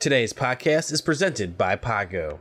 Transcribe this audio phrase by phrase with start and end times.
[0.00, 2.38] Today's podcast is presented by Podgo.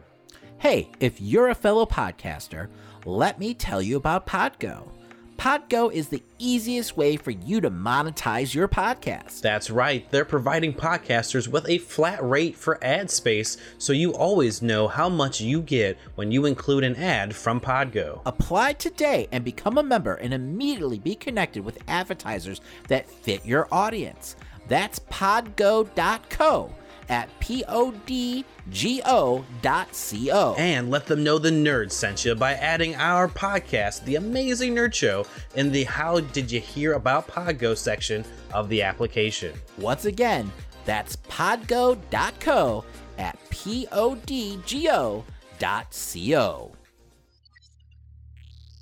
[0.59, 2.69] Hey, if you're a fellow podcaster,
[3.03, 4.87] let me tell you about Podgo.
[5.35, 9.41] Podgo is the easiest way for you to monetize your podcast.
[9.41, 14.61] That's right, they're providing podcasters with a flat rate for ad space so you always
[14.61, 18.21] know how much you get when you include an ad from Podgo.
[18.25, 23.67] Apply today and become a member and immediately be connected with advertisers that fit your
[23.69, 24.37] audience.
[24.69, 26.73] That's podgo.co
[27.09, 28.43] at podgo
[29.61, 30.55] dot co.
[30.57, 34.93] And let them know the nerd sent you by adding our podcast, The Amazing Nerd
[34.93, 38.23] Show, in the How Did You Hear About Podgo section
[38.53, 39.53] of the application.
[39.77, 40.51] Once again,
[40.85, 42.85] that's podgo.co
[43.17, 45.23] at podgo
[45.59, 46.71] dot co.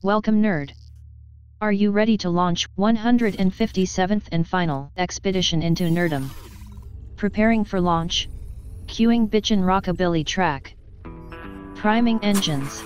[0.03, 0.71] Welcome, nerd.
[1.59, 6.29] Are you ready to launch 157th and final expedition into nerdom?
[7.17, 8.29] Preparing for launch.
[8.85, 10.75] Queuing bitchin' rockabilly track.
[11.73, 12.83] Priming engines.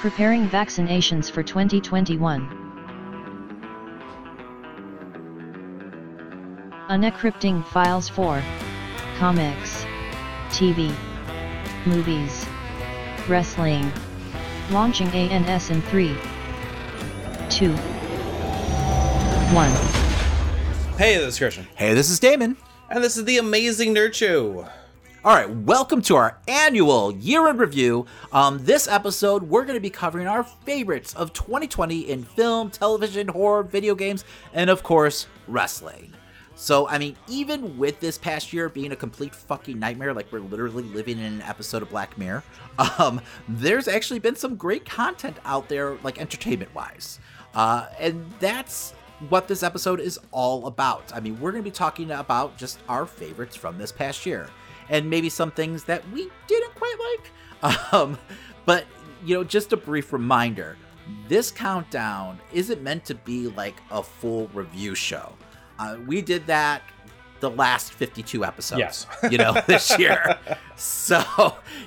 [0.00, 2.48] Preparing vaccinations for 2021.
[6.90, 8.42] Unencrypting files for
[9.18, 9.86] comics,
[10.48, 10.92] TV,
[11.86, 12.44] movies,
[13.28, 13.88] wrestling.
[14.72, 16.16] Launching ANS in 3,
[17.50, 17.72] 2,
[19.54, 19.99] 1.
[21.00, 21.66] Hey, this is Christian.
[21.76, 22.58] Hey, this is Damon.
[22.90, 24.68] And this is The Amazing Nerd Show.
[25.24, 28.04] All right, welcome to our annual year in review.
[28.34, 33.28] Um, this episode, we're going to be covering our favorites of 2020 in film, television,
[33.28, 36.12] horror, video games, and of course, wrestling.
[36.54, 40.40] So, I mean, even with this past year being a complete fucking nightmare, like we're
[40.40, 42.44] literally living in an episode of Black Mirror,
[42.98, 47.20] um, there's actually been some great content out there, like entertainment wise.
[47.54, 48.92] Uh, and that's
[49.28, 51.12] what this episode is all about.
[51.14, 54.48] I mean, we're going to be talking about just our favorites from this past year
[54.88, 57.30] and maybe some things that we didn't quite like.
[57.92, 58.16] Um,
[58.64, 58.86] but,
[59.22, 60.78] you know, just a brief reminder
[61.28, 65.34] this countdown isn't meant to be like a full review show.
[65.78, 66.82] Uh, we did that
[67.40, 69.06] the last 52 episodes, Yes.
[69.30, 70.38] you know, this year.
[70.76, 71.22] so,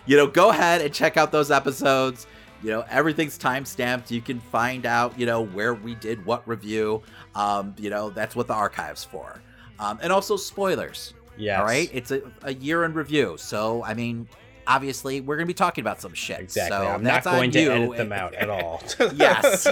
[0.06, 2.28] you know, go ahead and check out those episodes.
[2.64, 4.10] You know, everything's time stamped.
[4.10, 7.04] You can find out, you know, where we did what review.
[7.36, 9.42] Um, you know, that's what the archive's for.
[9.80, 11.14] Um, and also spoilers.
[11.38, 11.60] Yeah.
[11.60, 11.90] All right.
[11.92, 13.36] It's a, a year in review.
[13.38, 14.30] So, I mean,
[14.66, 16.40] obviously, we're going to be talking about some shit.
[16.40, 16.78] Exactly.
[16.78, 18.82] So I'm not going to edit them out at all.
[19.16, 19.68] yes.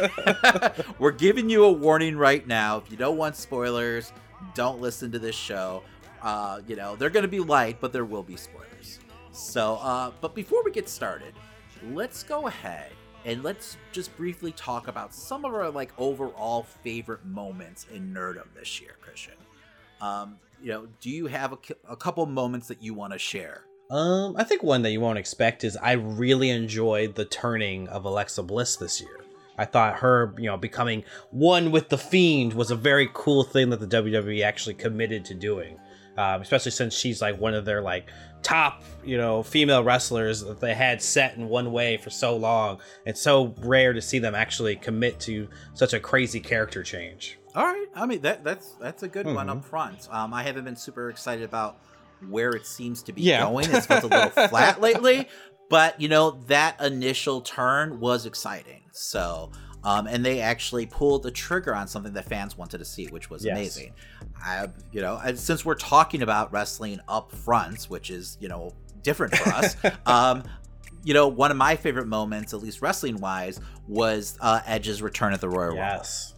[1.00, 2.78] We're giving you a warning right now.
[2.78, 4.12] If you don't want spoilers,
[4.54, 5.84] don't listen to this show.
[6.22, 9.00] Uh, you know, they're going to be light, but there will be spoilers.
[9.32, 11.34] So, uh, but before we get started,
[11.90, 12.92] let's go ahead
[13.26, 18.48] and let's just briefly talk about some of our like overall favorite moments in nerdom
[18.56, 19.36] this year, Christian.
[20.02, 21.58] Um, you know, do you have a,
[21.90, 23.66] a couple moments that you want to share?
[23.90, 28.06] Um, I think one that you won't expect is I really enjoyed the turning of
[28.06, 29.22] Alexa Bliss this year.
[29.58, 33.70] I thought her, you know, becoming one with the Fiend was a very cool thing
[33.70, 35.78] that the WWE actually committed to doing.
[36.18, 38.08] Um, especially since she's like one of their like
[38.44, 42.80] top, you know, female wrestlers that they had set in one way for so long.
[43.06, 47.38] It's so rare to see them actually commit to such a crazy character change.
[47.56, 47.88] All right.
[47.96, 49.58] I mean that that's that's a good one Mhm.
[49.58, 50.08] up front.
[50.12, 51.78] Um, I haven't been super excited about
[52.30, 53.42] where it seems to be Yeah.
[53.42, 53.70] going.
[53.72, 55.28] It's felt a little flat lately,
[55.70, 58.84] but you know that initial turn was exciting.
[58.94, 59.52] So,
[59.84, 63.30] um, and they actually pulled the trigger on something that fans wanted to see, which
[63.30, 63.56] was Yes.
[63.58, 63.94] amazing.
[64.44, 68.74] I, you know, and since we're talking about wrestling up front, which is you know
[69.04, 69.76] different for us,
[70.06, 70.44] um,
[71.04, 75.34] you know, one of my favorite moments, at least wrestling wise, was uh, Edge's return
[75.34, 75.78] at the Royal Rumble.
[75.78, 76.36] Yes.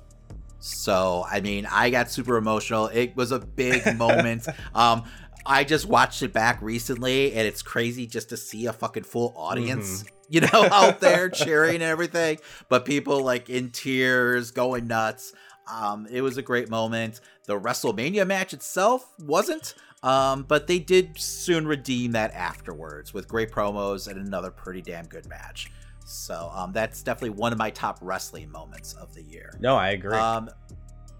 [0.59, 2.87] So, I mean, I got super emotional.
[2.87, 4.47] It was a big moment.
[4.73, 5.03] Um,
[5.45, 9.33] I just watched it back recently, and it's crazy just to see a fucking full
[9.35, 12.39] audience, you know, out there cheering and everything.
[12.67, 15.31] But people like in tears, going nuts.
[15.71, 17.21] Um, it was a great moment.
[17.45, 23.51] The WrestleMania match itself wasn't, um, but they did soon redeem that afterwards with great
[23.51, 25.71] promos and another pretty damn good match.
[26.05, 29.53] So um, that's definitely one of my top wrestling moments of the year.
[29.61, 30.17] No, I agree.
[30.17, 30.49] Um,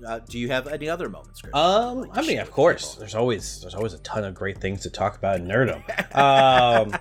[0.05, 1.53] uh, do you have any other moments, Chris?
[1.55, 2.99] Um, Like I mean, of course, people?
[2.99, 5.83] there's always there's always a ton of great things to talk about in nerdom.
[6.15, 6.95] Um,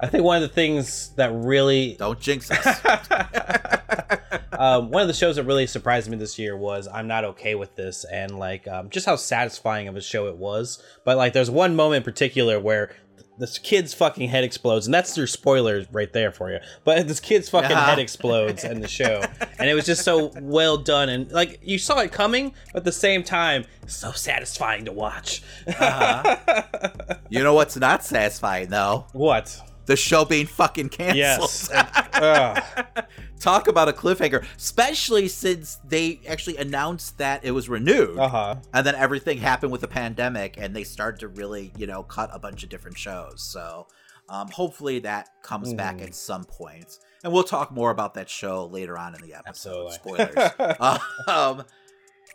[0.00, 2.80] I think one of the things that really, Don't jinx us.
[4.52, 7.54] um, one of the shows that really surprised me this year was I'm not okay
[7.54, 10.82] with this, and like um, just how satisfying of a show it was.
[11.04, 12.94] But like, there's one moment in particular where
[13.38, 16.58] this kid's fucking head explodes, and that's your spoilers right there for you.
[16.84, 17.86] But this kid's fucking Yeah.
[17.86, 19.22] head explodes in the show,
[19.58, 22.84] and it was just so well done, and like you saw it coming, but at
[22.84, 25.42] the same time, so satisfying to watch.
[25.66, 26.64] Uh-huh.
[27.30, 29.06] you know what's not satisfying though?
[29.12, 29.60] What?
[29.86, 31.16] The show being fucking canceled.
[31.16, 31.68] Yes.
[33.40, 38.16] Talk about a cliffhanger, especially since they actually announced that it was renewed.
[38.18, 38.54] Uh huh.
[38.72, 42.30] And then everything happened with the pandemic, and they started to really, you know, cut
[42.32, 43.42] a bunch of different shows.
[43.42, 43.88] So
[44.28, 46.04] um, hopefully that comes back Mm.
[46.04, 46.98] at some point.
[47.24, 49.88] And we'll talk more about that show later on in the episode.
[49.92, 50.32] Absolutely.
[50.36, 50.98] Spoilers.
[51.28, 51.64] um,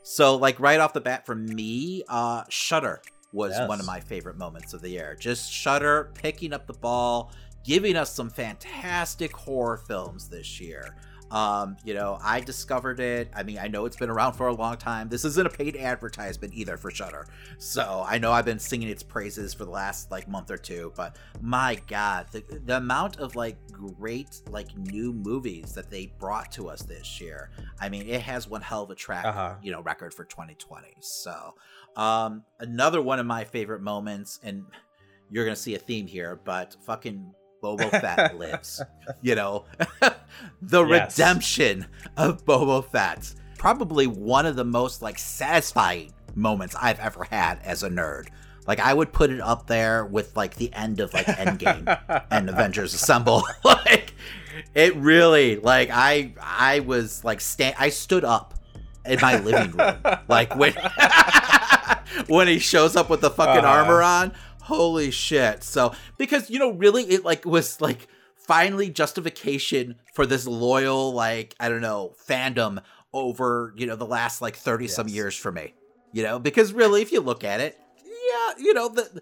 [0.04, 3.02] so, like, right off the bat for me, uh, Shudder
[3.34, 3.68] was Yes.
[3.68, 5.16] one of my favorite moments of the year.
[5.20, 7.32] Just Shudder picking up the ball,
[7.64, 10.96] giving us some fantastic horror films this year.
[11.30, 13.30] Um, you know, I discovered it.
[13.36, 15.10] I mean, I know it's been around for a long time.
[15.10, 17.28] This isn't a paid advertisement either for Shudder.
[17.58, 20.94] So I know I've been singing its praises for the last like month or two,
[20.96, 26.50] but my god, the, the amount of like great like new movies that they brought
[26.54, 27.50] to us this year.
[27.82, 29.56] I mean, it has one hell of a track, Uh-huh.
[29.62, 30.94] you know, record for 2020.
[31.02, 31.56] So,
[31.98, 34.64] um another one of my favorite moments and
[35.30, 38.82] you're going to see a theme here, but fucking Boba Fett lives.
[39.22, 39.66] You know,
[40.62, 41.18] the Yes.
[41.20, 41.86] redemption
[42.16, 43.34] of Boba Fett.
[43.58, 48.28] Probably one of the most like satisfying moments I've ever had as a nerd.
[48.68, 52.50] Like I would put it up there with like the end of like Endgame and
[52.50, 53.44] Avengers Assemble.
[53.66, 54.14] like
[54.76, 58.54] it really like I I was like stand I stood up
[59.06, 59.96] in my living room
[60.28, 60.74] like when
[62.28, 63.68] when he shows up with the fucking Uh-huh.
[63.84, 64.34] armor on.
[64.64, 65.64] Holy shit.
[65.64, 71.56] So because you know really it like was like finally justification for this loyal like
[71.60, 72.82] I don't know fandom
[73.14, 75.74] over you know the last like 30 some years for me.
[76.12, 79.22] You know because really if you look at it yeah, you know the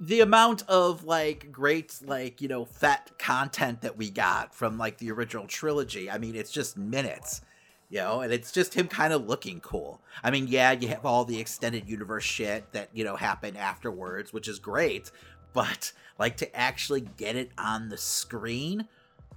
[0.00, 4.98] the amount of like great like you know Fett content that we got from like
[4.98, 6.10] the original trilogy.
[6.10, 7.40] I mean, it's just minutes,
[7.90, 10.00] you know, and it's just him kind of looking cool.
[10.22, 14.32] I mean, yeah, you have all the extended universe shit that you know happened afterwards,
[14.32, 15.10] which is great,
[15.52, 18.88] but like to actually get it on the screen,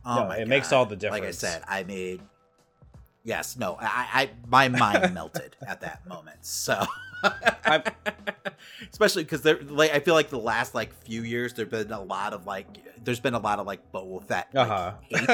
[0.05, 2.21] oh No, it makes all the difference Like I said, I mean.
[3.25, 6.39] Yes, no, I, I my mind melted at that moment.
[6.45, 6.83] So,
[8.91, 12.01] especially because there, like, I feel like the last like few years there've been a
[12.01, 12.67] lot of like,
[13.03, 14.93] there's been a lot of like Boba Fett like, Uh-huh.
[15.09, 15.29] hate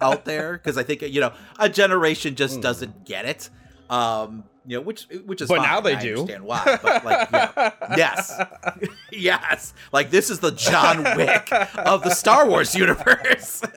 [0.00, 2.60] out there because I think you know a generation just Hmm.
[2.62, 3.50] doesn't get it.
[3.90, 5.66] Um, you know, which which is But fine.
[5.68, 6.10] now they I do.
[6.20, 6.78] Understand why?
[6.82, 7.28] But like,
[7.98, 8.40] yes,
[9.12, 13.60] yes, like this is the John Wick of the Star Wars universe.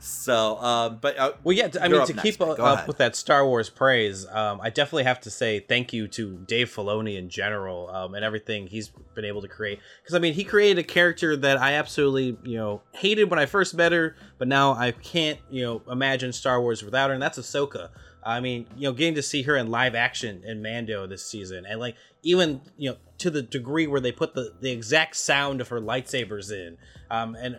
[0.00, 1.68] so, um, but uh, Well, yeah.
[1.80, 2.86] I mean, to keep up, ahead.
[2.86, 6.70] with that Star Wars praise, um, I definitely have to say thank you to Dave
[6.74, 9.80] Filoni in general um, and everything he's been able to create.
[10.02, 13.46] Because I mean, he created a character that I absolutely, you know, hated when I
[13.46, 17.22] first met her, but now I can't, you know, imagine Star Wars without her, and
[17.22, 17.90] that's Ahsoka.
[18.24, 21.64] I mean, you know, getting to see her in live action in Mando this season,
[21.66, 25.60] and like even you know to the degree where they put the the exact sound
[25.60, 26.76] of her lightsabers in,
[27.10, 27.56] um, and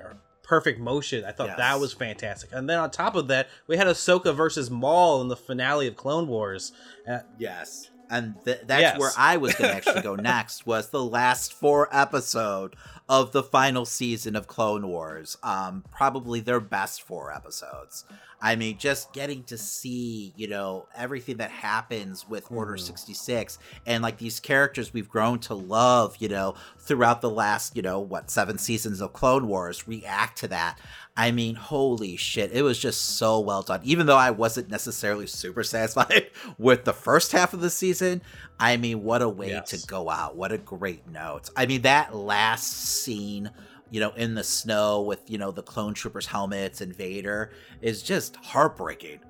[0.50, 1.24] perfect motion.
[1.24, 1.58] I thought Yes.
[1.60, 2.50] that was fantastic.
[2.52, 5.96] And then on top of that, we had Ahsoka versus Maul in the finale of
[5.96, 6.72] Clone Wars.
[7.08, 7.92] Uh, Yes.
[8.10, 9.00] And th- that's Yes.
[9.00, 12.76] where I was going to actually go next was the last four episode
[13.10, 15.38] of the final season of Clone Wars.
[15.44, 18.06] Um, probably their best four episodes.
[18.42, 22.80] I mean, just getting to see, you know, everything that happens with Order Mhm.
[22.80, 27.82] 66 and like these characters we've grown to love, you know, throughout the last, you
[27.82, 30.80] know, what, seven seasons of Clone Wars react to that.
[31.18, 32.54] I mean, holy shit.
[32.54, 33.82] It was just so well done.
[33.84, 38.22] Even though I wasn't necessarily super satisfied with the first half of the season,
[38.60, 39.70] I mean, what a way Yes.
[39.70, 40.36] to go out.
[40.36, 41.50] What a great note.
[41.56, 42.68] I mean, that last
[43.04, 43.50] scene,
[43.90, 47.52] you know, in the snow with, you know, the clone troopers' helmets and Vader
[47.82, 49.20] is just heartbreaking.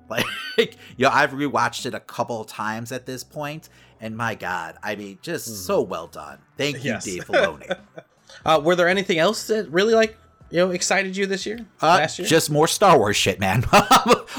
[0.58, 3.68] Like, you know, I've rewatched it a couple of times at this point,
[4.00, 5.54] and my God, I mean, just Mhm.
[5.66, 6.38] so well done.
[6.58, 7.04] Thank you, Yes.
[7.04, 7.78] Dave Filoni.
[8.44, 10.18] uh, were there anything else that really like
[10.50, 11.58] you know excited you this year?
[11.82, 12.28] Uh, last year?
[12.28, 13.60] Just more Star Wars shit, man.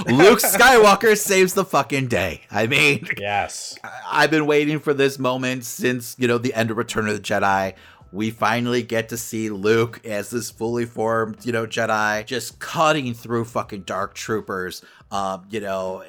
[0.07, 2.41] Luke Skywalker saves the fucking day.
[2.51, 3.77] I mean, yes.
[3.83, 7.13] I- I've been waiting for this moment since, you know, the end of Return of
[7.15, 7.73] the Jedi.
[8.11, 13.13] We finally get to see Luke as this fully formed, you know, Jedi just cutting
[13.13, 16.03] through fucking dark troopers, um, you know,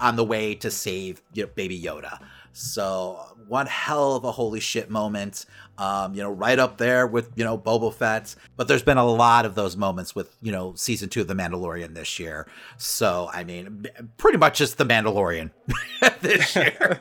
[0.00, 2.18] on the way to save, you know, baby Yoda.
[2.54, 5.44] So, one hell of a holy shit moment.
[5.76, 8.34] Um, you know, right up there with, you know, Boba Fett.
[8.56, 11.34] But there's been a lot of those moments with, you know, season two of The
[11.34, 12.46] Mandalorian this year.
[12.78, 15.50] So, I mean, pretty much just The Mandalorian
[16.20, 17.00] this year.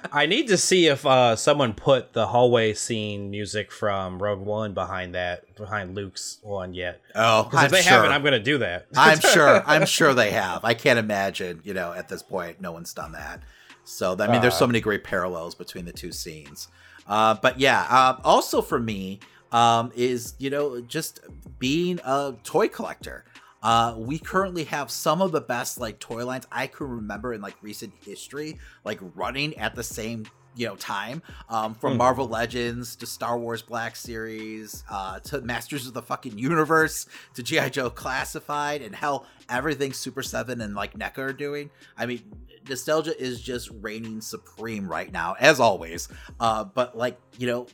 [0.12, 4.72] I need to see if uh, someone put the hallway scene music from Rogue One
[4.72, 7.00] behind that behind Luke's one yet.
[7.14, 7.92] Oh, Because if they sure.
[7.92, 8.86] haven't, I'm going to do that.
[8.96, 9.62] I'm sure.
[9.66, 10.64] I'm sure they have.
[10.64, 13.42] I can't imagine, you know, at this point, no one's done that.
[13.84, 16.68] So I mean, there's so many great parallels between the two scenes.
[17.06, 19.20] Uh, but yeah, uh, also for me
[19.52, 21.20] um, is you know just
[21.58, 23.24] being a toy collector.
[23.62, 27.40] Uh, we currently have some of the best like toy lines I can remember in
[27.40, 31.98] like recent history, like running at the same you know time um, from mm.
[31.98, 37.42] Marvel Legends to Star Wars Black Series uh, to Masters of the fucking Universe to
[37.42, 41.70] GI Joe Classified and hell everything Super Seven and like NECA are doing.
[41.96, 42.22] I mean,
[42.68, 46.08] nostalgia is just reigning supreme right now, as always.
[46.40, 47.66] Uh, but like you know,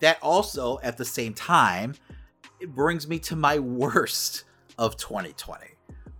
[0.00, 1.94] that also at the same time
[2.58, 4.44] it brings me to my worst
[4.78, 5.66] of 2020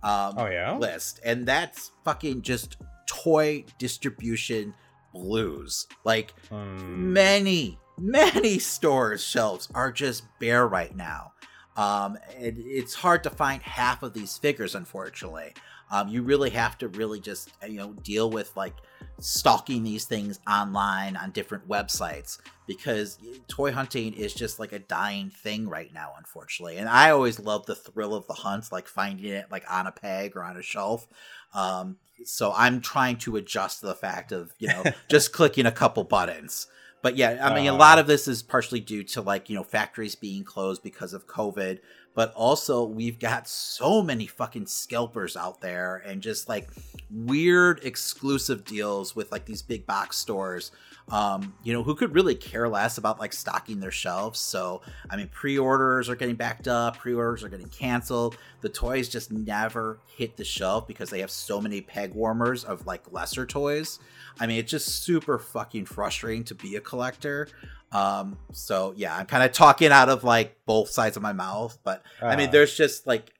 [0.03, 2.77] um, oh yeah list, and that's fucking just
[3.07, 4.73] toy distribution
[5.13, 5.87] blues.
[6.03, 7.13] Like um.
[7.13, 11.33] many, many stores' shelves are just bare right now.
[11.75, 15.53] Um, and it's hard to find half of these figures, unfortunately.
[15.89, 18.75] Um, you really have to really just you know deal with like
[19.19, 23.17] stalking these things online on different websites because
[23.47, 26.77] toy hunting is just like a dying thing right now unfortunately.
[26.77, 29.91] And i always love the thrill of the hunt like finding it like on a
[29.91, 31.07] peg or on a shelf.
[31.53, 35.71] Um, so i'm trying to adjust to the fact of you know just clicking a
[35.71, 36.67] couple buttons.
[37.01, 39.55] But yeah i mean uh, a lot of this is partially due to like you
[39.55, 41.79] know factories being closed because of covid
[42.17, 46.67] but also we've got so many fucking scalpers out there and just like
[47.11, 50.71] weird exclusive deals with like these big box stores
[51.09, 54.39] um, you know, who could really care less about like stocking their shelves.
[54.39, 58.37] So, I mean, pre orders are getting backed up, pre orders are getting canceled.
[58.61, 62.85] The toys just never hit the shelf because they have so many peg warmers of
[62.85, 63.99] like lesser toys.
[64.39, 67.47] I mean, it's just super fucking frustrating to be a collector.
[67.93, 71.77] Um, so yeah, I'm kind of talking out of like both sides of my mouth,
[71.83, 72.51] but uh, I mean, uh.
[72.51, 73.33] there's just like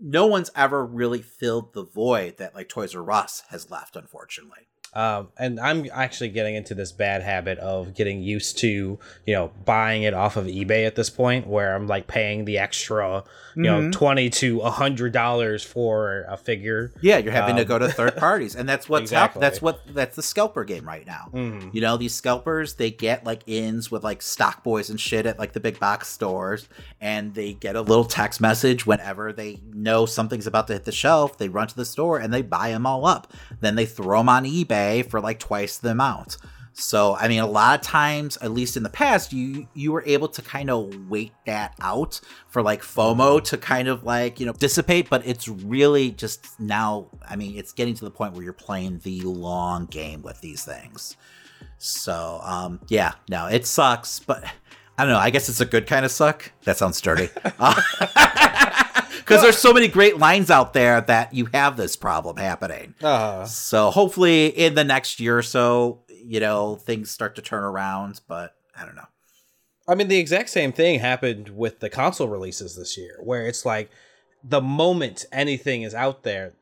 [0.00, 4.66] no one's ever really filled the void that like Toys R Us has left, unfortunately.
[4.94, 9.50] Um, and I'm actually getting into this bad habit of getting used to, you know,
[9.64, 13.62] buying it off of eBay at this point, where I'm like paying the extra, you
[13.62, 13.84] mm-hmm.
[13.84, 16.92] know, twenty to a hundred dollars for a figure.
[17.00, 19.40] Yeah, you're having um, to go to third parties, and that's what's exactly.
[19.40, 21.30] That's what that's the scalper game right now.
[21.32, 21.70] Mm-hmm.
[21.72, 25.38] You know, these scalpers they get like ins with like stock boys and shit at
[25.38, 26.68] like the big box stores,
[27.00, 30.92] and they get a little text message whenever they know something's about to hit the
[30.92, 31.38] shelf.
[31.38, 33.32] They run to the store and they buy them all up.
[33.60, 36.36] Then they throw them on eBay for like twice the amount.
[36.74, 40.02] So, I mean, a lot of times, at least in the past, you you were
[40.06, 44.46] able to kind of wait that out for like FOMO to kind of like you
[44.46, 45.10] know dissipate.
[45.10, 47.08] But it's really just now.
[47.28, 50.64] I mean, it's getting to the point where you're playing the long game with these
[50.64, 51.16] things.
[51.76, 54.44] So, um, yeah, no, it sucks, but
[54.96, 55.18] I don't know.
[55.18, 56.52] I guess it's a good kind of suck.
[56.64, 57.28] That sounds dirty.
[59.18, 62.94] because there's so many great lines out there that you have this problem happening.
[63.02, 63.46] Uh-huh.
[63.46, 68.20] So hopefully in the next year or so, you know, things start to turn around,
[68.28, 69.06] but I don't know.
[69.88, 73.66] I mean, the exact same thing happened with the console releases this year, where it's
[73.66, 73.90] like
[74.44, 76.54] the moment anything is out there,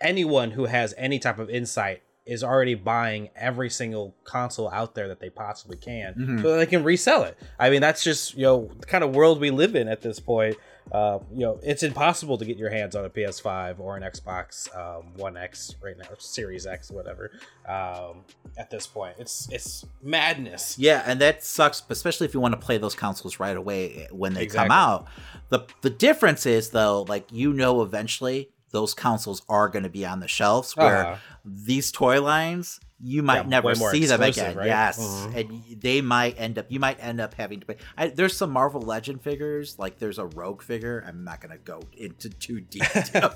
[0.00, 5.08] anyone who has any type of insight is already buying every single console out there
[5.08, 6.42] that they possibly can mm-hmm.
[6.42, 7.36] so they can resell it.
[7.58, 10.20] I mean, that's just, you know, the kind of world we live in at this
[10.20, 10.56] point
[10.90, 14.74] uh, you know, it's impossible to get your hands on a PS5 or an Xbox
[14.76, 17.30] um, One X right now, or Series X, whatever.
[17.68, 18.24] Um,
[18.58, 20.78] at this point, it's it's madness.
[20.78, 24.34] Yeah, and that sucks, especially if you want to play those consoles right away when
[24.34, 24.68] they exactly.
[24.68, 25.06] come out.
[25.48, 30.04] the The difference is though, like you know, eventually those consoles are going to be
[30.04, 31.16] on the shelves where uh-huh.
[31.44, 34.56] these toy lines you might yeah, never see them again.
[34.56, 34.66] Right?
[34.66, 35.36] Yes, mm-hmm.
[35.36, 36.66] and they might end up.
[36.68, 37.76] You might end up having to pay.
[37.98, 41.04] I, there's some Marvel Legend figures, like there's a Rogue figure.
[41.06, 42.84] I'm not gonna go into too deep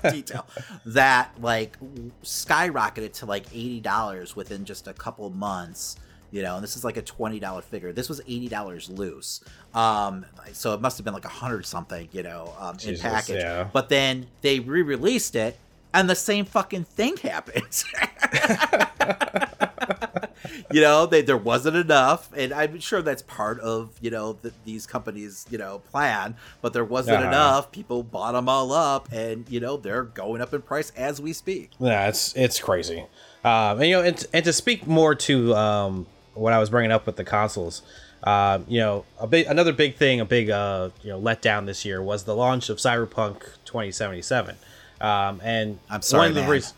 [0.09, 0.47] detail.
[0.85, 1.77] That like
[2.23, 5.97] skyrocketed to like eighty dollars within just a couple months.
[6.29, 7.91] You know, and this is like a twenty dollar figure.
[7.91, 9.41] This was eighty dollars loose.
[9.73, 12.07] Um, so it must have been like a hundred something.
[12.11, 13.41] You know, um, Jesus, in package.
[13.41, 13.69] Yeah.
[13.71, 15.57] But then they re-released it
[15.93, 17.85] and the same fucking thing happens.
[20.71, 24.53] you know, they, there wasn't enough, and I'm sure that's part of you know the,
[24.65, 27.27] these companies you know plan, but there wasn't uh-huh.
[27.27, 27.71] enough.
[27.71, 31.33] People bought them all up, and you know they're going up in price as we
[31.33, 31.71] speak.
[31.79, 33.05] Yeah, it's it's crazy.
[33.43, 36.91] Um, and you know, and, and to speak more to um, what I was bringing
[36.91, 37.81] up with the consoles.
[38.23, 41.85] Uh, you know, a big another big thing, a big uh, you know letdown this
[41.85, 44.55] year was the launch of Cyberpunk 2077.
[44.99, 46.51] Um, and I'm sorry, one of the.
[46.51, 46.73] Reasons-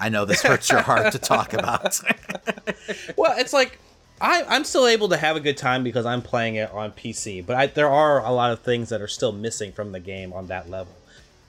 [0.00, 2.00] I know this hurts your heart to talk about.
[3.16, 3.78] well, it's like
[4.20, 7.44] I, I'm still able to have a good time because I'm playing it on PC,
[7.44, 10.32] but I, there are a lot of things that are still missing from the game
[10.32, 10.92] on that level.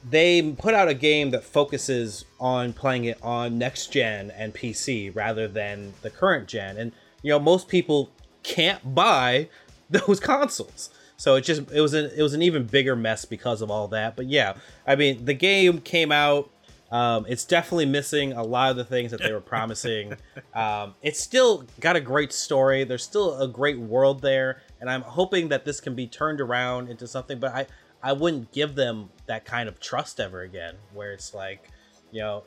[0.08, 5.14] they put out a game that focuses on playing it on next gen and PC
[5.16, 6.78] rather than the current gen.
[6.78, 6.92] And
[7.22, 8.10] you know, most people
[8.44, 9.50] can't buy
[9.90, 10.90] those consoles.
[11.18, 13.90] So it just it was an it was an even bigger mess because of all
[13.90, 14.16] that.
[14.16, 14.54] But yeah,
[14.88, 16.50] I mean the game came out.
[16.92, 20.14] Um, it's definitely missing a lot of the things that they were promising.
[20.54, 22.84] um, it's still got a great story.
[22.84, 26.90] There's still a great world there, and I'm hoping that this can be turned around
[26.90, 27.40] into something.
[27.40, 27.68] But I
[28.02, 31.70] I wouldn't give them that kind of trust ever again, where it's like,
[32.12, 32.44] you know,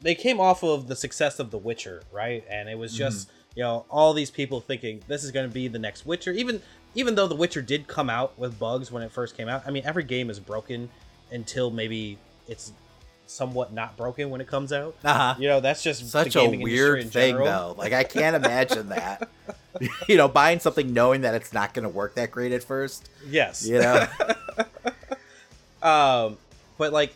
[0.00, 2.44] they came off of the success of The Witcher, right?
[2.50, 3.28] And it was just.
[3.28, 6.32] Mm-hmm you know all these people thinking this is going to be the next witcher
[6.32, 6.60] even
[6.94, 9.70] even though the witcher did come out with bugs when it first came out i
[9.70, 10.88] mean every game is broken
[11.30, 12.72] until maybe it's
[13.32, 14.96] somewhat not broken when it comes out.
[15.04, 15.34] Uh-huh.
[15.38, 17.74] you know that's just such a weird thing though.
[17.76, 19.28] Like i can't imagine that.
[20.06, 23.08] You know buying something knowing that it's not going to work that great at first.
[23.26, 23.66] Yes.
[23.66, 24.06] You know?
[25.82, 26.36] Um
[26.78, 27.14] but like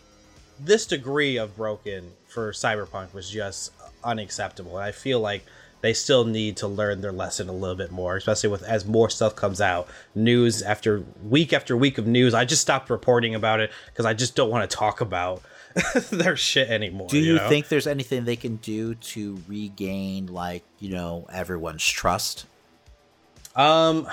[0.59, 3.71] this degree of broken for cyberpunk was just
[4.03, 4.75] unacceptable.
[4.75, 5.45] And i feel like
[5.81, 9.09] they still need to learn their lesson a little bit more, especially with as more
[9.09, 9.87] stuff comes out.
[10.15, 12.33] News after week after week of news.
[12.33, 15.41] I just stopped reporting about it because I just don't want to talk about
[16.11, 17.07] their shit anymore.
[17.07, 17.49] Do you, you know?
[17.49, 22.45] think there's anything they can do to regain, like, you know, everyone's trust?
[23.55, 24.07] Um,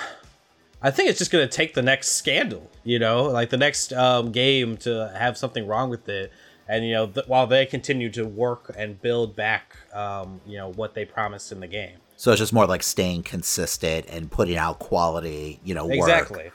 [0.82, 4.32] I think it's just gonna take the next scandal, you know, like the next um,
[4.32, 6.32] game to have something wrong with it
[6.68, 10.70] and you know th- while they continue to work and build back um, you know
[10.72, 14.56] what they promised in the game so it's just more like staying consistent and putting
[14.56, 16.50] out quality you know exactly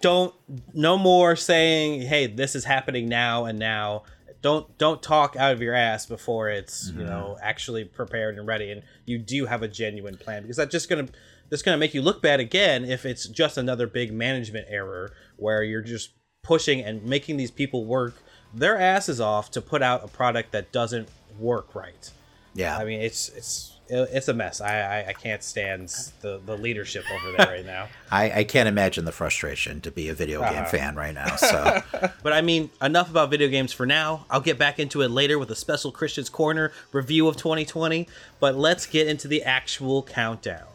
[0.00, 0.34] don't
[0.74, 4.02] no more saying hey this is happening now and now
[4.42, 7.00] don't don't talk out of your ass before it's mm-hmm.
[7.00, 10.72] you know actually prepared and ready and you do have a genuine plan because that's
[10.72, 11.08] just gonna
[11.50, 15.62] that's gonna make you look bad again if it's just another big management error where
[15.62, 16.10] you're just
[16.42, 18.14] pushing and making these people work
[18.54, 22.10] their asses off to put out a product that doesn't work right.
[22.54, 24.60] Yeah, I mean it's it's it's a mess.
[24.60, 25.88] I I, I can't stand
[26.20, 27.88] the the leadership over there right now.
[28.10, 30.64] I I can't imagine the frustration to be a video game uh-huh.
[30.66, 31.36] fan right now.
[31.36, 31.82] So,
[32.22, 34.26] but I mean enough about video games for now.
[34.30, 38.08] I'll get back into it later with a special Christian's Corner review of 2020.
[38.40, 40.66] But let's get into the actual countdown.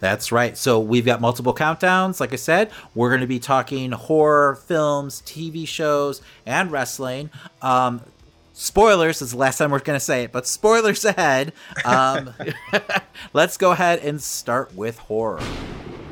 [0.00, 0.56] That's right.
[0.56, 2.20] So we've got multiple countdowns.
[2.20, 7.30] Like I said, we're going to be talking horror films, TV shows, and wrestling.
[7.60, 8.02] Um,
[8.60, 11.52] spoilers is the last time we're going to say it, but spoilers ahead.
[11.84, 12.34] Um,
[13.32, 15.42] let's go ahead and start with horror.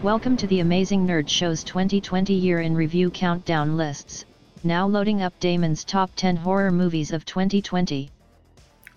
[0.02, 4.24] Welcome to the Amazing Nerd Show's 2020 year in review countdown lists.
[4.64, 8.10] Now loading up Damon's top 10 horror movies of 2020.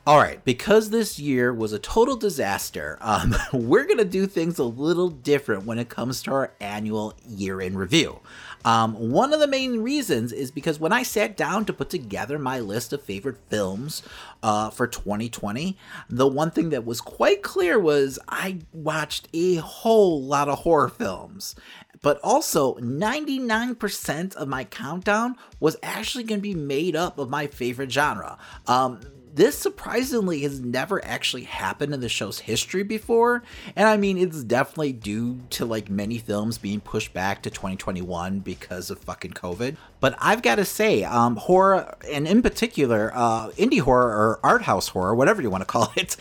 [0.07, 4.57] All right, because this year was a total disaster, um, we're going to do things
[4.57, 8.19] a little different when it comes to our annual year in review.
[8.63, 12.37] Um, one of the main reasons is because when I sat down to put together
[12.37, 14.03] my list of favorite films
[14.43, 15.77] uh, for 2020,
[16.09, 20.89] the one thing that was quite clear was I watched a whole lot of horror
[20.89, 21.55] films.
[22.01, 27.45] But also, 99% of my countdown was actually going to be made up of my
[27.45, 28.39] favorite genre.
[28.65, 29.01] Um,
[29.33, 33.43] this surprisingly has never actually happened in the show's history before.
[33.75, 38.39] And I mean, it's definitely due to like many films being pushed back to 2021
[38.39, 39.77] because of fucking COVID.
[40.01, 44.63] But I've got to say, um, horror, and in particular, uh, indie horror or art
[44.63, 46.17] house horror, whatever you want to call it,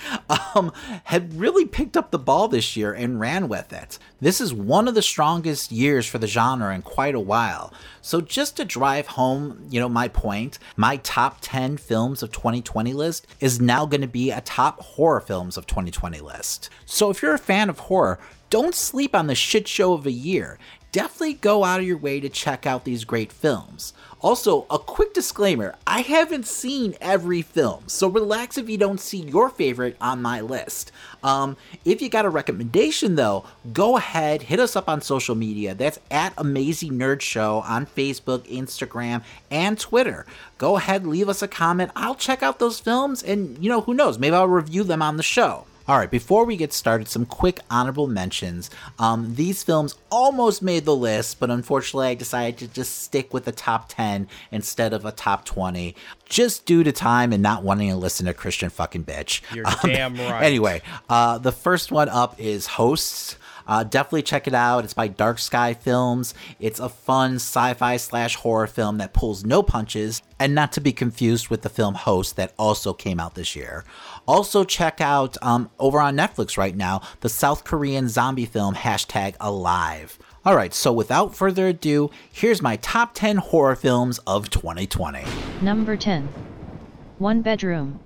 [0.54, 0.70] um,
[1.04, 3.98] had really picked up the ball this year and ran with it.
[4.20, 7.72] This is one of the strongest years for the genre in quite a while.
[8.02, 12.92] So just to drive home, you know, my point, my top 10 films of 2020
[12.92, 16.68] list is now going to be a top horror films of 2020 list.
[16.84, 18.18] So if you're a fan of horror,
[18.50, 20.58] don't sleep on the shit show of a year
[20.92, 23.92] definitely go out of your way to check out these great films.
[24.22, 29.22] Also, a quick disclaimer I haven't seen every film, so relax if you don't see
[29.22, 30.92] your favorite on my list.
[31.22, 35.74] Um, if you got a recommendation though, go ahead, hit us up on social media.
[35.74, 40.26] That's at Amazing Nerd Show on Facebook, Instagram, and Twitter.
[40.58, 41.90] Go ahead, leave us a comment.
[41.96, 45.16] I'll check out those films, and you know, who knows, maybe I'll review them on
[45.16, 45.64] the show.
[45.90, 48.70] All right, before we get started, some quick honorable mentions.
[49.00, 53.44] Um, these films almost made the list, but unfortunately, I decided to just stick with
[53.44, 57.90] the top 10 instead of a top 20, just due to time and not wanting
[57.90, 59.42] to listen to Christian fucking bitch.
[59.52, 60.44] You're um, damn right.
[60.44, 63.34] Anyway, uh, the first one up is Hosts.
[63.66, 64.84] Uh, definitely check it out.
[64.84, 66.34] It's by Dark Sky Films.
[66.58, 70.80] It's a fun sci fi slash horror film that pulls no punches, and not to
[70.80, 73.84] be confused with the film Host that also came out this year.
[74.30, 79.34] Also, check out um, over on Netflix right now the South Korean zombie film hashtag
[79.40, 80.20] Alive.
[80.44, 85.24] All right, so without further ado, here's my top 10 horror films of 2020.
[85.62, 86.28] Number 10.
[87.18, 87.98] One Bedroom.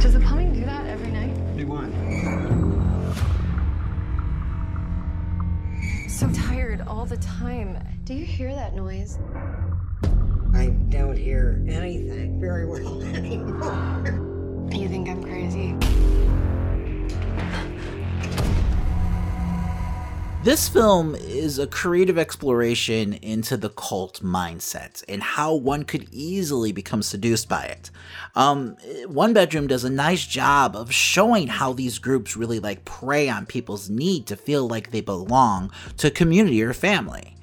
[0.00, 1.34] Does the plumbing do that every night?
[1.54, 1.90] Do what?
[6.08, 7.78] So tired all the time.
[8.04, 9.18] Do you hear that noise?
[10.54, 14.68] I don't hear anything very well anymore.
[14.72, 15.76] You think I'm crazy?
[20.44, 26.70] This film is a creative exploration into the cult mindset and how one could easily
[26.70, 27.90] become seduced by it.
[28.34, 33.26] Um, One Bedroom does a nice job of showing how these groups really like prey
[33.30, 37.33] on people's need to feel like they belong to a community or family.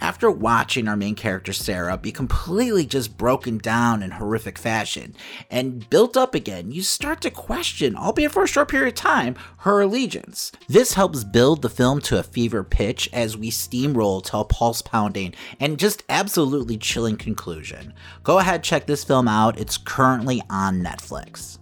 [0.00, 5.14] After watching our main character Sarah be completely just broken down in horrific fashion
[5.50, 9.34] and built up again, you start to question, albeit for a short period of time,
[9.58, 10.52] her allegiance.
[10.68, 14.82] This helps build the film to a fever pitch as we steamroll to a pulse
[14.82, 17.92] pounding and just absolutely chilling conclusion.
[18.22, 19.58] Go ahead, check this film out.
[19.58, 21.58] It's currently on Netflix.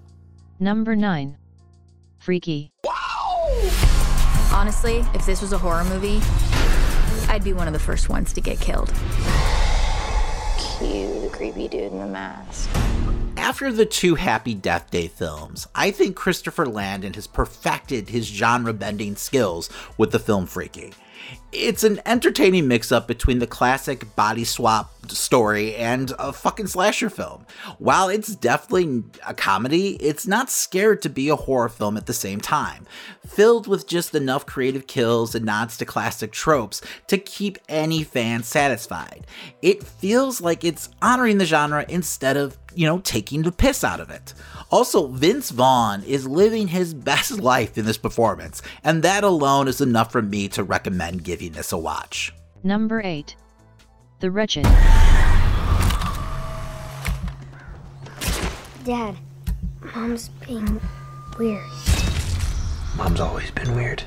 [0.61, 1.37] Number 9.
[2.19, 2.73] Freaky.
[2.85, 3.71] Wow!
[4.53, 6.21] Honestly, if this was a horror movie,
[7.37, 8.89] I'd be one of the first ones to get killed.
[10.59, 12.71] Cue the creepy dude in the mask.
[13.37, 18.73] After the two Happy Death Day films, I think Christopher Landon has perfected his genre
[18.73, 19.69] bending skills
[19.99, 20.95] with the film Freaky.
[21.53, 27.11] It's an entertaining mix up between the classic body swap story and a fucking slasher
[27.11, 27.47] film.
[27.79, 32.13] While it's definitely a comedy, it's not scared to be a horror film at the
[32.13, 32.87] same time,
[33.27, 38.43] filled with just enough creative kills and nods to classic tropes to keep any fan
[38.43, 39.27] satisfied.
[39.63, 44.01] It feels like it's honoring the genre instead of, you know, taking the piss out
[44.01, 44.35] of it.
[44.71, 49.81] Also, Vince Vaughn is living his best life in this performance, and that alone is
[49.81, 52.33] enough for me to recommend giving this a watch.
[52.63, 53.37] Number 8.
[54.19, 54.65] The Wretched.
[58.85, 59.15] Dad,
[59.95, 60.81] Mom's being
[61.39, 61.63] weird.
[62.97, 64.05] Mom's always been weird.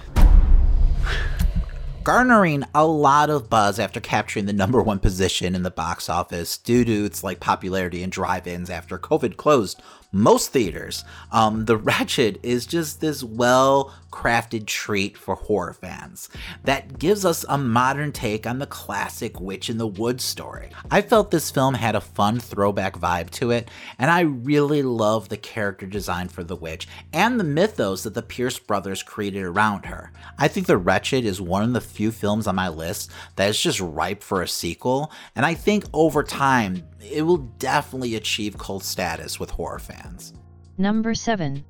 [2.03, 6.57] garnering a lot of buzz after capturing the number one position in the box office
[6.57, 9.79] due to its like popularity in drive-ins after COVID closed
[10.11, 11.03] most theaters.
[11.31, 16.29] Um, the Wretched is just this well-crafted treat for horror fans
[16.63, 20.69] that gives us a modern take on the classic Witch in the Woods story.
[20.89, 25.29] I felt this film had a fun throwback vibe to it, and I really love
[25.29, 29.85] the character design for the witch and the mythos that the Pierce brothers created around
[29.85, 30.11] her.
[30.37, 33.59] I think The Wretched is one of the few films on my list that is
[33.59, 38.83] just ripe for a sequel, and I think over time it will definitely achieve cult
[38.83, 40.33] status with horror fans.
[40.77, 41.63] Number 7.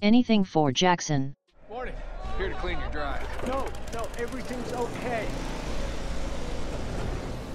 [0.00, 1.34] Anything for Jackson.
[1.68, 1.94] Morning.
[2.38, 3.26] Here to clean your drive.
[3.46, 5.26] No, no, everything's okay.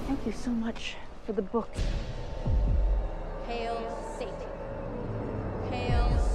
[0.08, 1.70] Thank you so much for the book.
[3.48, 4.34] Hail Satan.
[5.70, 5.72] Hail Satan.
[5.72, 6.27] Hail Satan.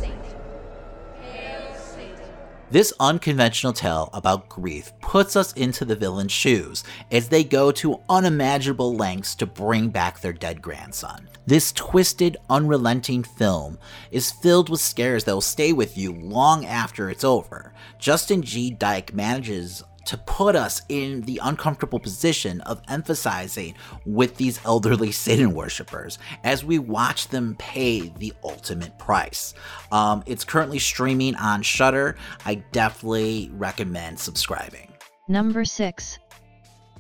[2.71, 8.01] This unconventional tale about grief puts us into the villain's shoes as they go to
[8.09, 11.29] unimaginable lengths to bring back their dead grandson.
[11.47, 13.79] This twisted, unrelenting film
[14.11, 17.75] is filled with scares that will stay with you long after it's over.
[17.99, 18.71] Justin G.
[18.71, 23.75] Dyke manages to put us in the uncomfortable position of emphasizing
[24.07, 29.55] with these elderly Satan worshippers as we watch them pay the ultimate price.
[29.91, 32.17] Um, it's currently streaming on Shudder.
[32.45, 34.93] I definitely recommend subscribing.
[35.29, 36.19] Number 6.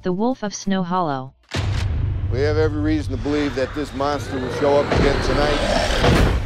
[0.02, 1.34] The Wolf of Snow Hollow.
[2.32, 6.41] We have every reason to believe that this monster will show up again tonight.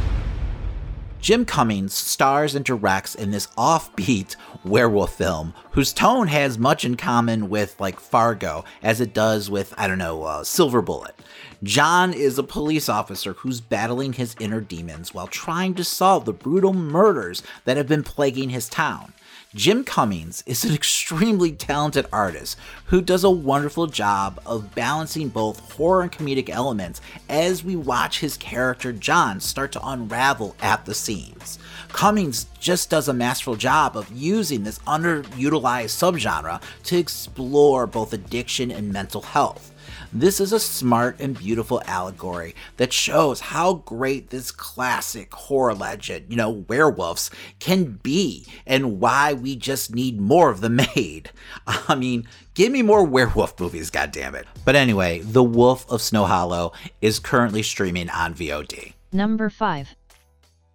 [1.19, 6.95] Jim Cummings stars and directs in this offbeat werewolf film whose tone has much in
[6.95, 11.15] common with like Fargo as it does with I don't know uh, Silver Bullet.
[11.63, 16.33] John is a police officer who's battling his inner demons while trying to solve the
[16.33, 19.13] brutal murders that have been plaguing his town.
[19.55, 22.57] Jim Cummings is an extremely talented artist
[22.87, 28.19] who does a wonderful job of balancing both horror and comedic elements as we watch
[28.19, 31.59] his character John start to unravel at the seams.
[31.87, 38.69] Cummings just does a masterful job of using this underutilized subgenre to explore both addiction
[38.69, 39.73] and mental health.
[40.11, 46.25] This is a smart and beautiful allegory that shows how great this classic horror legend,
[46.29, 51.31] you know, werewolves, can be and why we just need more of them made.
[51.67, 54.45] I mean, give me more werewolf movies, goddammit.
[54.65, 58.93] But anyway, The Wolf of Snow Hollow is currently streaming on VOD.
[59.11, 59.95] Number 5.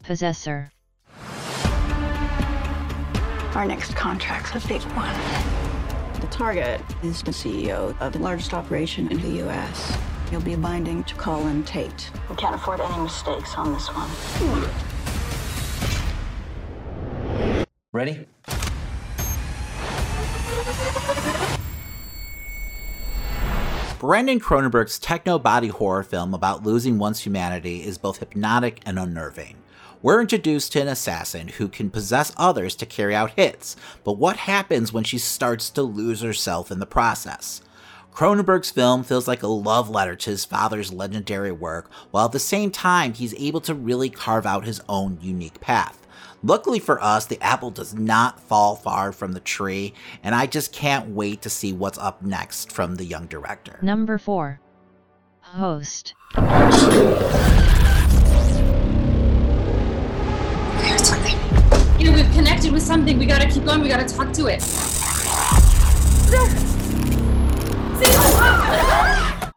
[0.03, 0.73] Possessor.
[3.55, 5.62] Our next contract's a big one.
[6.33, 9.99] The target is the CEO of the largest operation in the U.S.
[10.31, 12.11] You'll be binding to Colin Tate.
[12.31, 14.09] We can't afford any mistakes on this one.
[17.93, 18.27] Ready?
[23.99, 29.62] Brandon Cronenberg's techno body horror film about losing one's humanity is both hypnotic and unnerving.
[30.03, 34.37] We're introduced to an assassin who can possess others to carry out hits, but what
[34.37, 37.63] happens when she starts to lose herself in the process?
[38.13, 42.41] Cronenberg's film feels like a love letter to his father's legendary work, while at the
[42.41, 46.05] same time, he's able to really carve out his own unique path.
[46.43, 50.73] Luckily for us, the apple does not fall far from the tree, and I just
[50.73, 53.79] can't wait to see what's up next from the young director.
[53.83, 54.61] Number 4.
[55.43, 56.15] Host.
[62.33, 63.19] Connected with something.
[63.19, 63.81] We gotta keep going.
[63.81, 64.63] We gotta talk to it.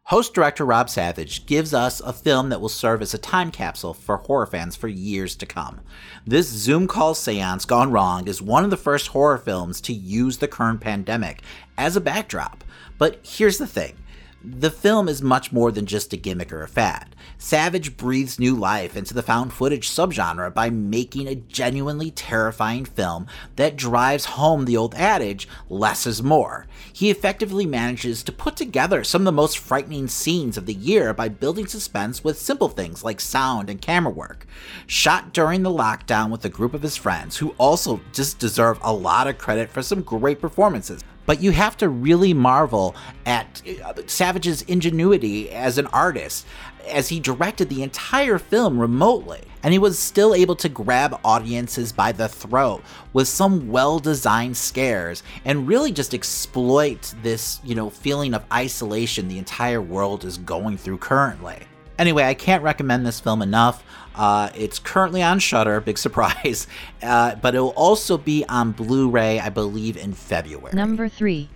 [0.10, 3.94] Host director Rob Savage gives us a film that will serve as a time capsule
[3.94, 5.82] for horror fans for years to come.
[6.28, 10.38] This Zoom call seance gone wrong is one of the first horror films to use
[10.38, 11.42] the current pandemic
[11.78, 12.64] as a backdrop.
[13.00, 13.96] But here's the thing
[14.44, 17.15] the film is much more than just a gimmick or a fad.
[17.46, 23.28] Savage breathes new life into the found footage subgenre by making a genuinely terrifying film
[23.56, 26.66] that drives home the old adage, less is more.
[26.92, 31.14] He effectively manages to put together some of the most frightening scenes of the year
[31.14, 34.48] by building suspense with simple things like sound and camera work.
[34.88, 38.92] Shot during the lockdown with a group of his friends, who also just deserve a
[38.92, 43.94] lot of credit for some great performances but you have to really marvel at uh,
[44.08, 46.46] Savage's ingenuity as an artist
[46.88, 49.42] as he directed the entire film remotely.
[49.64, 54.58] And he was still able to grab audiences by the throat with some well designed
[54.58, 60.38] scares and really just exploit this, you know, feeling of isolation the entire world is
[60.38, 61.58] going through currently.
[61.98, 63.84] Anyway, I can't recommend this film enough.
[64.16, 66.68] Uh, it's currently on Shudder, big surprise,
[67.02, 70.74] uh, but it will also be on Blu-ray, I believe, in February.
[70.74, 71.50] Number 3.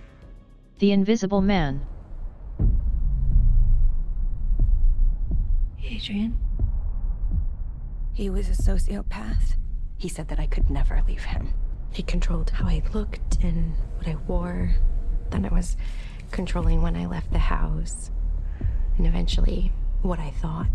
[0.78, 1.86] The Invisible Man.
[5.90, 6.38] Adrian.
[8.12, 9.56] He was a sociopath.
[9.96, 11.52] He said that I could never leave him.
[11.92, 14.74] He controlled how I looked and what I wore.
[15.30, 15.76] Then it was
[16.30, 18.10] controlling when I left the house.
[18.98, 19.72] And eventually,
[20.02, 20.68] what I thought.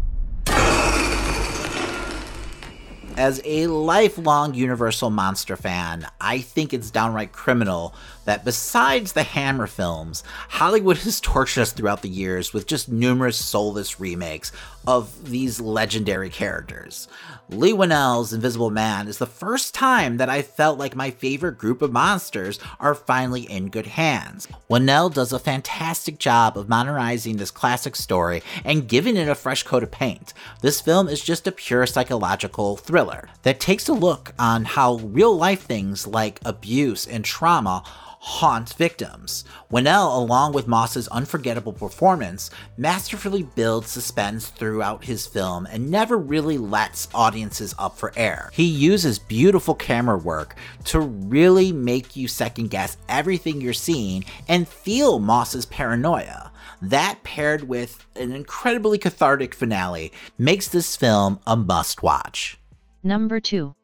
[3.18, 7.96] As a lifelong Universal Monster fan, I think it's downright criminal
[8.26, 13.38] that besides the Hammer films, Hollywood has tortured us throughout the years with just numerous
[13.38, 14.52] soulless remakes
[14.88, 17.08] of these legendary characters.
[17.50, 21.82] Leigh Whannell's Invisible Man is the first time that I felt like my favorite group
[21.82, 24.48] of monsters are finally in good hands.
[24.70, 29.64] Whannell does a fantastic job of modernizing this classic story and giving it a fresh
[29.64, 30.34] coat of paint.
[30.62, 35.36] This film is just a pure psychological thriller that takes a look on how real
[35.36, 37.84] life things like abuse and trauma
[38.26, 39.46] haunt victims.
[39.70, 46.58] Whannell, along with Moss's unforgettable performance, masterfully builds suspense throughout his film and never really
[46.58, 48.50] lets audiences up for air.
[48.52, 54.68] He uses beautiful camera work to really make you second guess everything you're seeing and
[54.68, 56.52] feel Moss's paranoia.
[56.82, 62.58] That paired with an incredibly cathartic finale makes this film a must watch.
[63.04, 63.76] Number 2.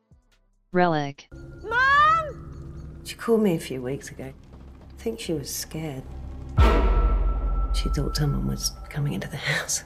[0.71, 1.30] Relic.
[3.12, 4.32] She called me a few weeks ago.
[4.32, 6.04] I think she was scared.
[7.74, 9.84] She thought someone was coming into the house.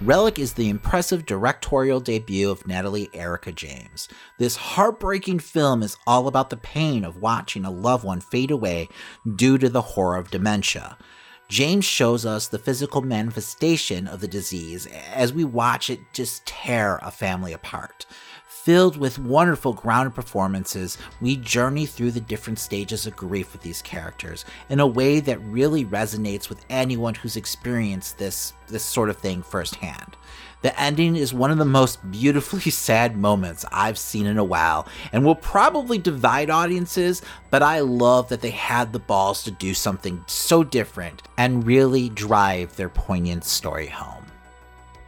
[0.00, 4.08] Relic is the impressive directorial debut of Natalie Erica James.
[4.38, 8.88] This heartbreaking film is all about the pain of watching a loved one fade away
[9.36, 10.98] due to the horror of dementia.
[11.48, 16.98] James shows us the physical manifestation of the disease as we watch it just tear
[17.02, 18.04] a family apart.
[18.46, 23.80] Filled with wonderful grounded performances, we journey through the different stages of grief with these
[23.80, 29.16] characters in a way that really resonates with anyone who's experienced this, this sort of
[29.16, 30.18] thing firsthand.
[30.60, 34.88] The ending is one of the most beautifully sad moments I've seen in a while
[35.12, 39.72] and will probably divide audiences, but I love that they had the balls to do
[39.72, 44.24] something so different and really drive their poignant story home.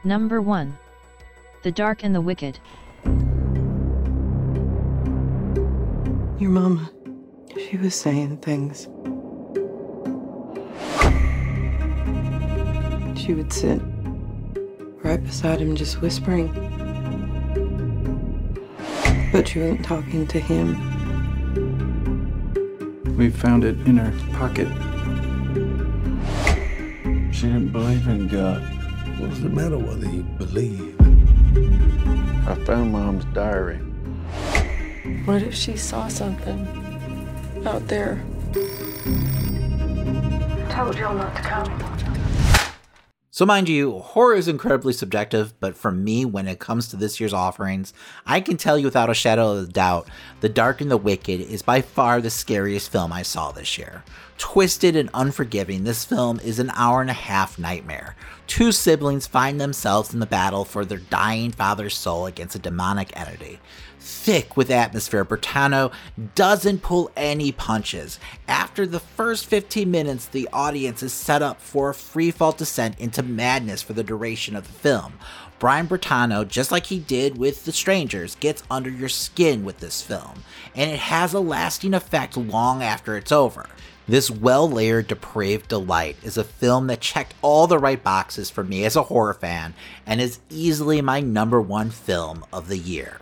[0.05, 0.79] Number 1
[1.63, 2.59] The Dark and the Wicked.
[6.39, 6.91] Your mama,
[7.59, 8.85] she was saying things.
[13.21, 13.83] She would sit
[15.03, 16.49] right beside him, just whispering.
[19.33, 20.77] But she wasn't talking to him.
[23.17, 24.69] We found it in her pocket.
[27.35, 28.63] She didn't believe in God.
[29.19, 30.97] What's the matter whether you believe?
[32.49, 33.79] I found Mom's diary.
[35.25, 36.67] What if she saw something
[37.67, 38.23] out there?
[40.71, 42.00] Told y'all not to come.
[43.41, 47.19] So, mind you, horror is incredibly subjective, but for me, when it comes to this
[47.19, 47.95] year's offerings,
[48.27, 50.11] I can tell you without a shadow of a doubt
[50.43, 54.05] The Dark and the Wicked is by far the scariest film I saw this year.
[54.37, 58.15] Twisted and unforgiving, this film is an hour and a half nightmare.
[58.47, 63.11] Two siblings find themselves in the battle for their dying father's soul against a demonic
[63.19, 63.59] entity
[64.11, 65.93] thick with atmosphere, Bertino
[66.35, 68.19] doesn't pull any punches.
[68.49, 73.23] After the first 15 minutes, the audience is set up for a freefall descent into
[73.23, 75.15] madness for the duration of the film.
[75.59, 80.03] Bryan Bertino, just like he did with The Strangers, gets under your skin with this
[80.03, 80.43] film,
[80.75, 83.69] and it has a lasting effect long after it's over.
[84.09, 88.65] This well layered, depraved delight is a film that checked all the right boxes for
[88.65, 93.21] me as a horror fan and is easily my number one film of the year.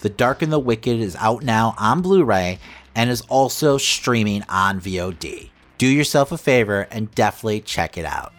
[0.00, 2.58] The Dark and the Wicked is out now on Blu ray
[2.94, 5.50] and is also streaming on VOD.
[5.76, 8.32] Do yourself a favor and definitely check it out.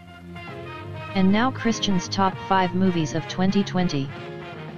[1.14, 4.06] And now Christian's top 5 movies of 2020.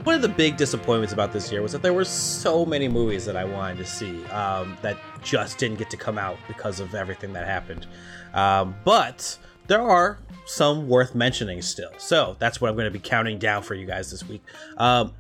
[0.04, 3.24] One of the big disappointments about this year was that there were so many movies
[3.26, 6.94] that I wanted to see um, that just didn't get to come out because of
[6.96, 7.88] everything that happened.
[8.34, 11.92] Um, but there are some worth mentioning still.
[11.98, 14.44] So that's what I'm going to be counting down for you guys this week.
[14.78, 15.14] Um,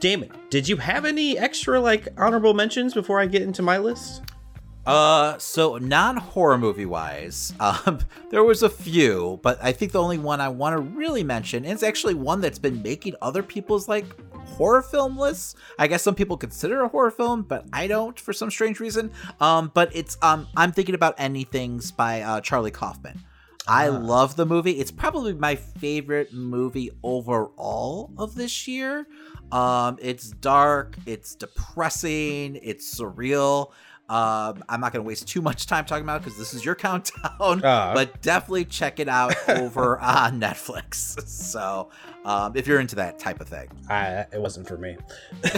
[0.00, 4.22] Damon, did you have any extra like honorable mentions before I get into my list?
[4.86, 7.98] Uh, so non-horror movie wise, um,
[8.30, 11.64] there was a few, but I think the only one I want to really mention
[11.64, 14.06] is actually one that's been making other people's like
[14.46, 15.56] horror film lists.
[15.78, 19.10] I guess some people consider a horror film, but I don't for some strange reason.
[19.40, 23.22] Um, but it's um, I'm thinking about Anything's by uh, Charlie Kaufman.
[23.68, 24.72] I love the movie.
[24.72, 29.06] It's probably my favorite movie overall of this year.
[29.52, 33.72] Um, it's dark, it's depressing, it's surreal.
[34.08, 36.74] Um, I'm not going to waste too much time talking about because this is your
[36.76, 41.16] countdown, uh, but definitely check it out over on Netflix.
[41.28, 41.90] So,
[42.28, 44.98] um, if you're into that type of thing, I, it wasn't for me.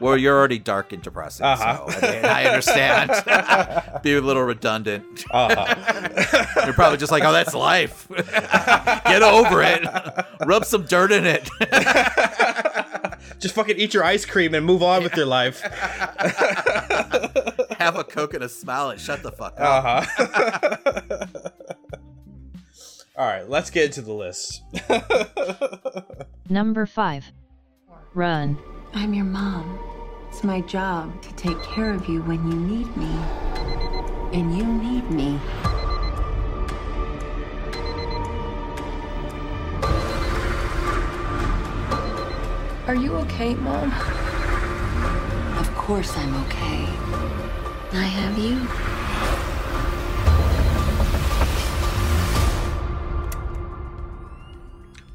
[0.00, 1.90] well, you're already dark and depressing, uh-huh.
[1.90, 3.10] so I, mean, I understand.
[4.02, 5.26] Be a little redundant.
[5.30, 6.44] Uh-huh.
[6.64, 8.08] you're probably just like, "Oh, that's life.
[8.08, 9.86] Get over it.
[10.46, 11.50] Rub some dirt in it."
[13.40, 15.60] Just fucking eat your ice cream and move on with your life.
[17.78, 19.84] Have a Coke and a smile and shut the fuck up.
[19.84, 21.26] Uh-huh.
[23.14, 24.62] All right, let's get into the list.
[26.48, 27.30] Number five.
[28.14, 28.58] Run.
[28.94, 29.78] I'm your mom.
[30.30, 33.12] It's my job to take care of you when you need me.
[34.32, 35.38] And you need me.
[42.86, 43.92] Are you okay, Mom?
[45.58, 46.86] Of course I'm okay.
[47.92, 49.11] I have you.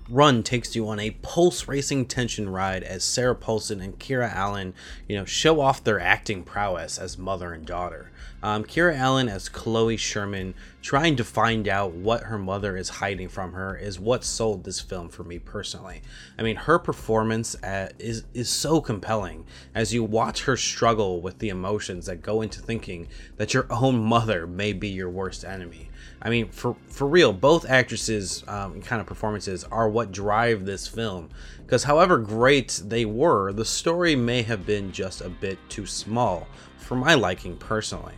[0.10, 4.74] Run takes you on a pulse racing tension ride as Sarah Paulson and Kiera Allen,
[5.08, 8.12] you know, show off their acting prowess as mother and daughter.
[8.42, 13.28] Um, Kiera Allen as Chloe Sherman, trying to find out what her mother is hiding
[13.28, 16.02] from her, is what sold this film for me personally.
[16.38, 21.40] I mean, her performance at, is is so compelling as you watch her struggle with
[21.40, 25.90] the emotions that go into thinking that your own mother may be your worst enemy.
[26.22, 30.88] I mean, for for real, both actresses' um, kind of performances are what drive this
[30.88, 31.30] film.
[31.60, 36.48] Because however great they were, the story may have been just a bit too small
[36.78, 38.16] for my liking personally.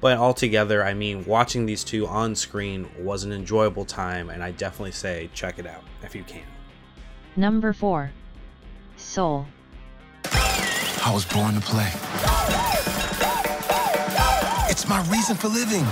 [0.00, 4.50] But altogether, I mean, watching these two on screen was an enjoyable time, and I
[4.50, 6.42] definitely say check it out if you can.
[7.36, 8.10] Number 4
[8.96, 9.46] Soul.
[10.24, 11.90] I was born to play.
[14.70, 15.84] It's my reason for living.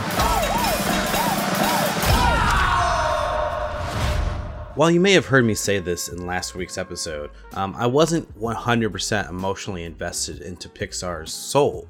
[4.80, 8.40] While you may have heard me say this in last week's episode, um, I wasn't
[8.40, 11.86] 100% emotionally invested into Pixar's Soul.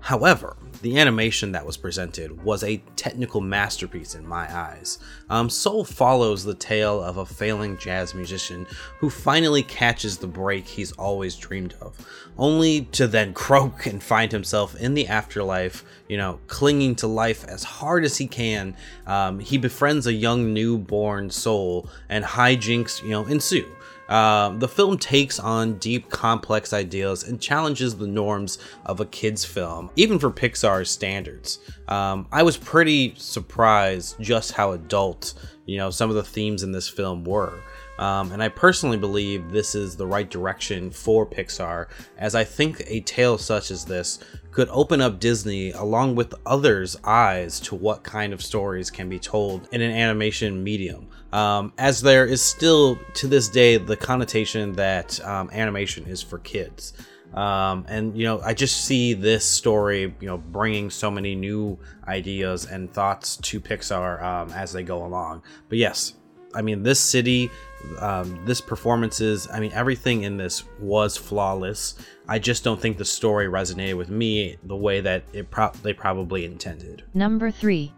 [0.00, 4.98] However, the animation that was presented was a technical masterpiece in my eyes.
[5.28, 8.66] Um, Soul follows the tale of a failing jazz musician
[8.98, 11.98] who finally catches the break he's always dreamed of,
[12.38, 17.44] only to then croak and find himself in the afterlife, you know, clinging to life
[17.44, 18.74] as hard as he can.
[19.06, 23.70] Um, he befriends a young newborn soul, and hijinks, you know, ensue.
[24.10, 29.44] Uh, the film takes on deep, complex ideas and challenges the norms of a kid's
[29.44, 31.60] film, even for Pixar's standards.
[31.86, 35.34] Um, I was pretty surprised just how adult,
[35.64, 37.60] you know, some of the themes in this film were.
[38.00, 42.82] Um, and I personally believe this is the right direction for Pixar, as I think
[42.86, 44.20] a tale such as this
[44.52, 49.18] could open up Disney along with others' eyes to what kind of stories can be
[49.18, 51.08] told in an animation medium.
[51.32, 56.38] Um, as there is still to this day the connotation that um, animation is for
[56.38, 56.94] kids.
[57.34, 61.78] Um, and you know, I just see this story, you know, bringing so many new
[62.08, 65.42] ideas and thoughts to Pixar um, as they go along.
[65.68, 66.14] But yes,
[66.54, 67.50] I mean, this city,
[67.98, 71.94] um, this performances, I mean, everything in this was flawless.
[72.28, 75.92] I just don't think the story resonated with me the way that it pro- they
[75.92, 77.04] probably intended.
[77.14, 77.92] Number 3.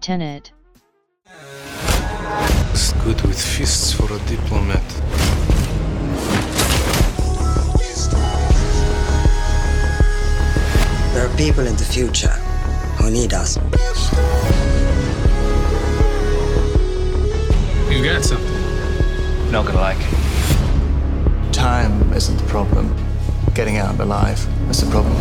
[0.00, 0.52] Tenet.
[2.70, 4.82] It's good with fists for a diplomat.
[11.14, 12.28] There are people in the future
[12.98, 13.56] who need us.
[17.90, 18.55] You got something.
[19.50, 21.52] Not gonna like it.
[21.52, 22.94] Time isn't the problem.
[23.54, 25.14] Getting out alive is the problem.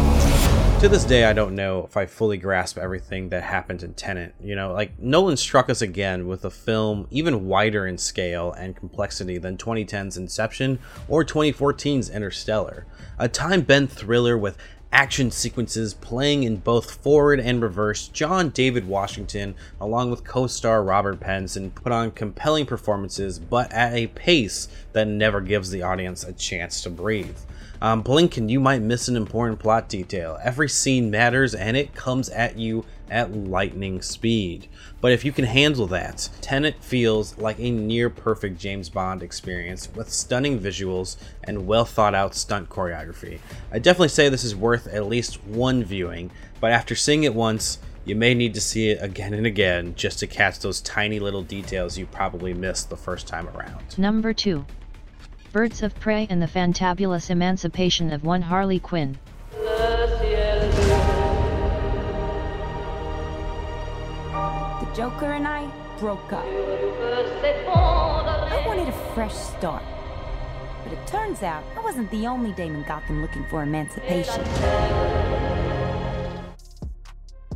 [0.80, 4.34] To this day, I don't know if I fully grasp everything that happened in Tenet.
[4.42, 8.76] You know, like Nolan struck us again with a film even wider in scale and
[8.76, 12.86] complexity than 2010's Inception or 2014's Interstellar.
[13.18, 14.58] A time bent thriller with
[14.96, 20.82] action sequences playing in both forward and reverse, John David Washington, along with co star
[20.82, 26.24] Robert Pattinson, put on compelling performances, but at a pace that never gives the audience
[26.24, 27.38] a chance to breathe.
[27.82, 30.40] Um, blink and you might miss an important plot detail.
[30.42, 34.70] Every scene matters and it comes at you at lightning speed.
[35.06, 39.88] But if you can handle that, Tenet feels like a near perfect James Bond experience
[39.94, 43.38] with stunning visuals and well thought out stunt choreography.
[43.72, 47.78] I definitely say this is worth at least one viewing, but after seeing it once,
[48.04, 51.44] you may need to see it again and again just to catch those tiny little
[51.44, 54.00] details you probably missed the first time around.
[54.00, 54.66] Number 2.
[55.52, 59.20] Birds of Prey and the Fantabulous Emancipation of One Harley Quinn.
[64.96, 65.70] Joker and I
[66.00, 66.46] broke up.
[68.46, 69.84] I wanted a fresh start.
[70.86, 74.42] But it turns out I wasn't the only dame in Gotham looking for emancipation.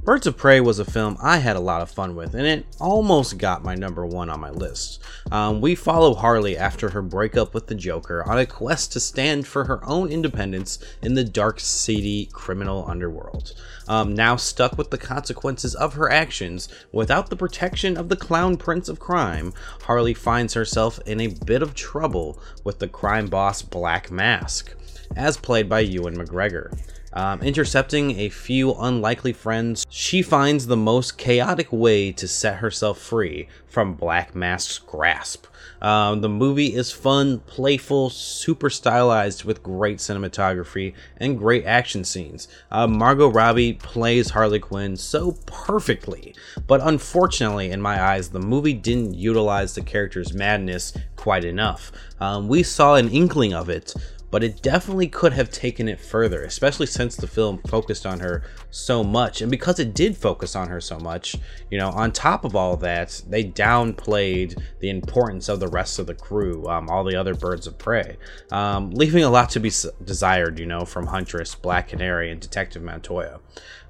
[0.04, 2.66] Birds of Prey was a film I had a lot of fun with, and it
[2.80, 5.04] almost got my number one on my list.
[5.30, 9.46] Um, we follow Harley after her breakup with the Joker on a quest to stand
[9.46, 13.54] for her own independence in the dark, seedy criminal underworld.
[13.88, 18.56] Um, now stuck with the consequences of her actions, without the protection of the Clown
[18.56, 23.62] Prince of Crime, Harley finds herself in a bit of trouble with the crime boss
[23.62, 24.74] Black Mask,
[25.16, 26.76] as played by Ewan McGregor.
[27.14, 33.00] Um, intercepting a few unlikely friends, she finds the most chaotic way to set herself
[33.00, 35.46] free from Black Mask's grasp.
[35.82, 42.48] Um, the movie is fun, playful, super stylized with great cinematography and great action scenes.
[42.70, 46.36] Uh, Margot Robbie plays Harley Quinn so perfectly,
[46.68, 51.92] but unfortunately, in my eyes, the movie didn't utilize the character's madness quite enough.
[52.20, 53.94] Um, we saw an inkling of it,
[54.32, 58.44] but it definitely could have taken it further, especially since the film focused on her
[58.70, 59.42] so much.
[59.42, 61.36] And because it did focus on her so much,
[61.72, 66.08] you know, on top of all that, they downplayed the importance of the rest of
[66.08, 68.18] the crew, um, all the other birds of prey,
[68.52, 69.72] um, leaving a lot to be
[70.04, 73.40] desired, you know, from Huntress, Black Canary, and Detective Montoya.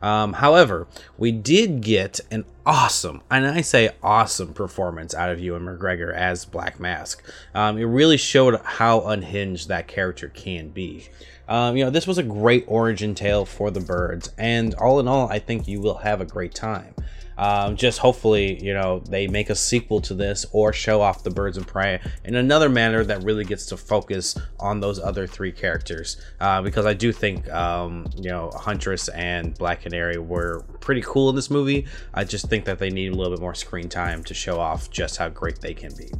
[0.02, 0.88] Um, however,
[1.18, 6.46] we did get an awesome, and I say awesome performance out of Ewan McGregor as
[6.46, 7.24] Black Mask.
[7.54, 11.10] Um, it really showed how unhinged that character can be.
[11.48, 15.08] Um, you know, this was a great origin tale for the birds, and all in
[15.08, 16.94] all, I think you will have a great time.
[17.40, 21.30] Um, just hopefully, you know, they make a sequel to this or show off the
[21.30, 25.54] Birds of Prey in another manner that really gets to focus on those other three
[25.54, 26.18] characters.
[26.42, 31.30] Uh, because I do think, um, you know, Huntress and Black Canary were pretty cool
[31.30, 31.88] in this movie.
[32.14, 34.92] I just think that they need a little bit more screen time to show off
[34.92, 36.12] just how great they can be.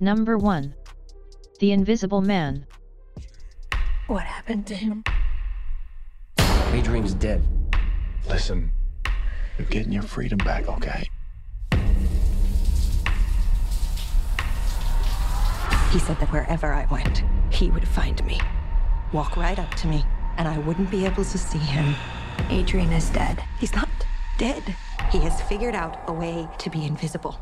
[0.00, 0.74] Number 1
[1.60, 2.66] The Invisible Man.
[4.06, 5.02] What happened to him?
[6.74, 7.42] Adrian's dead.
[8.28, 8.70] Listen,
[9.58, 11.08] you're getting your freedom back, okay?
[15.90, 18.40] He said that wherever I went, he would find me,
[19.12, 20.04] walk right up to me,
[20.38, 21.94] and I wouldn't be able to see him.
[22.50, 23.44] Adrian is dead.
[23.60, 23.88] He's not
[24.38, 24.74] dead.
[25.12, 27.38] He has figured out a way to be invisible.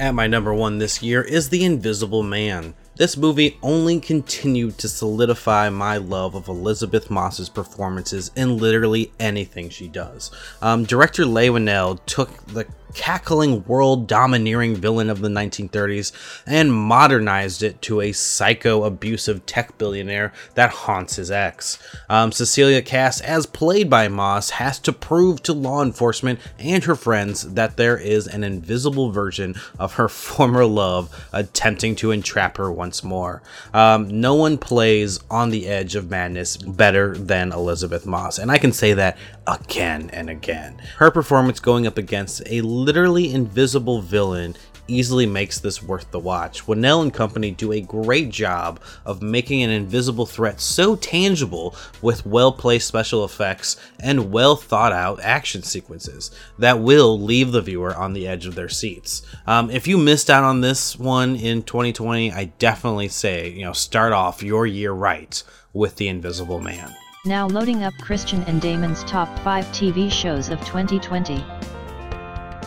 [0.00, 2.74] At my number one this year is The Invisible Man.
[2.96, 9.68] This movie only continued to solidify my love of Elisabeth Moss's performances in literally anything
[9.68, 10.30] she does.
[10.62, 16.12] Um, director Leigh Whannell took the cackling world domineering villain of the 1930s
[16.46, 21.78] and modernized it to a psycho abusive tech billionaire that haunts his ex.
[22.08, 26.94] Um, Cecilia Kass, as played by Moss, has to prove to law enforcement and her
[26.94, 32.70] friends that there is an invisible version of her former love attempting to entrap her
[32.70, 33.42] once more.
[33.72, 38.58] Um, no one plays on the edge of madness better than Elisabeth Moss, and I
[38.58, 39.16] can say that
[39.46, 40.80] again and again.
[40.96, 44.56] Her performance going up against a literally invisible villain
[44.88, 46.66] easily makes this worth the watch.
[46.66, 52.26] Whannell and company do a great job of making an invisible threat so tangible with
[52.26, 57.94] well placed special effects and well thought out action sequences that will leave the viewer
[57.94, 59.22] on the edge of their seats.
[59.46, 63.72] Um, if you missed out on this one in 2020, I definitely say, you know,
[63.72, 66.94] start off your year right with The Invisible Man.
[67.24, 71.44] Now loading up Christian and Damon's top 5 TV shows of 2020.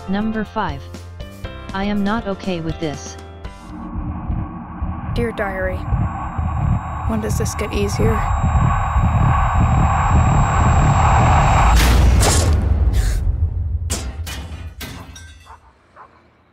[0.10, 0.82] Number 5.
[1.76, 3.16] I am not okay with this.
[5.14, 5.78] Dear Diary,
[7.10, 8.20] when does this get easier?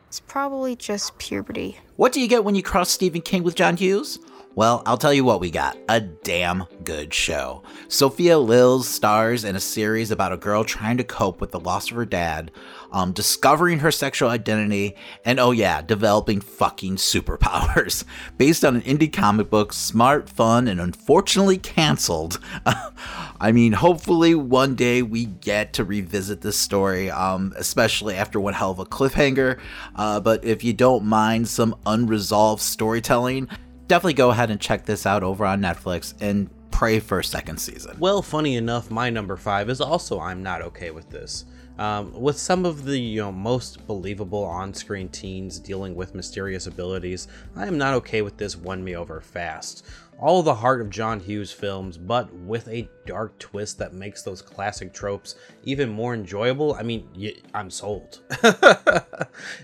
[0.09, 1.79] It's probably just puberty.
[1.97, 4.19] What do you get when you cross Stephen King with John Hughes?
[4.57, 7.63] Well, I'll tell you what we got a damn good show.
[7.89, 11.91] Sophia Lillis stars in a series about a girl trying to cope with the loss
[11.91, 12.51] of her dad,
[12.93, 18.05] um, discovering her sexual identity, and oh yeah, developing fucking superpowers.
[18.39, 22.39] Based on an indie comic book, smart, fun, and unfortunately canceled.
[23.41, 28.55] I mean, hopefully one day we get to revisit this story, um, especially after one
[28.55, 29.59] hell of a cliffhanger.
[29.95, 33.49] Uh, but if you don't mind some unresolved storytelling,
[33.89, 37.59] definitely go ahead and check this out over on Netflix and pray for a second
[37.59, 37.97] season.
[37.99, 41.47] Well, funny enough, my number five is also I'm not okay with this.
[41.79, 47.29] Um, with some of the you know, most believable on-screen teens dealing with mysterious abilities,
[47.55, 49.85] I am not okay with this won me over fast.
[50.19, 54.41] All the heart of John Hughes films, but with a dark twist that makes those
[54.41, 56.75] classic tropes even more enjoyable.
[56.75, 57.07] I mean,
[57.53, 58.21] I'm sold.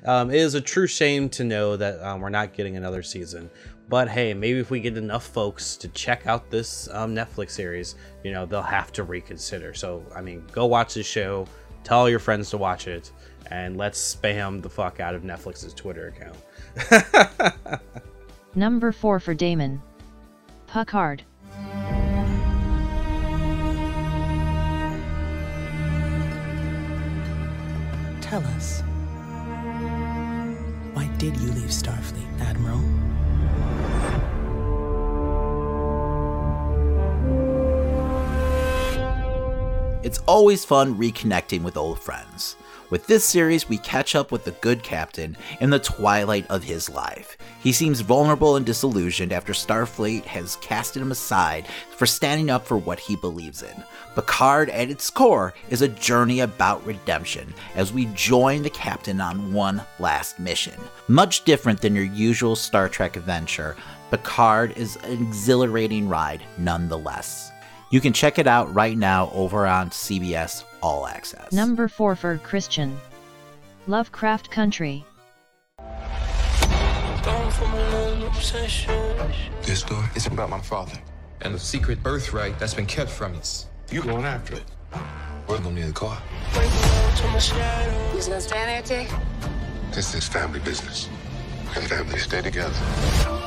[0.04, 3.48] um, it is a true shame to know that um, we're not getting another season.
[3.88, 7.94] But hey, maybe if we get enough folks to check out this um, Netflix series,
[8.22, 9.74] you know, they'll have to reconsider.
[9.74, 11.46] So, I mean, go watch the show,
[11.84, 13.10] tell all your friends to watch it,
[13.50, 17.80] and let's spam the fuck out of Netflix's Twitter account.
[18.54, 19.82] Number 4 for Damon.
[20.66, 21.22] Picard.
[28.20, 28.82] Tell us.
[30.94, 32.80] Why did you leave Starfleet, Admiral?
[40.02, 42.56] It's always fun reconnecting with old friends.
[42.90, 46.90] With this series, we catch up with the good captain in the twilight of his
[46.90, 47.38] life.
[47.60, 52.76] He seems vulnerable and disillusioned after Starfleet has casted him aside for standing up for
[52.76, 53.84] what he believes in.
[54.16, 59.52] Picard, at its core, is a journey about redemption as we join the captain on
[59.52, 60.78] one last mission.
[61.06, 63.76] Much different than your usual Star Trek adventure,
[64.10, 67.51] Picard is an exhilarating ride nonetheless.
[67.92, 71.52] You can check it out right now over on CBS All Access.
[71.52, 72.98] Number 4 for Christian.
[73.86, 75.04] Lovecraft Country.
[79.60, 80.98] This story is about my father
[81.42, 83.66] and the secret birthright that's been kept from us.
[83.90, 84.64] You're going after it?
[85.46, 86.16] We're gonna need a car.
[86.54, 89.12] Who's gonna stand there, Jake?
[89.90, 91.10] This is family business,
[91.74, 93.41] and families stay together.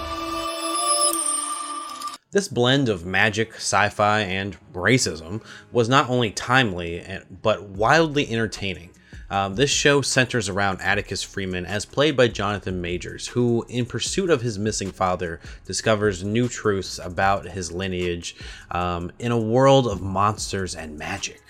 [2.36, 7.01] This blend of magic, sci fi, and racism was not only timely,
[7.41, 8.89] but wildly entertaining.
[9.29, 14.29] Um, this show centers around Atticus Freeman, as played by Jonathan Majors, who, in pursuit
[14.29, 18.36] of his missing father, discovers new truths about his lineage
[18.69, 21.41] um, in a world of monsters and magic.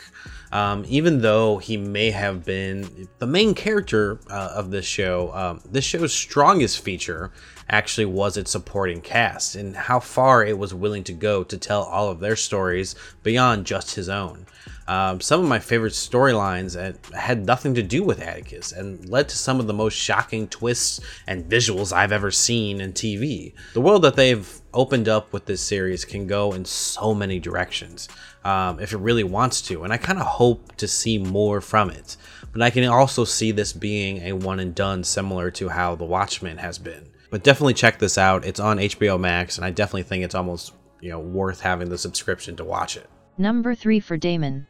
[0.51, 5.61] Um, even though he may have been the main character uh, of this show, um,
[5.65, 7.31] this show's strongest feature
[7.70, 11.84] actually was its supporting cast and how far it was willing to go to tell
[11.84, 14.45] all of their stories beyond just his own.
[14.88, 16.76] Um, some of my favorite storylines
[17.13, 20.99] had nothing to do with Atticus and led to some of the most shocking twists
[21.26, 23.53] and visuals I've ever seen in TV.
[23.74, 28.09] The world that they've opened up with this series can go in so many directions
[28.43, 31.89] um, if it really wants to, and I kind of hope to see more from
[31.89, 32.16] it.
[32.51, 36.05] But I can also see this being a one and done, similar to how The
[36.05, 37.07] Watchmen has been.
[37.30, 38.45] But definitely check this out.
[38.45, 41.97] It's on HBO Max, and I definitely think it's almost you know worth having the
[41.97, 43.09] subscription to watch it.
[43.38, 44.67] Number three for Damon.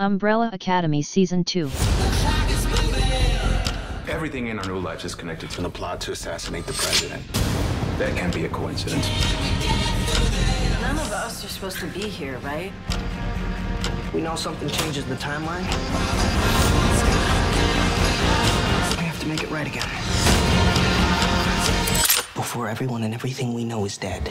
[0.00, 1.66] Umbrella Academy Season 2.
[4.08, 7.22] Everything in our new lives is connected to the plot to assassinate the president.
[7.98, 9.06] That can't be a coincidence.
[10.80, 12.72] None of us are supposed to be here, right?
[14.12, 15.62] We know something changes the timeline.
[18.98, 20.03] We have to make it right again.
[22.44, 24.28] Before everyone and everything we know is dead.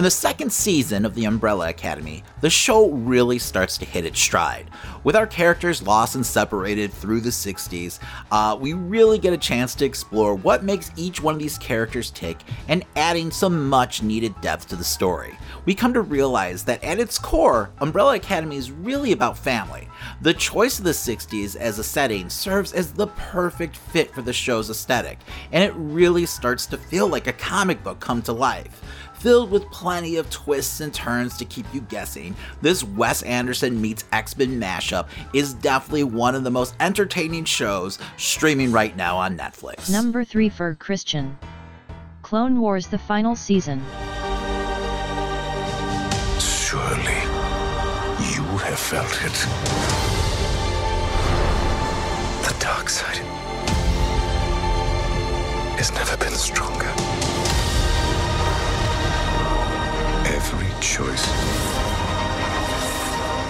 [0.00, 4.18] In the second season of The Umbrella Academy, the show really starts to hit its
[4.18, 4.70] stride.
[5.04, 7.98] With our characters lost and separated through the 60s,
[8.30, 12.10] uh, we really get a chance to explore what makes each one of these characters
[12.10, 12.38] tick
[12.68, 15.36] and adding some much needed depth to the story.
[15.66, 19.86] We come to realize that at its core, Umbrella Academy is really about family.
[20.22, 24.32] The choice of the 60s as a setting serves as the perfect fit for the
[24.32, 25.18] show's aesthetic,
[25.52, 28.82] and it really starts to feel like a comic book come to life
[29.20, 32.34] filled with plenty of twists and turns to keep you guessing.
[32.62, 37.98] This Wes Anderson meets X Men mashup is definitely one of the most entertaining shows
[38.16, 39.90] streaming right now on Netflix.
[39.90, 41.38] Number 3 for Christian.
[42.22, 43.82] Clone Wars The Final Season.
[46.38, 47.20] Surely,
[48.32, 49.34] you have felt it.
[52.46, 53.16] The dark side
[55.76, 56.92] has never been stronger.
[60.80, 61.26] Choice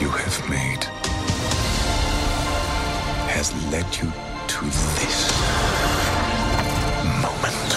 [0.00, 0.82] you have made
[3.30, 4.12] has led you
[4.48, 4.64] to
[4.98, 5.30] this
[7.22, 7.70] moment.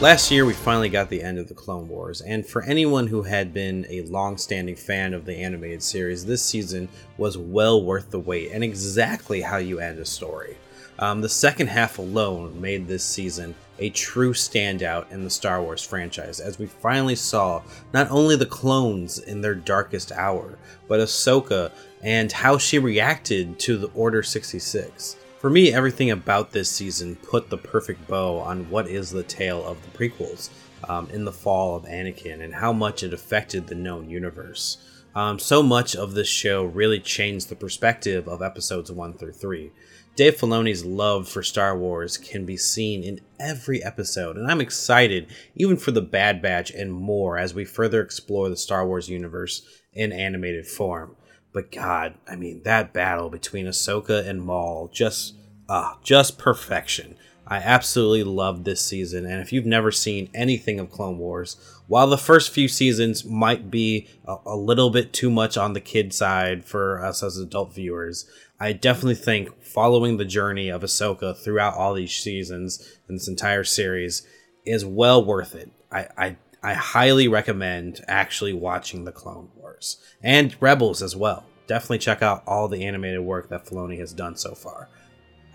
[0.00, 3.24] Last year, we finally got the end of the Clone Wars, and for anyone who
[3.24, 8.10] had been a long standing fan of the animated series, this season was well worth
[8.10, 10.56] the wait and exactly how you end a story.
[11.00, 15.82] Um, the second half alone made this season a true standout in the Star Wars
[15.82, 17.62] franchise, as we finally saw
[17.94, 21.72] not only the clones in their darkest hour, but Ahsoka
[22.02, 25.16] and how she reacted to the Order 66.
[25.38, 29.64] For me, everything about this season put the perfect bow on what is the tale
[29.64, 30.50] of the prequels
[30.86, 34.76] um, in the fall of Anakin and how much it affected the known universe.
[35.14, 39.72] Um, so much of this show really changed the perspective of episodes 1 through 3.
[40.20, 45.28] Dave Filoni's love for Star Wars can be seen in every episode, and I'm excited
[45.54, 49.66] even for the Bad Batch and more as we further explore the Star Wars universe
[49.94, 51.16] in animated form.
[51.54, 55.36] But God, I mean, that battle between Ahsoka and Maul just,
[55.70, 57.16] ah, just perfection.
[57.46, 61.56] I absolutely loved this season, and if you've never seen anything of Clone Wars,
[61.86, 65.80] while the first few seasons might be a, a little bit too much on the
[65.80, 71.36] kid side for us as adult viewers, I definitely think following the journey of Ahsoka
[71.36, 74.26] throughout all these seasons and this entire series
[74.66, 75.70] is well worth it.
[75.90, 81.44] I, I I highly recommend actually watching the Clone Wars and Rebels as well.
[81.66, 84.88] Definitely check out all the animated work that Filoni has done so far.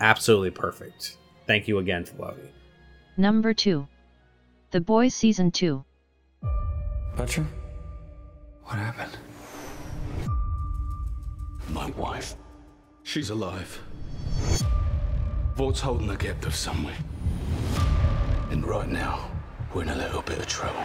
[0.00, 1.16] Absolutely perfect.
[1.46, 2.48] Thank you again, Filoni.
[3.16, 3.86] Number 2.
[4.72, 5.84] The Boys Season 2.
[7.16, 7.46] Butcher?
[8.64, 9.16] What happened?
[11.70, 12.34] My wife.
[13.04, 13.80] She's alive.
[15.56, 16.96] Vault's holding her captive somewhere.
[18.50, 19.30] And right now,
[19.72, 20.84] we're in a little bit of trouble.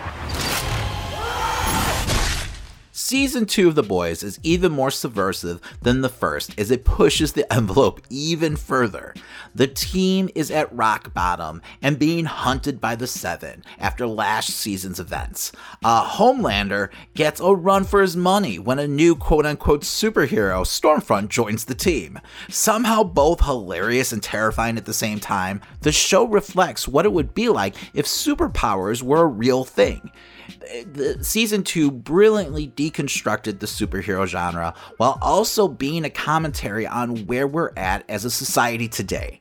[2.93, 7.31] Season 2 of The Boys is even more subversive than the first as it pushes
[7.31, 9.13] the envelope even further.
[9.55, 14.99] The team is at rock bottom and being hunted by the Seven after last season's
[14.99, 15.53] events.
[15.81, 21.29] Uh, Homelander gets a run for his money when a new quote unquote superhero, Stormfront,
[21.29, 22.19] joins the team.
[22.49, 27.33] Somehow both hilarious and terrifying at the same time, the show reflects what it would
[27.33, 30.11] be like if superpowers were a real thing
[30.59, 37.47] the season two brilliantly deconstructed the superhero genre while also being a commentary on where
[37.47, 39.39] we're at as a society today.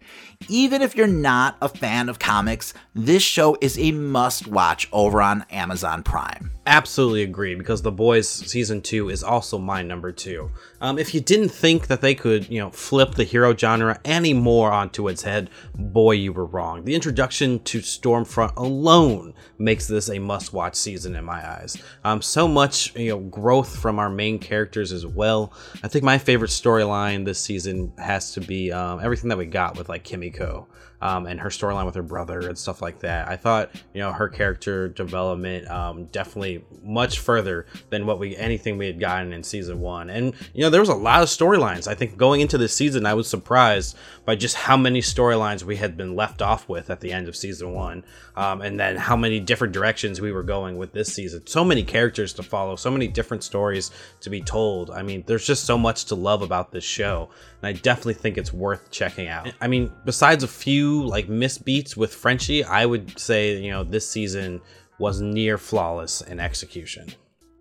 [0.48, 5.22] Even if you're not a fan of comics, this show is a must watch over
[5.22, 6.50] on Amazon Prime.
[6.66, 10.50] Absolutely agree because The Boys season two is also my number two.
[10.82, 14.34] Um, if you didn't think that they could, you know, flip the hero genre any
[14.34, 16.84] more onto its head, boy, you were wrong.
[16.84, 21.78] The introduction to Stormfront alone makes this a must-watch season in my eyes.
[22.04, 25.54] Um, so much, you know, growth from our main characters as well.
[25.82, 29.78] I think my favorite storyline this season has to be um, everything that we got
[29.78, 30.68] with like Kimiko
[31.02, 33.28] um, and her storyline with her brother and stuff like that.
[33.28, 38.76] I thought, you know, her character development um, definitely much further than what we anything
[38.76, 40.10] we had gotten in season one.
[40.10, 41.88] And you know, there was a lot of storylines.
[41.88, 45.76] I think going into this season, I was surprised by just how many storylines we
[45.76, 48.04] had been left off with at the end of season one,
[48.36, 51.46] um, and then how many different directions we were going with this season.
[51.46, 53.90] So many characters to follow, so many different stories
[54.20, 54.90] to be told.
[54.90, 57.30] I mean, there's just so much to love about this show,
[57.62, 59.52] and I definitely think it's worth checking out.
[59.60, 64.08] I mean, besides a few like misbeats with Frenchie, I would say you know this
[64.08, 64.60] season
[64.98, 67.06] was near flawless in execution.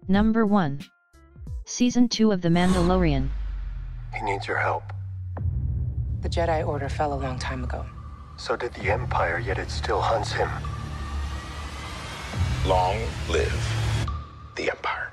[0.07, 0.81] Number 1.
[1.65, 3.29] Season 2 of The Mandalorian.
[4.15, 4.83] He needs your help.
[6.21, 7.85] The Jedi Order fell a long time ago.
[8.37, 10.49] So did the Empire, yet it still hunts him.
[12.65, 12.97] Long
[13.29, 14.07] live
[14.55, 15.11] the Empire.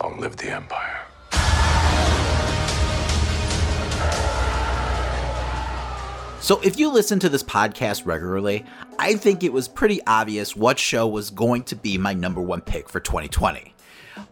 [0.00, 1.07] Long live the Empire.
[6.40, 8.64] So, if you listen to this podcast regularly,
[8.98, 12.60] I think it was pretty obvious what show was going to be my number one
[12.60, 13.74] pick for 2020.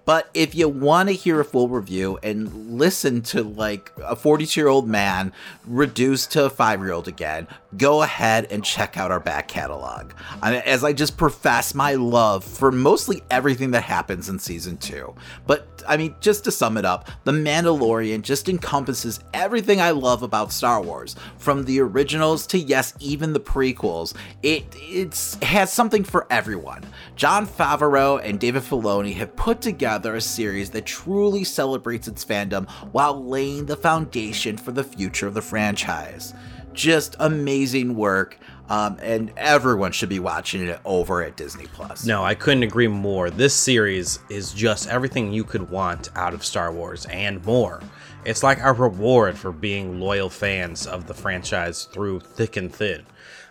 [0.05, 4.61] But if you want to hear a full review and listen to like a 42
[4.61, 5.33] year old man
[5.67, 10.13] reduced to a five year old again, go ahead and check out our back catalog.
[10.43, 15.15] As I just profess my love for mostly everything that happens in season two.
[15.47, 20.23] But I mean, just to sum it up, The Mandalorian just encompasses everything I love
[20.23, 24.15] about Star Wars, from the originals to yes, even the prequels.
[24.43, 26.85] It it's has something for everyone.
[27.15, 32.69] Jon Favreau and David Filoni have put together a series that truly celebrates its fandom
[32.93, 36.35] while laying the foundation for the future of the franchise.
[36.77, 38.39] Just amazing work.
[38.69, 42.05] Um, and everyone should be watching it over at Disney Plus.
[42.05, 43.31] No, I couldn't agree more.
[43.31, 47.81] This series is just everything you could want out of Star Wars and more.
[48.25, 53.07] It's like our reward for being loyal fans of the franchise through thick and thin.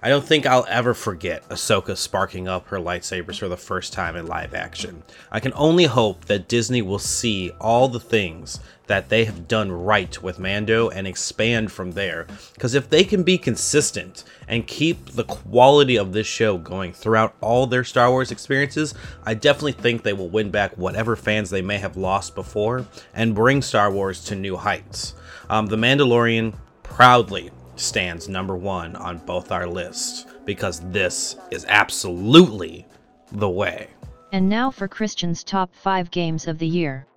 [0.06, 4.16] I don't think I'll ever forget Ahsoka sparking up her lightsabers for the first time
[4.16, 5.02] in live action.
[5.32, 9.72] I can only hope that Disney will see all the things that they have done
[9.72, 12.28] right with Mando and expand from there.
[12.54, 17.36] Because if they can be consistent and keep the quality of this show going throughout
[17.42, 18.94] all their Star Wars experiences,
[19.24, 22.86] I definitely think they will win back whatever fans they may have lost before
[23.16, 25.16] and bring Star Wars to new heights.
[25.50, 26.54] Um, the Mandalorian
[26.84, 32.86] proudly stands number one on both our lists because this is absolutely
[33.32, 33.90] the way.
[34.32, 37.08] And now for Christian's top 5 games of the year.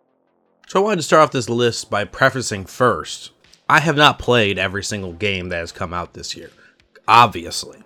[0.67, 3.33] So I wanted to start off this list by prefacing first
[3.71, 6.51] I have not played every single game that has come out this year,
[7.07, 7.83] obviously.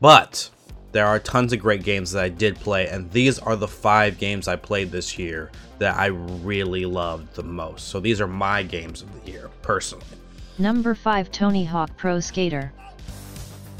[0.00, 0.48] But
[0.92, 4.18] there are tons of great games that I did play, and these are the five
[4.18, 7.88] games I played this year that I really loved the most.
[7.88, 10.04] So these are my games of the year, personally.
[10.58, 12.72] Number 5 Tony Hawk Pro Skater.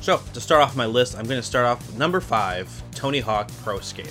[0.01, 3.21] So, to start off my list, I'm going to start off with number 5 Tony
[3.21, 4.11] Hawk Pro Skater.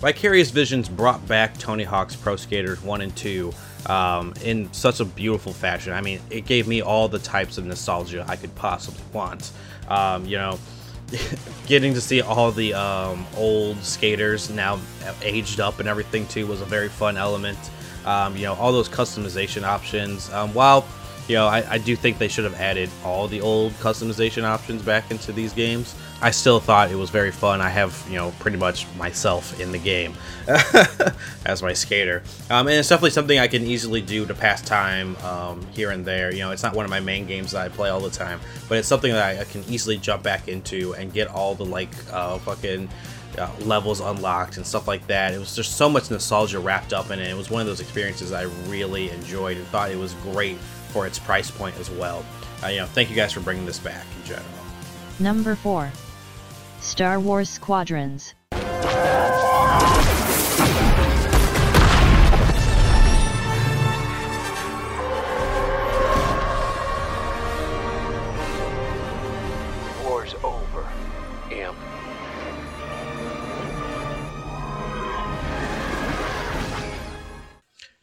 [0.00, 3.52] Vicarious Visions brought back Tony Hawk's Pro Skaters 1 and 2
[3.86, 5.92] um, in such a beautiful fashion.
[5.92, 9.52] I mean, it gave me all the types of nostalgia I could possibly want.
[9.88, 10.58] Um, you know,
[11.66, 14.80] getting to see all the um, old skaters now
[15.20, 17.58] aged up and everything too was a very fun element.
[18.06, 20.32] Um, you know, all those customization options.
[20.32, 20.86] Um, while
[21.30, 24.82] you know, I, I, do think they should have added all the old customization options
[24.82, 25.94] back into these games.
[26.20, 27.60] I still thought it was very fun.
[27.60, 30.14] I have, you know, pretty much myself in the game
[31.46, 32.24] as my skater.
[32.50, 36.04] Um, and it's definitely something I can easily do to pass time um, here and
[36.04, 36.32] there.
[36.32, 38.40] You know, it's not one of my main games that I play all the time,
[38.68, 41.64] but it's something that I, I can easily jump back into and get all the,
[41.64, 42.88] like, uh, fucking
[43.38, 45.32] uh, levels unlocked and stuff like that.
[45.32, 47.28] It was just so much nostalgia wrapped up in it.
[47.28, 50.58] It was one of those experiences I really enjoyed and thought it was great
[50.90, 52.24] for its price point as well.
[52.62, 54.46] Uh, you know, thank you guys for bringing this back in general.
[55.18, 55.90] Number 4.
[56.80, 58.34] Star Wars Squadrons.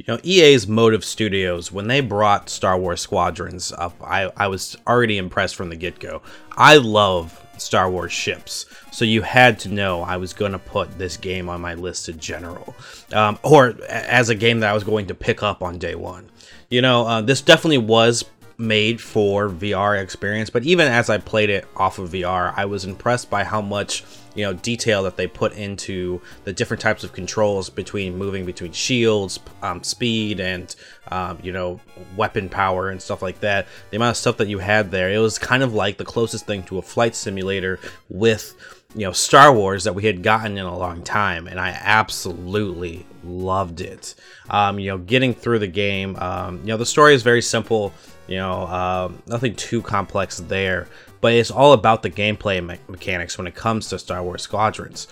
[0.07, 4.77] You know, EA's Motive Studios, when they brought Star Wars Squadrons up, I, I was
[4.87, 6.21] already impressed from the get go.
[6.55, 10.97] I love Star Wars ships, so you had to know I was going to put
[10.97, 12.73] this game on my list in general,
[13.11, 16.29] um, or as a game that I was going to pick up on day one.
[16.69, 18.23] You know, uh, this definitely was
[18.57, 22.85] made for VR experience, but even as I played it off of VR, I was
[22.85, 24.03] impressed by how much
[24.37, 28.71] you know detail that they put into the different types of controls between moving between
[28.71, 30.75] shields, um, speed, and
[31.09, 31.79] um, you know
[32.15, 33.67] weapon power and stuff like that.
[33.89, 36.45] The amount of stuff that you had there, it was kind of like the closest
[36.45, 37.79] thing to a flight simulator
[38.09, 38.55] with
[38.95, 43.05] you know Star Wars that we had gotten in a long time, and I absolutely
[43.23, 44.15] loved it.
[44.49, 47.93] Um, you know, getting through the game, um, you know, the story is very simple.
[48.27, 50.87] You know, um, nothing too complex there,
[51.21, 55.07] but it's all about the gameplay me- mechanics when it comes to Star Wars Squadrons.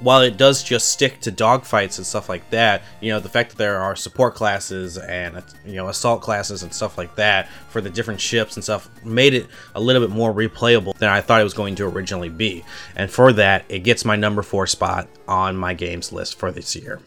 [0.00, 3.50] While it does just stick to dogfights and stuff like that, you know, the fact
[3.50, 7.80] that there are support classes and, you know, assault classes and stuff like that for
[7.80, 9.46] the different ships and stuff made it
[9.76, 12.64] a little bit more replayable than I thought it was going to originally be.
[12.96, 16.74] And for that, it gets my number four spot on my games list for this
[16.74, 17.00] year.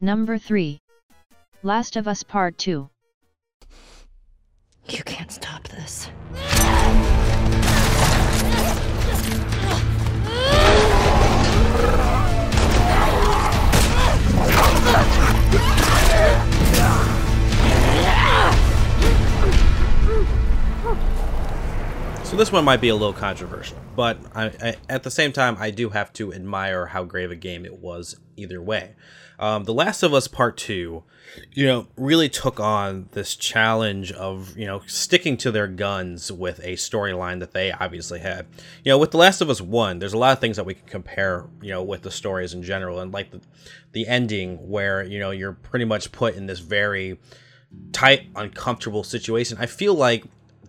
[0.00, 0.80] Number 3.
[1.64, 2.88] Last of Us Part 2.
[4.90, 6.08] You can't stop this.
[22.24, 25.56] So this one might be a little controversial, but I, I, at the same time,
[25.58, 28.94] I do have to admire how great of a game it was either way.
[29.38, 31.04] Um, the Last of Us Part Two,
[31.52, 36.58] you know, really took on this challenge of you know sticking to their guns with
[36.60, 38.46] a storyline that they obviously had.
[38.84, 40.74] You know, with The Last of Us One, there's a lot of things that we
[40.74, 43.40] can compare, you know, with the stories in general, and like the
[43.92, 47.18] the ending where you know you're pretty much put in this very
[47.92, 49.56] tight, uncomfortable situation.
[49.60, 50.24] I feel like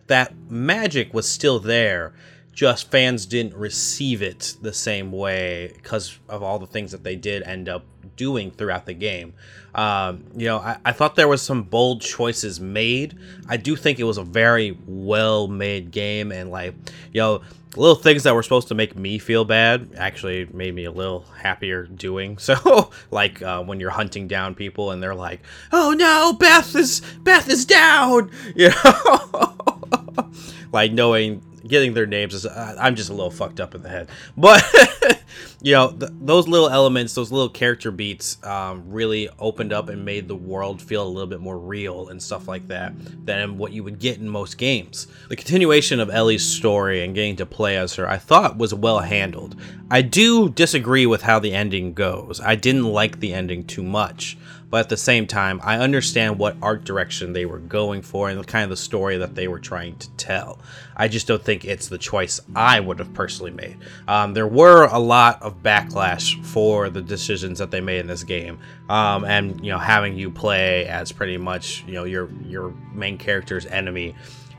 [0.07, 2.13] that magic was still there
[2.53, 7.15] just fans didn't receive it the same way because of all the things that they
[7.15, 7.85] did end up
[8.15, 9.33] doing throughout the game.
[9.73, 13.17] Um, you know I, I thought there was some bold choices made.
[13.47, 16.75] I do think it was a very well made game and like
[17.13, 17.41] you know
[17.75, 21.25] little things that were supposed to make me feel bad actually made me a little
[21.41, 22.37] happier doing.
[22.49, 25.41] So like uh, when you're hunting down people and they're like
[25.71, 28.31] oh no beth is beth is down!
[28.55, 29.55] You know?
[30.71, 33.89] Like knowing getting their names is uh, I'm just a little fucked up in the
[33.89, 34.09] head.
[34.36, 34.63] But
[35.61, 40.03] you know, th- those little elements, those little character beats, um, really opened up and
[40.03, 42.93] made the world feel a little bit more real and stuff like that
[43.26, 45.07] than what you would get in most games.
[45.30, 48.99] The continuation of Ellie's story and getting to play as her, I thought was well
[48.99, 49.55] handled.
[49.91, 52.39] I do disagree with how the ending goes.
[52.39, 54.38] I didn't like the ending too much
[54.70, 58.39] but at the same time, I understand what art direction they were going for and
[58.39, 60.59] the kind of the story that they were trying to tell.
[60.95, 63.78] I just don't think it's the choice I would have personally made.
[64.07, 68.24] Um, there were a lot of backlash for the decisions that they made in this
[68.24, 68.59] game,
[68.89, 73.17] um, and you know, having you play as pretty much you know your your main
[73.17, 74.15] character's enemy.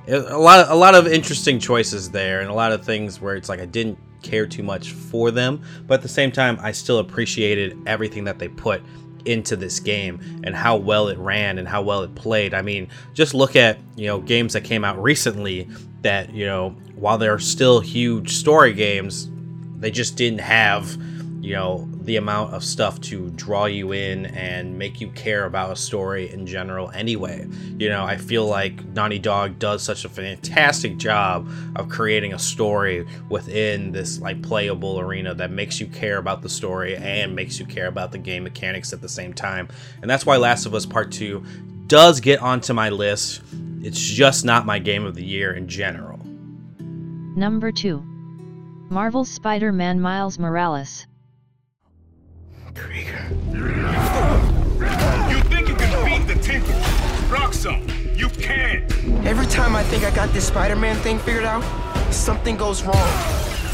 [0.08, 3.36] A lot, of, a lot of interesting choices there, and a lot of things where
[3.36, 6.72] it's like I didn't care too much for them, but at the same time, I
[6.72, 8.82] still appreciated everything that they put
[9.24, 12.54] into this game and how well it ran and how well it played.
[12.54, 15.68] I mean, just look at, you know, games that came out recently
[16.02, 19.28] that, you know, while they're still huge story games,
[19.78, 20.96] they just didn't have,
[21.40, 25.70] you know, the amount of stuff to draw you in and make you care about
[25.70, 27.46] a story in general anyway.
[27.78, 32.38] You know, I feel like Naughty Dog does such a fantastic job of creating a
[32.40, 37.60] story within this like playable arena that makes you care about the story and makes
[37.60, 39.68] you care about the game mechanics at the same time.
[40.02, 41.44] And that's why Last of Us Part 2
[41.86, 43.40] does get onto my list.
[43.82, 46.18] It's just not my game of the year in general.
[47.36, 48.02] Number 2.
[48.90, 51.06] Marvel's Spider-Man Miles Morales.
[52.74, 53.24] Krieger.
[55.30, 56.72] You think you can beat the Tinker?
[57.32, 57.54] Rock.
[58.16, 58.84] You can't.
[59.26, 61.64] Every time I think I got this Spider-Man thing figured out,
[62.12, 63.10] something goes wrong.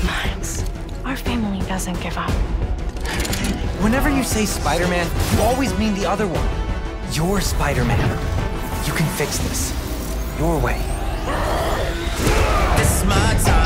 [0.05, 0.65] Miles,
[1.05, 2.31] our family doesn't give up.
[3.83, 6.49] Whenever you say Spider Man, you always mean the other one.
[7.13, 8.19] You're Spider Man.
[8.87, 9.73] You can fix this.
[10.39, 10.81] Your way.
[12.77, 13.66] This is my time.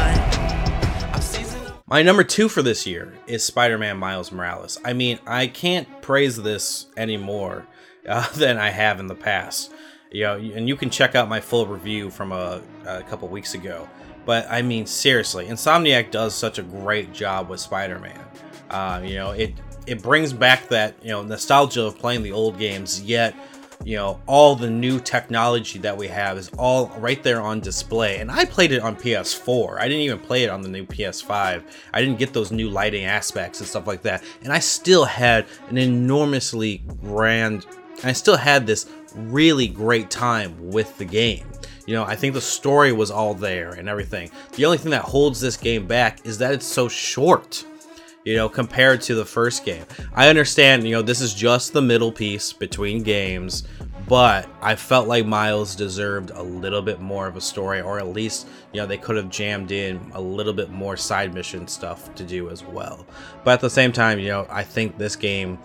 [1.91, 4.79] My number two for this year is Spider Man Miles Morales.
[4.85, 7.67] I mean, I can't praise this anymore
[8.09, 9.73] uh, than I have in the past.
[10.13, 13.55] You know, and you can check out my full review from a, a couple weeks
[13.55, 13.89] ago.
[14.25, 18.25] But I mean, seriously, Insomniac does such a great job with Spider Man.
[18.71, 19.55] Uh, you know, it
[19.87, 23.35] it brings back that you know nostalgia of playing the old games, yet
[23.85, 28.19] you know all the new technology that we have is all right there on display.
[28.19, 31.63] And i played it on ps4 i didn't even play it on the new ps5
[31.95, 34.23] i didn't get those new lighting aspects and stuff like that.
[34.43, 37.67] And i still had an enormously grand
[38.05, 41.47] i still had this really great time with the game.
[41.87, 44.31] You know i think the story was all there and everything.
[44.53, 47.65] The only thing that holds this game back is that it's so short
[48.25, 49.85] you know, compared to the first game.
[50.15, 53.65] I understand, you know, this is just the middle piece between games,
[54.09, 58.09] but I felt like Miles deserved a little bit more of a story, or at
[58.09, 62.15] least, you know, they could have jammed in a little bit more side mission stuff
[62.17, 63.07] to do as well.
[63.45, 65.59] But at the same time, you know, I think this game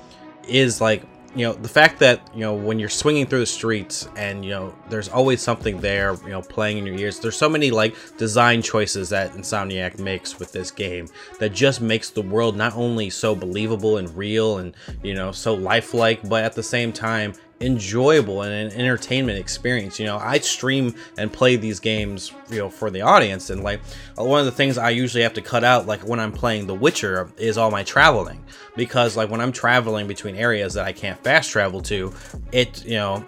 [0.48, 1.04] is like
[1.36, 4.52] you know the fact that you know when you're swinging through the streets and you
[4.52, 7.96] know there's always something there you know playing in your ears there's so many like
[8.18, 11.08] design choices that insomniac makes with this game
[11.40, 15.54] that just makes the world not only so believable and real and you know so
[15.54, 20.00] lifelike but at the same time enjoyable and an entertainment experience.
[20.00, 23.82] You know, I stream and play these games, you know, for the audience, and like
[24.16, 26.76] one of the things I usually have to cut out, like when I'm playing The
[26.76, 28.44] Witcher, is all my traveling
[28.76, 32.14] because like when I'm traveling between areas that I can't fast travel to,
[32.52, 33.26] it you know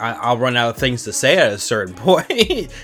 [0.00, 2.30] I'll run out of things to say at a certain point.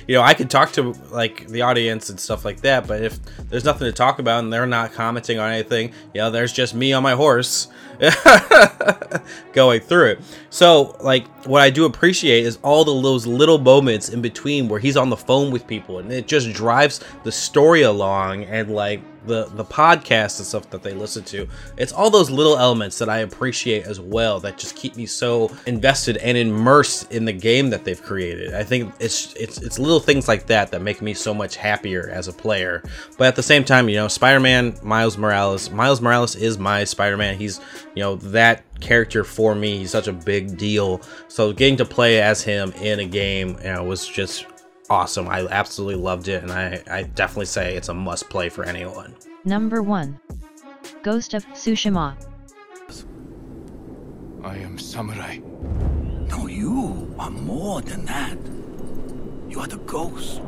[0.07, 3.19] you know, I could talk to like the audience and stuff like that, but if
[3.49, 6.75] there's nothing to talk about and they're not commenting on anything, you know, there's just
[6.75, 7.69] me on my horse
[9.53, 10.21] going through it.
[10.51, 14.81] So, like, what I do appreciate is all the, those little moments in between where
[14.81, 19.03] he's on the phone with people and it just drives the story along and like
[19.27, 21.47] the the podcast and stuff that they listen to.
[21.77, 25.51] It's all those little elements that I appreciate as well that just keep me so
[25.67, 28.55] invested and immersed in the game that they've created.
[28.55, 32.09] I think it's it's it's little things like that that make me so much happier
[32.11, 32.83] as a player.
[33.19, 37.39] But at the same time, you know, Spider-Man Miles Morales, Miles Morales is my Spider-Man.
[37.39, 37.61] He's,
[37.95, 39.79] you know, that character for me.
[39.79, 41.01] He's such a big deal.
[41.29, 44.47] So getting to play as him in a game, you know, was just
[44.93, 45.27] awesome.
[45.27, 49.17] I absolutely loved it, and I, I definitely say it's a must play for anyone.
[49.45, 50.21] Number 1
[51.03, 52.15] Ghost of Tsushima.
[54.45, 55.39] I am samurai.
[56.29, 58.37] No, you are more than that.
[59.49, 60.43] You are the ghost.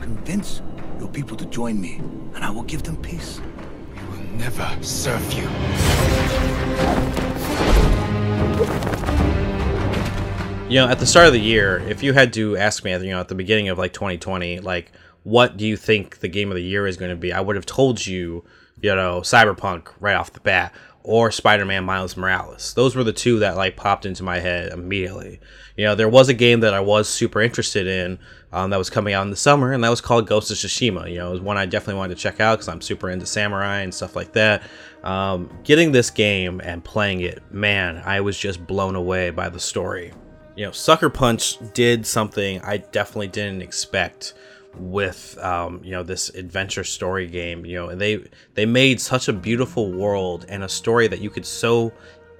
[0.00, 0.60] Convince
[0.98, 1.96] your people to join me,
[2.34, 3.40] and I will give them peace.
[3.94, 5.48] We will never serve you.
[10.72, 13.10] You know, at the start of the year, if you had to ask me, you
[13.10, 14.90] know, at the beginning of like 2020, like,
[15.22, 17.30] what do you think the game of the year is going to be?
[17.30, 18.42] I would have told you,
[18.80, 22.72] you know, Cyberpunk right off the bat or Spider-Man Miles Morales.
[22.72, 25.40] Those were the two that like popped into my head immediately.
[25.76, 28.18] You know, there was a game that I was super interested in
[28.50, 31.10] um, that was coming out in the summer, and that was called Ghost of Tsushima.
[31.10, 33.26] You know, it was one I definitely wanted to check out because I'm super into
[33.26, 34.62] samurai and stuff like that.
[35.04, 39.60] Um, getting this game and playing it, man, I was just blown away by the
[39.60, 40.14] story
[40.56, 44.34] you know, Sucker Punch did something I definitely didn't expect
[44.76, 47.64] with um, you know this adventure story game.
[47.64, 48.24] You know, and they
[48.54, 51.92] they made such a beautiful world and a story that you could so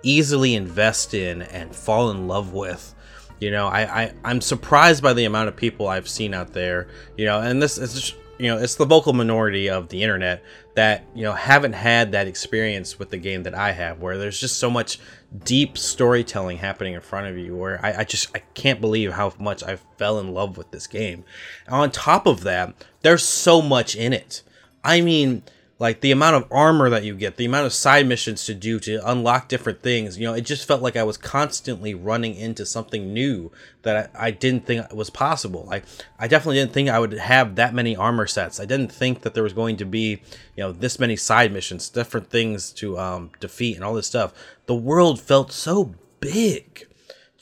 [0.03, 2.95] easily invest in and fall in love with.
[3.41, 6.89] You know, I, I I'm surprised by the amount of people I've seen out there.
[7.17, 10.43] You know, and this is just, you know it's the vocal minority of the internet
[10.75, 14.39] that you know haven't had that experience with the game that I have, where there's
[14.39, 14.99] just so much
[15.45, 19.33] deep storytelling happening in front of you where I, I, just I can't believe how
[19.39, 21.25] much I fell in love with this game.
[21.69, 24.43] on top of that, there's so much in it.
[24.85, 25.43] I mean,
[25.83, 28.79] like the amount of armor that you get, the amount of side missions to do
[28.79, 32.65] to unlock different things, you know, it just felt like I was constantly running into
[32.65, 33.51] something new
[33.83, 35.65] that I, I didn't think was possible.
[35.65, 35.83] Like
[36.21, 38.61] I definitely didn't think I would have that many armor sets.
[38.61, 40.23] I didn't think that there was going to be,
[40.55, 44.33] you know, this many side missions, different things to um, defeat and all this stuff.
[44.67, 46.87] The world felt so big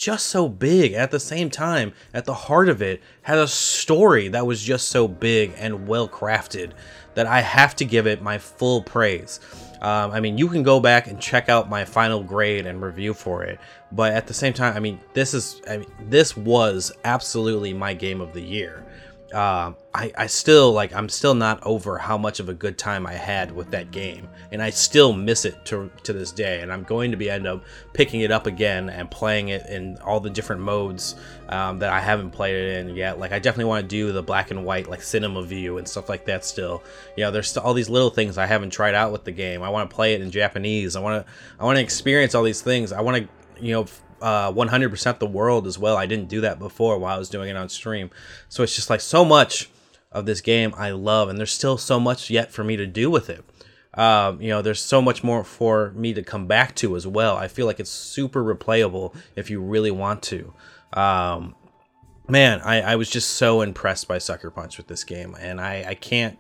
[0.01, 4.29] just so big at the same time at the heart of it had a story
[4.29, 6.73] that was just so big and well crafted
[7.13, 9.41] that I have to give it my full praise.
[9.83, 13.13] Um, I mean, you can go back and check out my final grade and review
[13.13, 13.61] for it,
[13.93, 17.93] but at the same time, I mean, this is I mean, this was absolutely my
[17.93, 18.87] game of the year.
[19.33, 23.07] Um, I, I still like I'm still not over how much of a good time
[23.07, 26.61] I had with that game, and I still miss it to to this day.
[26.61, 29.99] And I'm going to be end up picking it up again and playing it in
[29.99, 31.17] all the different modes
[31.49, 33.19] um, that I haven't played it in yet.
[33.19, 36.09] Like I definitely want to do the black and white like cinema view and stuff
[36.09, 36.45] like that.
[36.45, 36.83] Still,
[37.17, 39.63] you know, there's all these little things I haven't tried out with the game.
[39.63, 40.97] I want to play it in Japanese.
[40.97, 42.93] I want to I want to experience all these things.
[42.93, 43.87] I want to you know
[44.21, 45.97] uh, 100% the world as well.
[45.97, 48.11] I didn't do that before while I was doing it on stream.
[48.49, 49.71] So it's just like so much
[50.13, 53.11] of this game I love, and there's still so much yet for me to do
[53.11, 53.45] with it.
[53.95, 57.37] Um, you know, there's so much more for me to come back to as well.
[57.37, 60.53] I feel like it's super replayable if you really want to.
[60.93, 61.55] Um,
[62.29, 65.85] man, I, I was just so impressed by Sucker Punch with this game, and I,
[65.89, 66.39] I can't.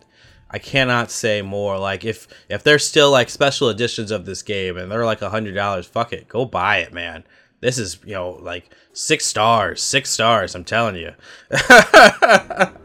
[0.52, 1.78] I cannot say more.
[1.78, 5.30] Like if if there's still like special editions of this game and they're like a
[5.30, 7.22] hundred dollars, fuck it, go buy it, man
[7.60, 11.12] this is you know like six stars six stars i'm telling you.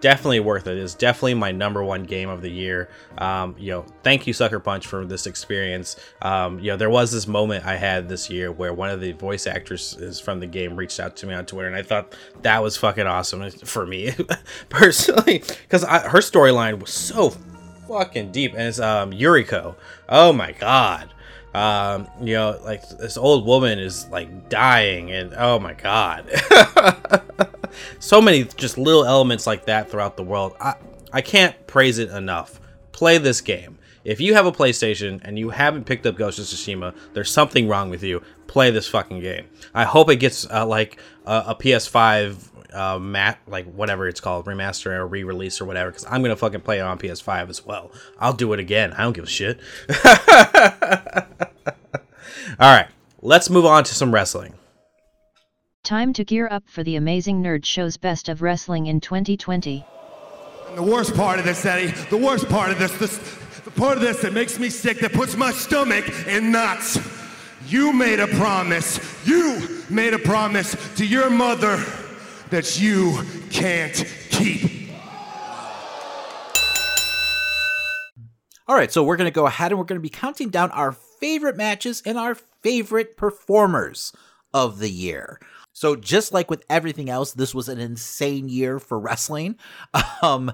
[0.00, 0.76] Definitely worth it.
[0.76, 2.90] It's definitely my number one game of the year.
[3.16, 5.96] Um, you know thank you sucker punch for this experience.
[6.20, 9.12] Um, you know there was this moment i had this year where one of the
[9.12, 12.62] voice actresses from the game reached out to me on twitter and i thought that
[12.62, 14.12] was fucking awesome for me
[14.68, 17.30] personally because her storyline was so
[17.88, 19.74] fucking deep and it's um yuriko.
[20.08, 21.13] Oh my god
[21.54, 26.28] um, you know, like this old woman is like dying, and oh my god,
[28.00, 30.56] so many just little elements like that throughout the world.
[30.60, 30.74] I
[31.12, 32.60] I can't praise it enough.
[32.90, 33.78] Play this game.
[34.04, 37.68] If you have a PlayStation and you haven't picked up Ghost of Tsushima, there's something
[37.68, 38.20] wrong with you.
[38.48, 39.46] Play this fucking game.
[39.72, 44.46] I hope it gets uh, like a, a PS5 uh, mat like whatever it's called
[44.46, 47.90] remaster or re-release or whatever because i'm gonna fucking play it on ps5 as well.
[48.18, 48.92] I'll do it again.
[48.92, 49.60] I don't give a shit.
[52.60, 52.88] All right
[53.22, 54.54] let's move on to some wrestling.
[55.82, 59.84] Time to gear up for the amazing nerd show's best of wrestling in 2020
[60.74, 63.18] and the worst part of this eddie the worst part of this, this
[63.64, 66.98] the part of this that makes me sick that puts my stomach in knots.
[67.66, 69.00] You made a promise.
[69.26, 71.82] You made a promise to your mother
[72.54, 73.18] that you
[73.50, 74.92] can't keep.
[78.68, 80.70] All right, so we're going to go ahead and we're going to be counting down
[80.70, 84.12] our favorite matches and our favorite performers
[84.52, 85.40] of the year.
[85.72, 89.56] So just like with everything else, this was an insane year for wrestling.
[90.22, 90.52] Um,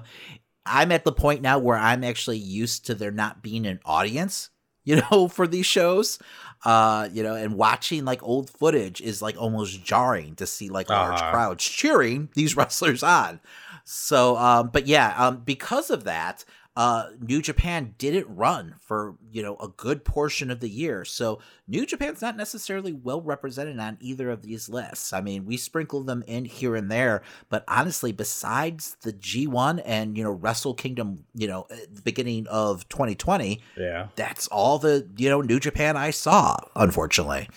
[0.65, 4.49] I'm at the point now where I'm actually used to there not being an audience,
[4.83, 6.17] you know, for these shows
[6.63, 10.89] uh you know and watching like old footage is like almost jarring to see like
[10.89, 11.31] large uh-huh.
[11.31, 13.39] crowds cheering these wrestlers on
[13.83, 16.45] so um but yeah um because of that
[16.75, 21.39] uh, New Japan didn't run for you know a good portion of the year, so
[21.67, 25.11] New Japan's not necessarily well represented on either of these lists.
[25.11, 30.17] I mean, we sprinkle them in here and there, but honestly, besides the G1 and
[30.17, 35.29] you know Wrestle Kingdom, you know, the beginning of 2020, yeah, that's all the you
[35.29, 36.55] know New Japan I saw.
[36.75, 37.49] Unfortunately,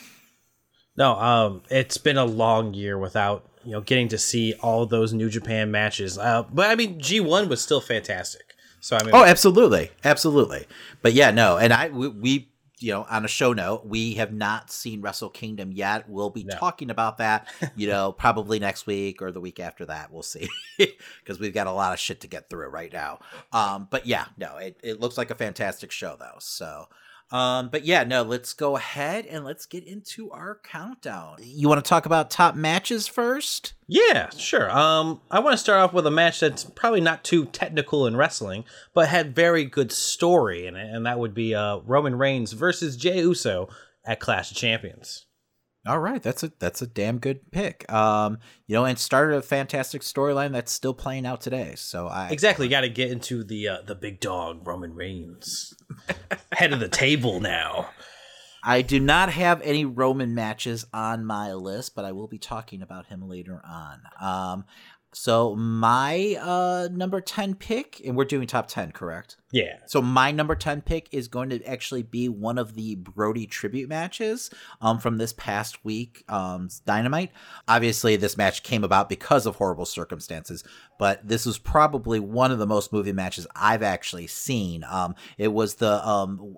[0.96, 5.12] no, um, it's been a long year without you know getting to see all those
[5.12, 6.18] New Japan matches.
[6.18, 8.53] Uh, but I mean, G1 was still fantastic.
[8.84, 10.66] So I mean, oh, absolutely, absolutely.
[11.00, 12.48] But yeah, no, and I we, we
[12.80, 16.06] you know, on a show note, we have not seen Wrestle Kingdom yet.
[16.06, 16.54] We'll be no.
[16.56, 20.12] talking about that, you know, probably next week or the week after that.
[20.12, 23.20] We'll see, because we've got a lot of shit to get through right now.
[23.54, 26.36] Um, but yeah, no, it, it looks like a fantastic show though.
[26.40, 26.88] So
[27.30, 31.36] um, but yeah, no, let's go ahead and let's get into our countdown.
[31.40, 33.74] You want to talk about top matches first?
[33.88, 34.70] Yeah, sure.
[34.70, 38.16] Um, I want to start off with a match that's probably not too technical in
[38.16, 42.52] wrestling, but had very good story in it, and that would be uh, Roman Reigns
[42.52, 43.68] versus Jey Uso
[44.04, 45.26] at Clash of Champions.
[45.86, 47.90] All right, that's a that's a damn good pick.
[47.92, 51.74] Um, you know, and started a fantastic storyline that's still playing out today.
[51.76, 55.74] So I exactly got to get into the uh, the big dog Roman Reigns,
[56.52, 57.90] head of the table now.
[58.66, 62.80] I do not have any Roman matches on my list, but I will be talking
[62.80, 64.00] about him later on.
[64.18, 64.64] Um,
[65.14, 69.36] so my uh number 10 pick and we're doing top 10, correct?
[69.52, 69.78] Yeah.
[69.86, 73.88] So my number 10 pick is going to actually be one of the Brodie tribute
[73.88, 74.50] matches
[74.80, 77.30] um from this past week um Dynamite.
[77.68, 80.64] Obviously this match came about because of horrible circumstances,
[80.98, 84.84] but this was probably one of the most moving matches I've actually seen.
[84.88, 86.56] Um it was the um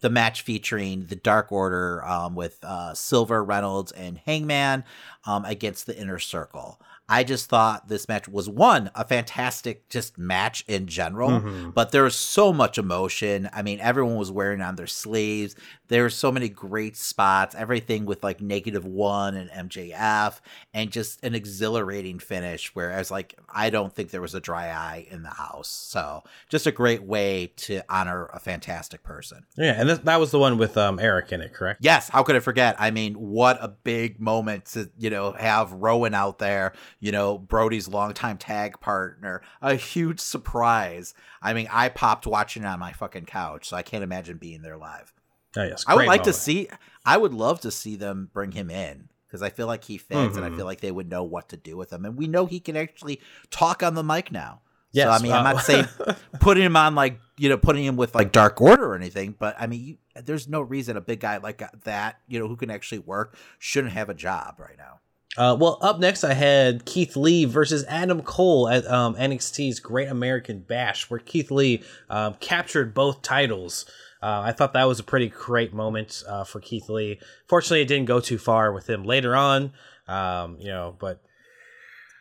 [0.00, 4.84] the match featuring the Dark Order um, with uh, Silver, Reynolds, and Hangman
[5.26, 6.80] um, against the Inner Circle.
[7.10, 11.74] I just thought this match was one a fantastic just match in general, Mhm.
[11.74, 13.50] but there was so much emotion.
[13.52, 15.56] I mean, everyone was wearing on their sleeves.
[15.88, 17.56] There were so many great spots.
[17.56, 20.40] Everything with like negative one and MJF,
[20.72, 22.70] and just an exhilarating finish.
[22.74, 25.68] Whereas, like, I don't think there was a dry eye in the house.
[25.68, 29.44] So, just a great way to honor a fantastic person.
[29.56, 31.80] Yeah, and that, that was the one with um, Erick in it, correct?
[31.82, 32.76] Yes, how could I forget?
[32.78, 37.38] I mean, what a big moment to, you know, have Rowan out there, you know,
[37.38, 39.42] Brodie's longtime tag partner.
[39.62, 41.14] A huge surprise.
[41.42, 44.62] I mean, I popped watching it on my fucking couch, so I can't imagine being
[44.62, 45.12] there live.
[45.56, 45.84] Oh, yes.
[45.86, 46.68] I would like to see
[47.04, 50.36] I would love to see them bring him in because I feel like he fits
[50.36, 50.56] and I Mhm.
[50.56, 52.04] feel like they would know what to do with him.
[52.04, 53.20] And we know he can actually
[53.50, 54.60] talk on the mic now.
[54.92, 55.86] Yes, so I mean, I'm uh, not saying
[56.40, 59.56] putting him on like you know putting him with like Dark Order or anything, but
[59.58, 62.70] I mean, you, there's no reason a big guy like that you know who can
[62.70, 64.98] actually work shouldn't have a job right now.
[65.36, 70.08] Uh, well, up next, I had Keith Lee versus Adam Cole at um, NXT's Great
[70.08, 73.86] American Bash, where Keith Lee um, captured both titles.
[74.22, 77.20] Uh, I thought that was a pretty great moment uh, for Keith Lee.
[77.48, 79.72] Fortunately, it didn't go too far with him later on,
[80.08, 81.22] um, you know, but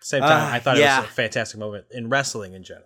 [0.02, 1.00] same time, Uh, I thought yeah.
[1.00, 2.86] it was a fantastic moment in wrestling in general.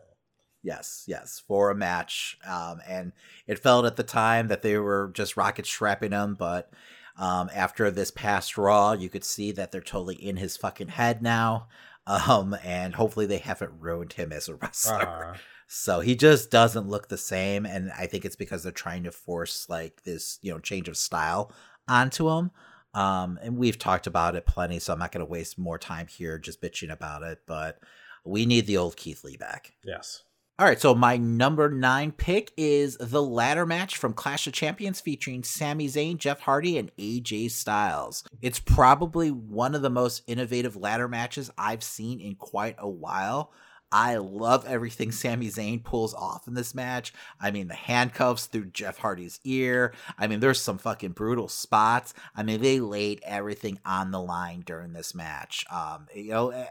[0.63, 2.37] Yes, yes, for a match.
[2.47, 3.11] Um, and
[3.45, 6.71] it felt at the time that they were just rocket strapping him, but
[7.17, 11.21] um, after this past Raw, you could see that they're totally in his fucking head
[11.21, 11.67] now.
[12.05, 15.33] Um, and hopefully they haven't ruined him as a wrestler.
[15.33, 15.37] Uh,
[15.67, 19.11] So he just doesn't look the same, and I think it's because they're trying to
[19.11, 21.51] force like this, you know, change of style
[21.87, 22.51] onto him.
[22.93, 26.05] Um, and we've talked about it plenty, so I'm not going to waste more time
[26.07, 27.39] here just bitching about it.
[27.47, 27.79] But
[28.23, 29.73] we need the old Keith Lee back.
[29.83, 30.23] yes.
[30.59, 35.01] All right, so my number nine pick is the ladder match from Clash of Champions
[35.01, 38.23] featuring Sami Zayn, Jeff Hardy, and AJ Styles.
[38.39, 43.51] It's probably one of the most innovative ladder matches I've seen in quite a while.
[43.91, 47.13] I love everything Sami Zayn pulls off in this match.
[47.41, 49.95] I mean, the handcuffs through Jeff Hardy's ear.
[50.19, 52.13] I mean, there's some fucking brutal spots.
[52.35, 55.65] I mean, they laid everything on the line during this match.
[55.71, 56.67] Um, you know, eh,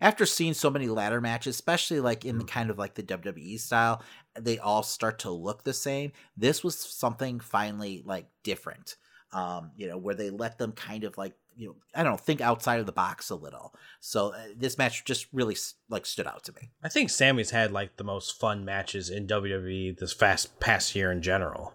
[0.00, 3.58] after seeing so many ladder matches, especially like in the kind of like the WWE
[3.60, 4.02] style,
[4.38, 6.12] they all start to look the same.
[6.36, 8.96] This was something finally like different.
[9.32, 12.16] Um, you know, where they let them kind of like, you know, I don't know,
[12.16, 13.74] think outside of the box a little.
[13.98, 15.56] So uh, this match just really
[15.88, 16.70] like stood out to me.
[16.84, 21.10] I think Sami's had like the most fun matches in WWE this fast past year
[21.10, 21.74] in general.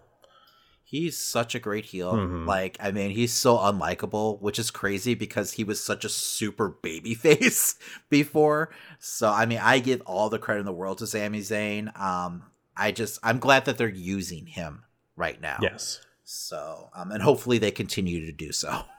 [0.90, 2.14] He's such a great heel.
[2.14, 2.46] Mhm.
[2.46, 6.68] Like, I mean, he's so unlikable, which is crazy because he was such a super
[6.68, 7.76] baby face
[8.08, 8.70] before.
[8.98, 11.96] So, I mean, I give all the credit in the world to Sami Zayn.
[11.96, 12.42] Um,
[12.76, 14.82] I just, I'm glad that they're using him
[15.14, 15.58] right now.
[15.62, 16.00] Yes.
[16.24, 18.82] So, um, and hopefully they continue to do so.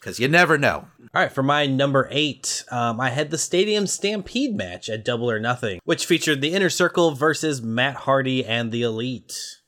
[0.00, 0.86] Because you never know.
[1.14, 5.30] All right, for my number eight, um, I had the Stadium Stampede match at Double
[5.30, 9.60] or Nothing, which featured the Inner Circle versus Matt Hardy and the Elite.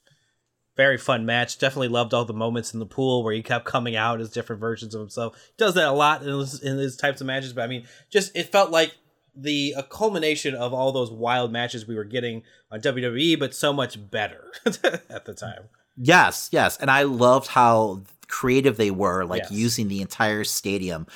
[0.77, 1.59] Very fun match.
[1.59, 4.61] Definitely loved all the moments in the pool where he kept coming out as different
[4.61, 5.35] versions of himself.
[5.47, 7.87] He does that a lot in his, in his types of matches, but I mean,
[8.11, 8.95] just it felt like
[9.35, 13.73] the a culmination of all those wild matches we were getting on WWE, but so
[13.73, 14.45] much better
[15.11, 15.65] at the time.
[15.97, 16.77] Yes, yes.
[16.79, 19.53] And I loved how creative they were, like Yes.
[19.53, 21.07] using the entire stadium.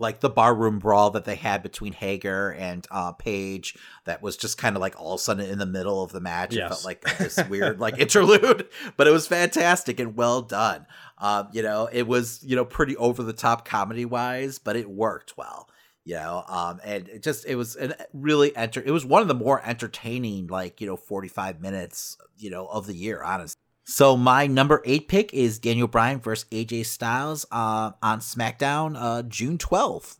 [0.00, 4.58] Like the barroom brawl that they had between Hager and uh, Page, that was just
[4.58, 6.54] kind of like all of a sudden in the middle of the match.
[6.54, 10.86] It felt like this weird like interlude, but it was fantastic and well done.
[11.18, 14.90] Um, you know, it was you know pretty over the top comedy wise, but it
[14.90, 15.68] worked well.
[16.04, 18.82] You know, um, and it just it was an really enter.
[18.82, 22.66] It was one of the more entertaining like you know forty five minutes you know
[22.66, 23.59] of the year, honestly.
[23.84, 29.22] So my number eight pick is Daniel Bryan versus AJ Styles uh, on SmackDown uh,
[29.22, 30.18] June twelfth.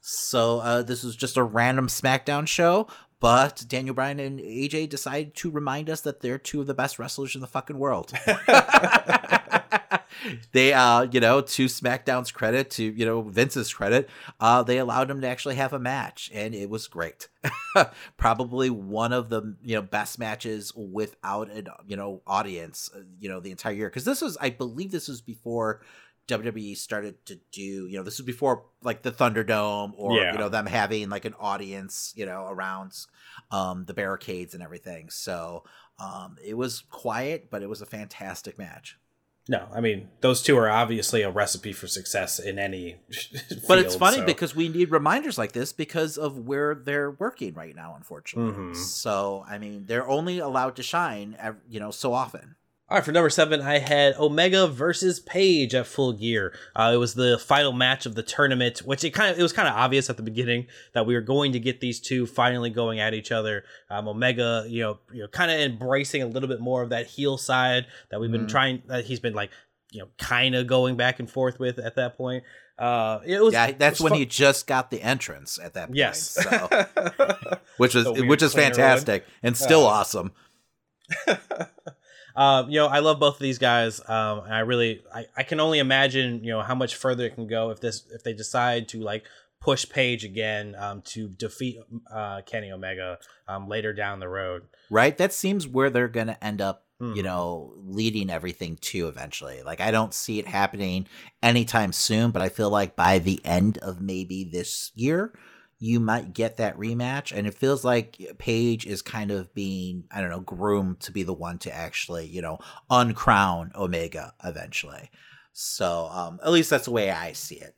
[0.00, 2.86] So uh, this was just a random SmackDown show,
[3.20, 6.98] but Daniel Bryan and AJ decided to remind us that they're two of the best
[6.98, 8.12] wrestlers in the fucking world.
[10.52, 14.08] they, uh, you know, to SmackDown's credit, to you know Vince's credit,
[14.38, 17.28] uh, they allowed him to actually have a match, and it was great.
[18.16, 23.28] Probably one of the you know best matches without an you know audience, uh, you
[23.28, 23.88] know, the entire year.
[23.88, 25.80] Because this was, I believe, this was before
[26.28, 30.32] WWE started to do, you know, this was before like the Thunderdome or Yeah.
[30.32, 32.92] you know them having like an audience, you know, around
[33.50, 35.10] um, the barricades and everything.
[35.10, 35.64] So
[35.98, 38.96] um, it was quiet, but it was a fantastic match.
[39.48, 42.96] No, I mean those two are obviously a recipe for success in any.
[43.66, 47.54] But it's funny so- because we need reminders like this because of where they're working
[47.54, 48.52] right now, unfortunately.
[48.52, 48.76] Mhm.
[48.76, 51.36] So I mean, they're only allowed to shine,
[51.68, 52.54] you know, so often.
[52.90, 56.52] All right, for number seven, I had Omega versus Page at Full Gear.
[56.74, 59.52] Uh, it was the final match of the tournament, which it kind of it was
[59.52, 62.68] kind of obvious at the beginning that we were going to get these two finally
[62.68, 63.62] going at each other.
[63.90, 67.06] Um, Omega, you know, you know, kind of embracing a little bit more of that
[67.06, 68.50] heel side that we've been Mhm.
[68.50, 68.82] trying.
[68.86, 69.50] That he's been like,
[69.92, 72.42] you know, kind of going back and forth with at that point.
[72.76, 75.88] Uh, it was yeah, that's was when fun- he just got the entrance at that
[75.90, 75.96] point.
[75.96, 76.22] Yes.
[76.30, 76.68] so,
[77.76, 78.74] which was which is cleaner one.
[78.74, 80.32] fantastic and still Uh, awesome.
[82.40, 84.00] Um, you know, I love both of these guys.
[84.08, 87.34] Um, and I really, I, I can only imagine, you know, how much further it
[87.34, 89.24] can go if this, if they decide to like
[89.60, 91.78] push Page again, um, to defeat,
[92.10, 94.62] uh, Kenny Omega, um, later down the road.
[94.88, 95.16] right?
[95.18, 97.14] That seems where they're going to end up, Hmm.
[97.14, 99.62] you know, leading everything to eventually.
[99.62, 101.06] Like, I don't see it happening
[101.42, 105.32] anytime soon, but I feel like by the end of maybe this year,
[105.80, 107.36] you might get that rematch.
[107.36, 111.22] And it feels like Page is kind of being, I don't know, groomed to be
[111.22, 112.58] the one to actually, you know,
[112.90, 115.10] uncrown Omega eventually.
[115.52, 117.74] So, um, at least that's the way I see it.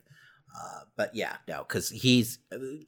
[0.55, 2.37] Uh, but yeah, no, because he's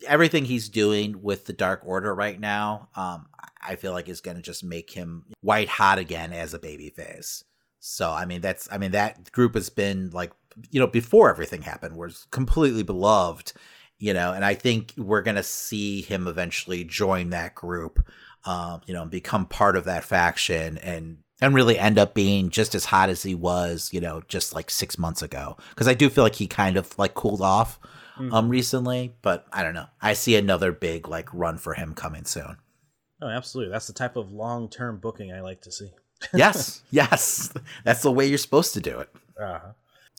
[0.05, 2.89] everything he's doing with the Dark Order right now.
[2.95, 3.27] Um,
[3.59, 6.89] I feel like is going to just make him white hot again as a baby
[6.89, 7.43] face.
[7.79, 10.31] So I mean, that's I mean that group has been like
[10.69, 13.53] you know before everything happened was completely beloved,
[13.97, 18.05] you know, and I think we're going to see him eventually join that group,
[18.45, 22.49] um, you know, and become part of that faction and and really end up being
[22.49, 25.57] just as hot as he was, you know, just like six months ago.
[25.69, 27.79] Because I do feel like he kind of like cooled off
[28.31, 29.87] um recently, but I don't know.
[30.01, 32.57] I see another big like run for him coming soon.
[33.21, 33.71] Oh, absolutely.
[33.71, 35.91] That's the type of long term booking I like to see.
[36.33, 37.53] yes, yes,
[37.83, 39.09] that's the way you're supposed to do it.
[39.39, 39.71] Uh-huh.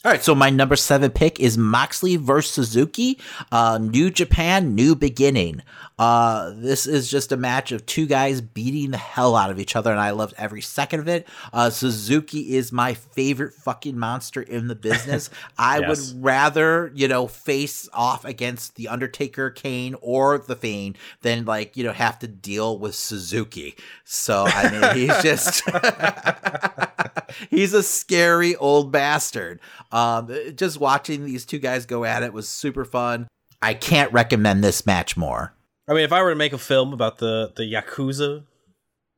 [0.07, 3.19] All right, so my number seven pick is Moxley versus Suzuki.
[3.51, 5.63] Uh, New Japan, New Beginning.
[5.99, 9.75] Uh, this is just a match of two guys beating the hell out of each
[9.75, 11.27] other, and I loved every second of it.
[11.53, 15.29] Uh, Suzuki is my favorite fucking monster in the business.
[15.59, 16.13] I Yes.
[16.13, 21.77] would rather, you know, face off against the Undertaker, Kane, or the Fiend than like,
[21.77, 23.75] you know, have to deal with Suzuki.
[24.05, 25.63] So I mean, he's just
[27.51, 29.61] he's a scary old bastard.
[29.93, 33.29] Um, just watching these two guys go at it was super fun.
[33.63, 35.55] I can't recommend this match more.
[35.89, 38.45] I mean, if I were to make a film about the the yakuza,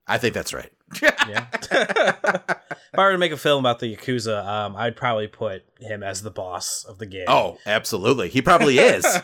[0.07, 0.71] I think that's right.
[1.03, 1.47] yeah.
[1.53, 6.03] if I were to make a film about the yakuza, um, I'd probably put him
[6.03, 7.27] as the boss of the game.
[7.27, 8.29] Oh, absolutely.
[8.29, 9.05] He probably is.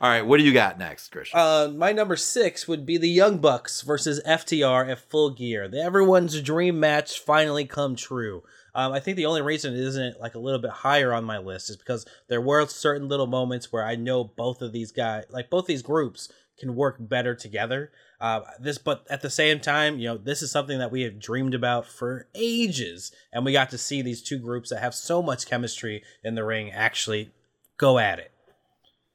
[0.00, 1.38] All right, what do you got next, Christian?
[1.38, 5.68] Uh, my number six would be the Young Bucks versus FTR at Full Gear.
[5.68, 8.42] The everyone's dream match finally come true.
[8.74, 11.38] Um, I think the only reason it isn't like a little bit higher on my
[11.38, 15.24] list is because there were certain little moments where I know both of these guys,
[15.30, 16.28] like both these groups,
[16.60, 17.90] can work better together.
[18.20, 21.18] Uh, this, but at the same time, you know, this is something that we have
[21.18, 25.22] dreamed about for ages, and we got to see these two groups that have so
[25.22, 27.30] much chemistry in the ring actually
[27.78, 28.30] go at it.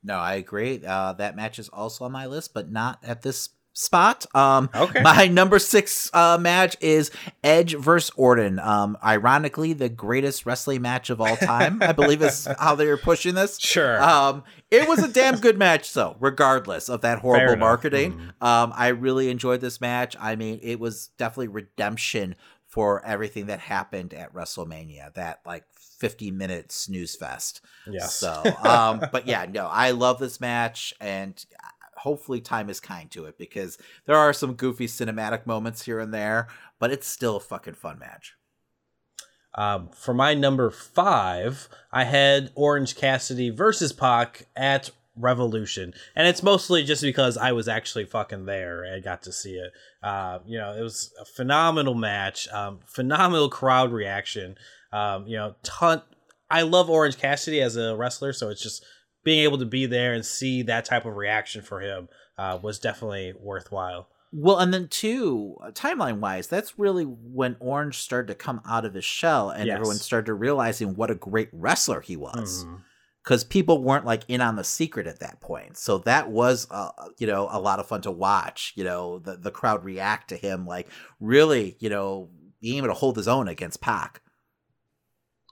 [0.06, 0.82] No, I agree.
[0.86, 4.26] Uh, that match is also on my list, but not at this spot.
[4.34, 5.02] Um, Okay.
[5.02, 7.12] My number six uh, match is
[7.44, 8.60] Edge versus Orton.
[8.60, 12.98] Um, ironically, the greatest wrestling match of all time, I believe is how they were
[12.98, 13.60] pushing this.
[13.60, 14.02] Sure.
[14.02, 18.14] Um, it was a damn good match, though, regardless of that horrible marketing.
[18.14, 18.44] Mm-hmm.
[18.44, 20.16] Um, I really enjoyed this match.
[20.20, 22.36] I mean, it was definitely redemption
[22.76, 25.14] for everything that happened at WrestleMania.
[25.14, 25.64] That like
[25.98, 27.62] 50 minute snooze fest.
[27.90, 28.06] Yeah.
[28.06, 31.44] So, um, but yeah, no, I love this match, and
[31.96, 36.14] hopefully time is kind to it because there are some goofy cinematic moments here and
[36.14, 38.34] there, but it's still a fucking fun match.
[39.58, 46.44] Um, for my number five, I had Orange Cassidy versus Pac at Revolution, and it's
[46.44, 49.72] mostly just because I was actually fucking there and got to see it.
[50.04, 54.56] Uh, you know, it was a phenomenal match, um, phenomenal crowd reaction.
[54.92, 56.02] Um, you know, ton.
[56.50, 58.86] I love Orange Cassidy as a wrestler, so it's just
[59.24, 62.78] being able to be there and see that type of reaction for him uh, was
[62.80, 64.08] definitely worthwhile.
[64.32, 68.94] Well, and then too, timeline wise, that's really when Orange started to come out of
[68.94, 69.76] his shell, and Yes.
[69.76, 72.66] everyone started realizing what a great wrestler he was.
[72.66, 72.82] Mhm.
[73.26, 76.92] Because people weren't like in on the secret at that point, so that was, uh,
[77.18, 78.72] you know, a lot of fun to watch.
[78.76, 80.88] You know, the the crowd react to him, like
[81.20, 82.30] really, you know,
[82.62, 84.22] being able to hold his own against Pac.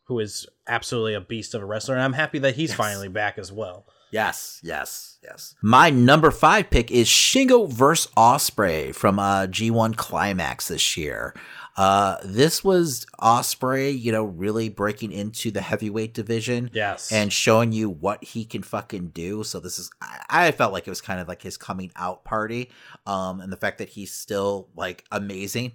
[0.07, 2.77] Who is absolutely a beast of a wrestler, and I'm happy that he's Yes.
[2.77, 3.87] finally back as well.
[4.11, 5.55] Yes, yes, yes.
[5.63, 11.33] My number five pick is Shingo versus Ospreay from uh, G1 Climax this year.
[11.75, 16.69] Uh, this was Ospreay, you know, really breaking into the heavyweight division.
[16.73, 17.11] Yes.
[17.11, 19.43] And showing you what he can fucking do.
[19.43, 22.23] So this is, I, I felt like it was kind of like his coming out
[22.23, 22.69] party.
[23.07, 25.73] Um, and the fact that he's still like amazing.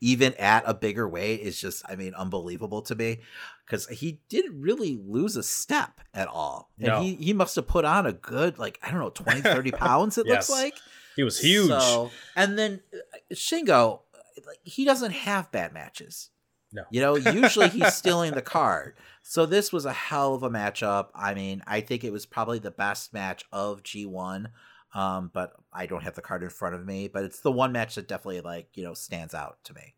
[0.00, 3.20] even at a bigger weight is just, I mean, unbelievable to me
[3.66, 6.70] because he didn't really lose a step at all.
[6.78, 7.02] And No.
[7.02, 10.16] he, he must have put on a good, like, I don't know, 20, 30 pounds,
[10.16, 10.48] it Yes.
[10.48, 10.74] looks like.
[11.16, 11.68] He was huge.
[11.68, 12.98] So, and then uh,
[13.34, 14.00] Shingo,
[14.46, 16.30] like, he doesn't have bad matches.
[16.72, 16.82] No.
[16.90, 18.94] You know, usually he's stealing the card.
[19.22, 21.08] So this was a hell of a matchup.
[21.14, 24.46] I mean, I think it was probably the best match of G1.
[24.92, 27.08] Um, but I don't have the card in front of me.
[27.08, 29.94] But it's the one match that definitely like, you know, stands out to me.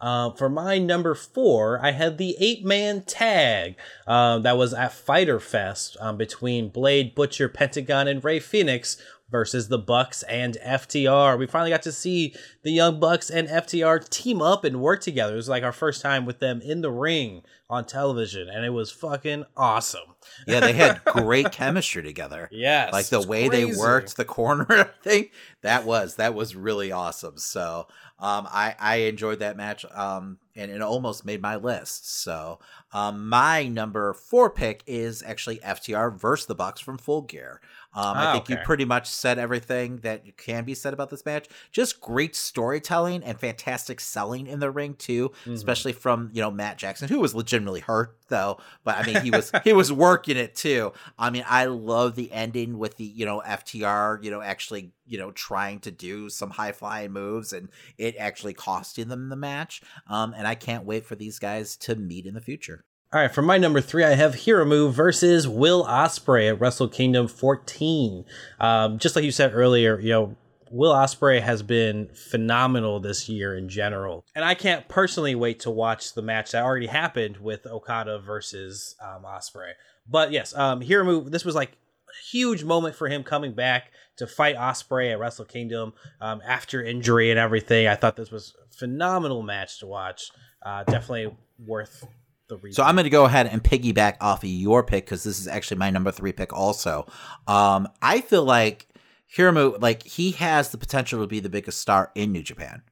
[0.00, 3.76] Uh, for my number four, I had the eight man tag
[4.06, 9.00] uh, that was at Fyter Fest um, between Blade, Butcher, Pentagon, and Rey Fenix
[9.34, 11.36] versus the Bucks and FTR.
[11.36, 15.32] We finally got to see the Young Bucks and FTR team up and work together.
[15.32, 18.70] It was like our first time with them in the ring on television, and it
[18.70, 20.14] was fucking awesome.
[20.46, 22.48] Yeah, they had great chemistry together.
[22.52, 25.30] Yes, like the way they worked the corner thing.
[25.62, 27.36] That was that was really awesome.
[27.38, 27.88] So
[28.20, 29.84] um, I I enjoyed that match.
[29.92, 32.22] Um, and it almost made my list.
[32.22, 32.60] So
[32.92, 37.60] um, my number four pick is actually FTR versus the Bucks from Full Gear.
[37.94, 41.24] Um, I Ah, think you pretty much said everything that can be said about this
[41.24, 41.46] match.
[41.70, 45.52] Just great storytelling and fantastic selling in the ring too, Mm-hmm.
[45.54, 48.58] especially from you know Matt Jackson, who was legitimately hurt though.
[48.82, 50.92] But I mean, he was he was working it too.
[51.18, 55.18] I mean, I love the ending with the you know FTR, you know, actually you
[55.18, 57.68] know trying to do some high flying moves and
[57.98, 59.82] it actually costing them the match.
[60.08, 62.84] Um, and I can't wait for these guys to meet in the future.
[63.14, 67.28] All right, for my number three, I have Hiromu versus Will Ospreay at Wrestle Kingdom
[67.28, 68.24] 14.
[68.58, 70.36] Um, just like you said earlier, you know,
[70.72, 75.70] Will Ospreay has been phenomenal this year in general, and I can't personally wait to
[75.70, 79.74] watch the match that already happened with Okada versus um, Ospreay.
[80.10, 84.26] But yes, um, Hiromu, this was like a huge moment for him coming back to
[84.26, 87.86] fight Ospreay at Wrestle Kingdom um, after injury and everything.
[87.86, 90.32] I thought this was a phenomenal match to watch.
[90.66, 91.32] Uh, definitely
[91.64, 92.04] worth
[92.48, 92.74] the reason.
[92.74, 95.48] So I'm going to go ahead and piggyback off of your pick because this is
[95.48, 96.52] actually my number three pick.
[96.52, 97.06] Also,
[97.46, 98.88] um, I feel like
[99.36, 102.82] Hiromu, like he has the potential to be the biggest star in New Japan.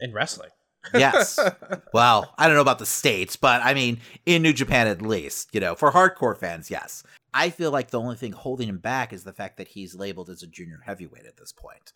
[0.00, 0.50] in wrestling.
[0.94, 1.38] Yes.
[1.92, 5.50] well, I don't know about the states, but I mean in New Japan at least.
[5.52, 7.02] You know, for hardcore fans, yes.
[7.34, 10.30] I feel like the only thing holding him back is the fact that he's labeled
[10.30, 11.92] as a junior heavyweight at this point.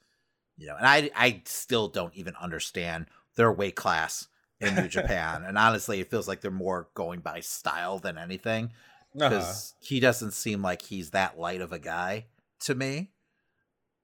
[0.56, 3.06] You know, and I I still don't even understand
[3.36, 4.28] their weight class
[4.61, 5.43] in New Japan.
[5.45, 8.73] and honestly, it feels like they're more going by style than anything.
[9.12, 12.27] Because he doesn't seem like he's that light of a guy
[12.61, 13.11] to me.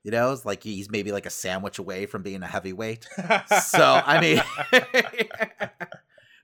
[0.03, 3.07] You know, it's like he's maybe like a sandwich away from being a heavyweight.
[3.71, 4.43] so I mean,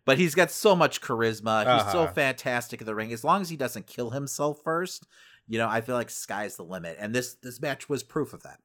[0.05, 1.60] but he's got so much charisma.
[1.72, 2.12] He's so Uh-huh.
[2.12, 3.12] fantastic in the ring.
[3.12, 5.06] As long as he doesn't kill himself first,
[5.47, 6.97] you know, I feel like sky's the limit.
[6.98, 8.59] And this this match was proof of that.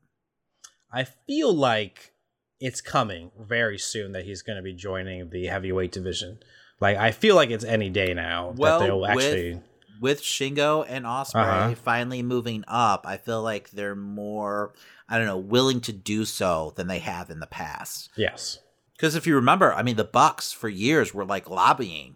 [0.92, 2.14] I feel like
[2.60, 6.40] it's coming very soon that he's going to be joining the heavyweight division.
[6.80, 9.62] Like I feel like it's any day now Well, that they'll actually.
[10.00, 11.76] with Shingo and Ospreay Uh-huh.
[11.76, 14.74] finally moving up, I feel like they're more,
[15.10, 18.10] I don't know, willing to do so than they have in the past.
[18.16, 18.60] Yes.
[18.96, 22.16] Because if you remember, I mean, the Bucks for years were like lobbying,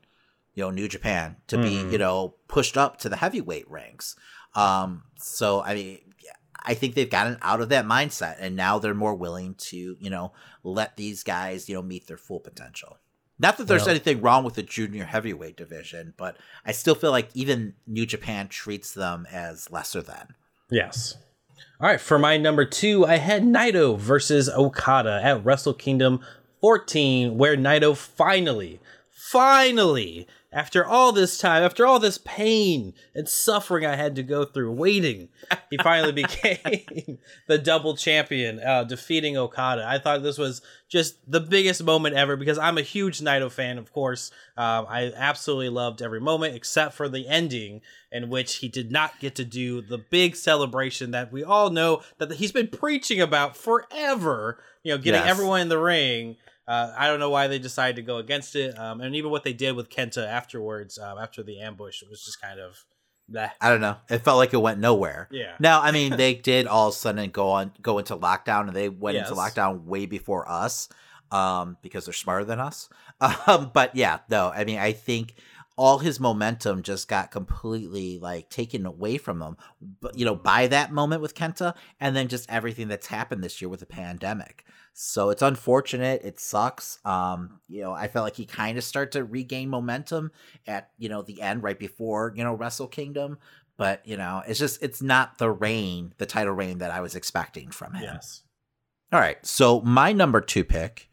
[0.53, 1.91] you know, New Japan to be, Mhm.
[1.91, 4.15] you know, pushed up to the heavyweight ranks.
[4.55, 5.99] Um, so I mean,
[6.63, 10.09] I think they've gotten out of that mindset, and now they're more willing to, you
[10.09, 10.31] know,
[10.63, 12.97] let these guys, you know, meet their full potential.
[13.39, 13.91] Not that there's Yeah.
[13.91, 18.47] anything wrong with the junior heavyweight division, but I still feel like even New Japan
[18.47, 20.35] treats them as lesser than.
[20.69, 21.17] Yes.
[21.79, 26.19] All right, for my number two, I had Naito versus Okada at Wrestle Kingdom
[26.61, 28.79] 14, where Naito finally,
[29.29, 34.43] finally, after all this time, after all this pain and suffering I had to go
[34.43, 35.29] through waiting,
[35.69, 39.85] he finally became the double champion, uh, defeating Okada.
[39.87, 43.77] I thought this was just the biggest moment ever because I'm a huge Naito fan,
[43.77, 44.31] of course.
[44.57, 47.81] Um, I absolutely loved every moment except for the ending
[48.11, 52.01] in which he did not get to do the big celebration that we all know
[52.17, 54.59] that he's been preaching about forever.
[54.83, 55.29] You know, getting Yes.
[55.29, 56.37] everyone in the ring.
[56.67, 59.43] Uh, I don't know why they decided to go against it, um, and even what
[59.43, 62.85] they did with Kenta afterwards, um, after the ambush, it was just kind of.
[63.31, 63.49] Bleh.
[63.61, 63.95] I don't know.
[64.09, 65.29] It felt like it went nowhere.
[65.31, 65.53] Yeah.
[65.59, 68.75] Now, I mean, they did all of a sudden go on go into lockdown, and
[68.75, 70.89] they went into lockdown way before us,
[71.31, 72.89] um, because they're smarter than us.
[73.45, 75.35] Um, but yeah, no, I mean, I think
[75.77, 79.57] all his momentum just got completely like taken away from him.
[79.99, 83.61] But you know, by that moment with Kenta, and then just everything that's happened this
[83.61, 84.65] year with the pandemic.
[84.93, 86.21] So it's unfortunate.
[86.23, 86.99] It sucks.
[87.05, 90.31] Um, you know, I felt like he kind of started to regain momentum
[90.67, 93.37] at you know the end, right before you know Wrestle Kingdom.
[93.77, 97.15] But you know, it's just it's not the reign, the title reign that I was
[97.15, 98.03] expecting from him.
[98.03, 98.43] Yes.
[99.11, 99.43] All right.
[99.45, 101.09] So my number two pick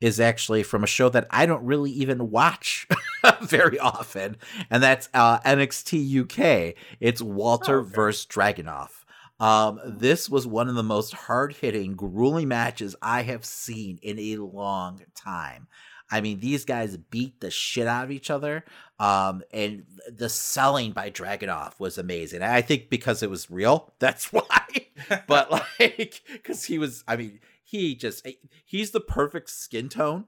[0.00, 2.86] is actually from a show that I don't really even watch
[3.42, 4.36] very often,
[4.70, 6.74] and that's uh, NXT UK.
[7.00, 7.94] It's Walter Oh, okay.
[7.94, 8.90] versus Dragunov.
[9.40, 14.18] Um, this was one of the most hard hitting, grueling matches I have seen in
[14.18, 15.66] a long time.
[16.10, 18.64] I mean, these guys beat the shit out of each other.
[18.98, 22.42] Um, and the selling by Dragunov was amazing.
[22.42, 24.66] I think because it was real, that's why.
[25.26, 28.26] but like, because he was, I mean, he just,
[28.64, 30.26] he's the perfect skin tone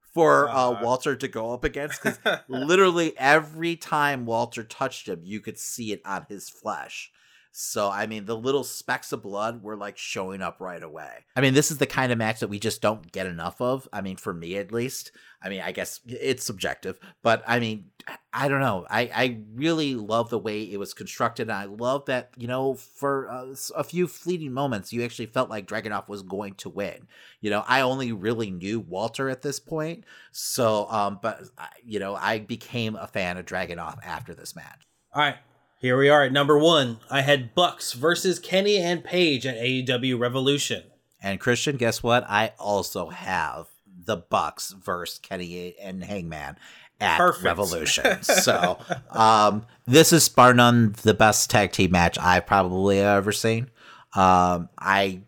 [0.00, 0.80] for uh, Uh.
[0.82, 2.18] Walter to go up against because
[2.48, 7.12] literally every time Walter touched him, you could see it on his flesh.
[7.50, 11.24] So, I mean, the little specks of blood were like showing up right away.
[11.34, 13.88] I mean, this is the kind of match that we just don't get enough of.
[13.92, 15.12] I mean, for me at least.
[15.40, 17.90] I mean, I guess it's subjective, but I mean,
[18.32, 18.86] I don't know.
[18.90, 21.42] I, I really love the way it was constructed.
[21.42, 25.48] And I love that, you know, for uh, a few fleeting moments, you actually felt
[25.48, 27.06] like Dragunov was going to win.
[27.40, 30.04] You know, I only really knew Walter at this point.
[30.32, 31.42] So, um, but,
[31.84, 34.88] you know, I became a fan of Dragunov after this match.
[35.12, 35.36] All right,
[35.78, 36.98] here we are at number one.
[37.10, 40.82] I had Bucks versus Kenny and Page at AEW Revolution.
[41.22, 42.24] And Christian, guess what?
[42.28, 43.68] I also have
[44.04, 46.56] the Bucks versus Kenny and Hangman
[47.00, 47.44] at Perfect.
[47.44, 48.22] Revolution.
[48.22, 48.78] so
[49.10, 53.70] um, this is bar none the best tag team match I've probably ever seen.
[54.14, 55.20] Um, I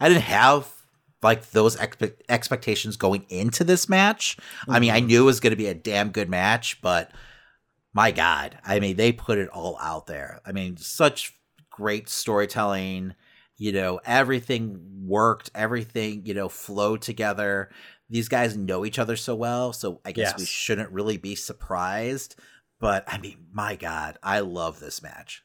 [0.00, 0.70] I didn't have
[1.22, 4.36] like those expe- expectations going into this match.
[4.68, 7.10] I mean, I knew it was going to be a damn good match, but
[7.98, 10.40] my God, I mean, they put it all out there.
[10.46, 11.34] I mean, such
[11.68, 13.16] great storytelling.
[13.56, 17.70] You know, everything worked, everything, you know, flowed together.
[18.08, 22.36] These guys know each other so well, so I guess we shouldn't really be surprised.
[22.78, 25.42] But I mean, my God, I love this match.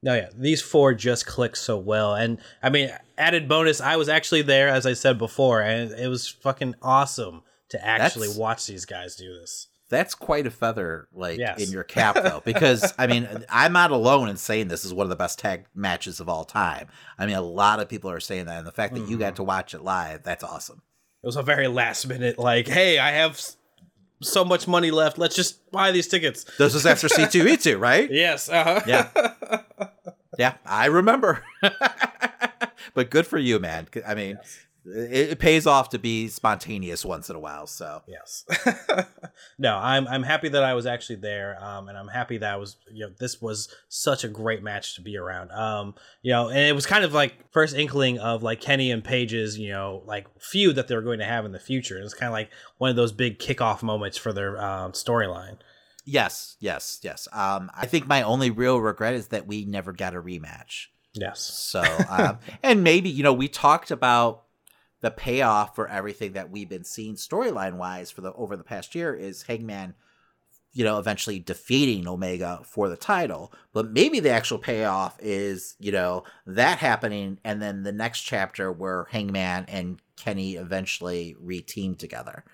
[0.00, 4.08] No, yeah, these four just click so well, and I mean, added bonus, I was
[4.08, 8.66] actually there, as I said before, and it was fucking awesome to actually That's- watch
[8.68, 9.66] these guys do this.
[9.90, 11.60] That's quite a feather, like Yes.
[11.62, 15.04] in your cap, though, because I mean, I'm not alone in saying this is one
[15.04, 16.88] of the best tag matches of all time.
[17.18, 19.36] I mean, a lot of people are saying that, and the fact that you got
[19.36, 20.82] to watch it live, that's awesome.
[21.22, 23.40] It was a very last minute, like, hey, I have
[24.20, 26.44] so much money left, let's just buy these tickets.
[26.58, 28.10] This was after C2E2, right?
[28.10, 28.80] Yes, uh huh.
[28.86, 29.88] Yeah.
[30.38, 31.42] Yeah, I remember.
[32.94, 33.88] but good for you, man.
[34.06, 34.38] I mean,
[34.94, 37.66] it, it pays off to be spontaneous once in a while.
[37.66, 38.44] So Yes.
[39.58, 42.56] no, I'm I'm happy that I was actually there, um, and I'm happy that I
[42.56, 42.76] was.
[42.90, 45.50] You know, this was such a great match to be around.
[45.52, 49.02] Um, you know, and it was kind of like first inkling of like Kenny and
[49.02, 51.96] Page's, you know, like feud that they were going to have in the future.
[51.96, 55.58] And it's kind of like one of those big kickoff moments for their um, storyline.
[56.04, 57.28] yes, yes, yes.
[57.32, 60.86] Um, I think my only real regret is that we never got a rematch.
[61.14, 61.40] Yes.
[61.40, 64.44] So, um, and maybe you know, we talked about
[65.00, 68.94] the payoff for everything that we've been seeing storyline wise for the over the past
[68.94, 69.94] year is Hangman,
[70.72, 73.52] you know, eventually defeating Omega for the title.
[73.72, 78.72] But maybe the actual payoff is you know that happening, and then the next chapter
[78.72, 82.44] where Hangman and Kenny eventually reteam together.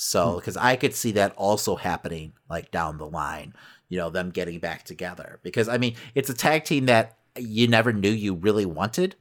[0.00, 0.36] So, hmm.
[0.36, 3.54] because I could see that also happening like down the line,
[3.88, 5.40] you know, them getting back together.
[5.42, 9.16] Because I mean, it's a tag team that you never knew you really wanted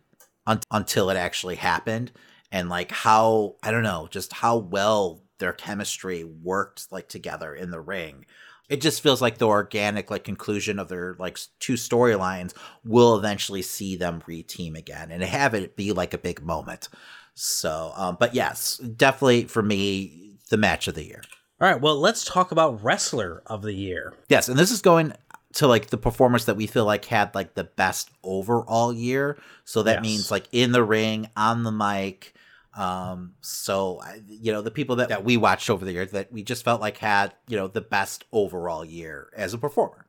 [0.46, 2.12] un- until it actually happened.
[2.52, 7.72] And like how, I don't know, just how well their chemistry worked like together in
[7.72, 8.26] the ring.
[8.70, 12.54] It just feels like the organic like conclusion of their like two storylines
[12.84, 16.90] will eventually see them re-team again and have it be like a big moment.
[17.34, 21.22] So, um, but yes, definitely for me, the match of the year.
[21.62, 24.14] All right, well, let's talk about wrestler of the year.
[24.30, 25.14] Yes, and this is going
[25.54, 29.38] to like the performers that we feel like had like the best overall year.
[29.66, 30.02] So that Yes.
[30.04, 32.34] means like in the ring, on the mic.
[32.78, 36.44] Um, so you know the people that, that we watched over the years that we
[36.44, 40.06] just felt like had you know the best overall year as a performer.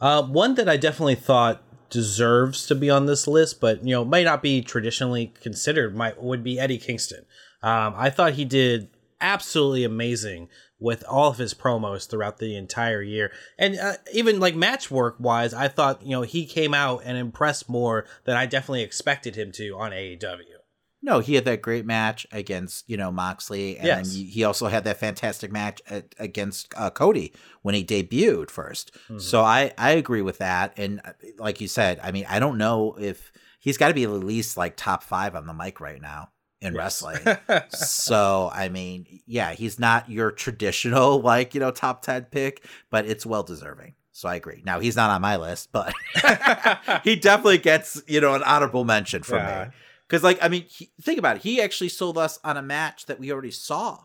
[0.00, 4.04] Uh, one that I definitely thought deserves to be on this list, but you know
[4.04, 7.24] might not be traditionally considered, might would be Eddie Kingston.
[7.62, 8.88] Um, I thought he did
[9.20, 10.48] absolutely amazing
[10.80, 15.14] with all of his promos throughout the entire year, and uh, even like match work
[15.20, 19.36] wise, I thought you know he came out and impressed more than I definitely expected
[19.36, 20.61] him to on AEW.
[21.04, 24.12] No, he had that great match against you know Moxley, and Yes.
[24.12, 28.92] then he also had that fantastic match at, against uh, Cody when he debuted 1st
[29.10, 29.20] Mhm.
[29.20, 32.56] So I I agree with that, and uh, like you said, I mean I don't
[32.58, 36.00] know if he's got to be at least like top five on the mic right
[36.00, 36.30] now
[36.60, 37.26] in wrestling.
[37.70, 43.06] so I mean, yeah, he's not your traditional like you know top ten pick, but
[43.06, 43.94] it's well deserving.
[44.12, 44.62] So I agree.
[44.64, 45.94] Now he's not on my list, but
[47.02, 49.64] he definitely gets you know an honorable mention from Yeah.
[49.64, 49.70] me
[50.12, 51.42] Because, like, I mean, he, think about it.
[51.42, 53.98] He actually sold us on a match that we already saw,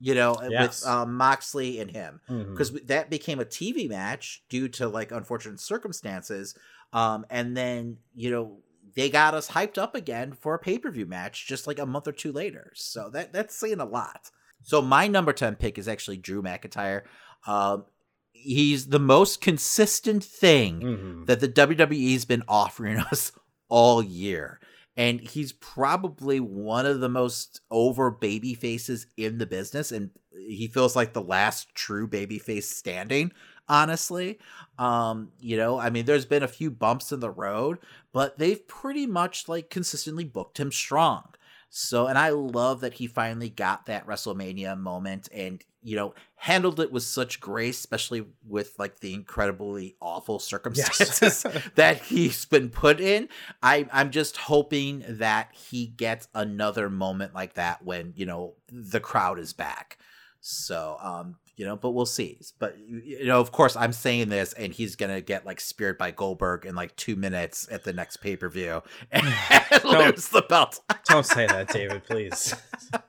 [0.00, 0.80] you know, Yes.
[0.82, 2.20] with um, Moxley and him.
[2.26, 6.56] Because that became a TV match due to, like, unfortunate circumstances.
[6.92, 8.58] Um, and then, you know,
[8.96, 11.86] they got us hyped up again for a pay per view match just like a
[11.86, 12.72] month or two later.
[12.74, 14.32] So that that's saying a lot.
[14.62, 17.02] So my number 10 pick is actually Drew McIntyre.
[17.46, 17.84] Um,
[18.32, 21.24] he's the most consistent thing Mm-hmm.
[21.26, 23.30] that the WWE's been offering us
[23.68, 24.58] all year.
[24.96, 29.92] And he's probably one of the most over baby faces in the business.
[29.92, 33.32] And he feels like the last true baby face standing,
[33.68, 34.38] honestly.
[34.78, 37.78] Um, you know, I mean, there's been a few bumps in the road,
[38.12, 41.24] but they've pretty much like consistently booked him strong.
[41.70, 46.80] So, and I love that he finally got that WrestleMania moment and, you know, handled
[46.80, 51.44] it with such grace, especially with like the incredibly awful circumstances
[51.74, 53.28] that he's been put in.
[53.62, 59.00] I, I'm just hoping that he gets another moment like that when, you know, the
[59.00, 59.98] crowd is back.
[60.40, 62.38] So, um, you know, but we'll see.
[62.58, 65.98] But you you know, of course, I'm saying this, and he's gonna get like speared
[65.98, 68.82] by Goldberg in like two minutes at the next pay per view
[69.12, 69.26] and
[69.84, 70.80] lose the belt.
[71.04, 72.54] Don't say that, David, please.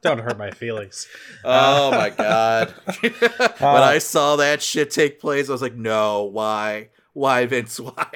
[0.02, 1.08] Don't hurt my feelings.
[1.46, 2.74] Oh Uh, my god!
[3.60, 8.12] when I saw that shit take place, I was like, no, why, why, Vince, why?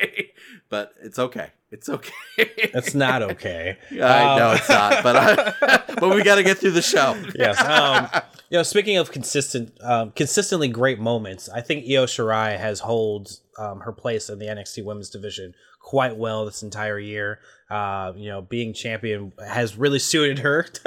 [0.68, 1.52] But it's okay.
[1.72, 2.14] It's okay.
[2.38, 3.78] It's not okay.
[3.91, 7.16] I know Um, it's not, but I, but we got to get through the show.
[7.36, 7.60] yes.
[7.62, 8.10] Um,
[8.50, 13.40] you know, speaking of consistent, um, consistently great moments, I think Io Shirai has held
[13.58, 17.40] um, her place in the NXT Women's Division quite well this entire year.
[17.70, 20.68] Uh, you know, being champion has really suited her,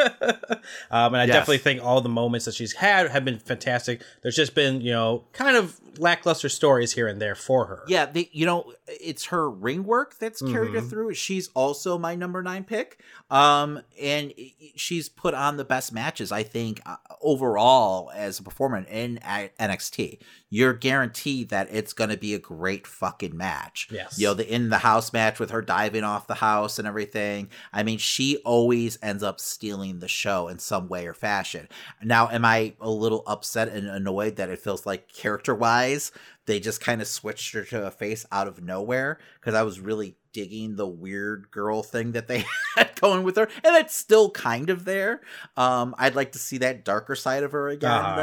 [0.90, 1.34] um, and I Yes.
[1.34, 4.00] definitely think all the moments that she's had have been fantastic.
[4.22, 7.82] There's just been you know kind of lackluster stories here and there for her.
[7.88, 10.88] Yeah, the, you know, it's her ring work that's carried her Mhm.
[10.90, 11.14] through.
[11.14, 13.00] She's also my number nine pick.
[13.30, 14.32] Um, and
[14.76, 19.50] she's put on the best matches, I think, uh, overall as a performer in a-
[19.59, 20.20] NXT.
[20.50, 23.88] You're guaranteed that it's going to be a great fucking match.
[23.90, 24.18] Yes.
[24.20, 27.50] You know, the in the house match with her diving off the house and everything.
[27.72, 31.68] I mean, she always ends up stealing the show in some way or fashion.
[32.02, 36.10] Now, am I a little upset and annoyed that it feels like character wise,
[36.46, 39.18] they just kind of switched her to a face out of nowhere?
[39.40, 42.44] Because I was really digging the weird girl thing that they
[42.76, 45.20] had going with her, and it's still kind of there.
[45.56, 48.16] Um, I'd like to see that darker side of her again, Uh-huh.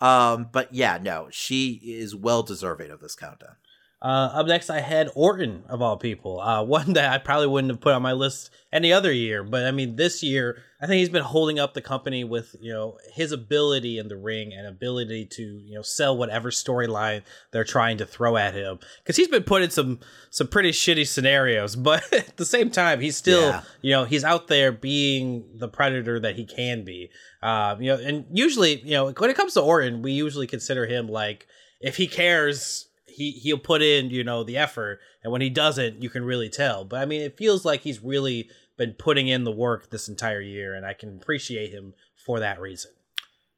[0.00, 0.06] though.
[0.06, 3.56] Um, but yeah, no, she is well deserving of this countdown.
[4.02, 6.40] Uh, up next, I had Orton of all people.
[6.40, 9.66] Uh, one that I probably wouldn't have put on my list any other year, but
[9.66, 12.96] I mean, this year, I think he's been holding up the company with you know
[13.12, 17.98] his ability in the ring and ability to you know sell whatever storyline they're trying
[17.98, 18.78] to throw at him.
[19.02, 20.00] Because he's been put in some
[20.30, 23.62] some pretty shitty scenarios, but at the same time, he's still Yeah.
[23.82, 27.10] you know he's out there being the predator that he can be.
[27.42, 30.86] Uh, you know, and usually you know when it comes to Orton, we usually consider
[30.86, 31.46] him like
[31.82, 36.02] if he cares he he'll put in you know the effort and when he doesn't
[36.02, 39.44] you can really tell but i mean it feels like he's really been putting in
[39.44, 41.92] the work this entire year and i can appreciate him
[42.24, 42.90] for that reason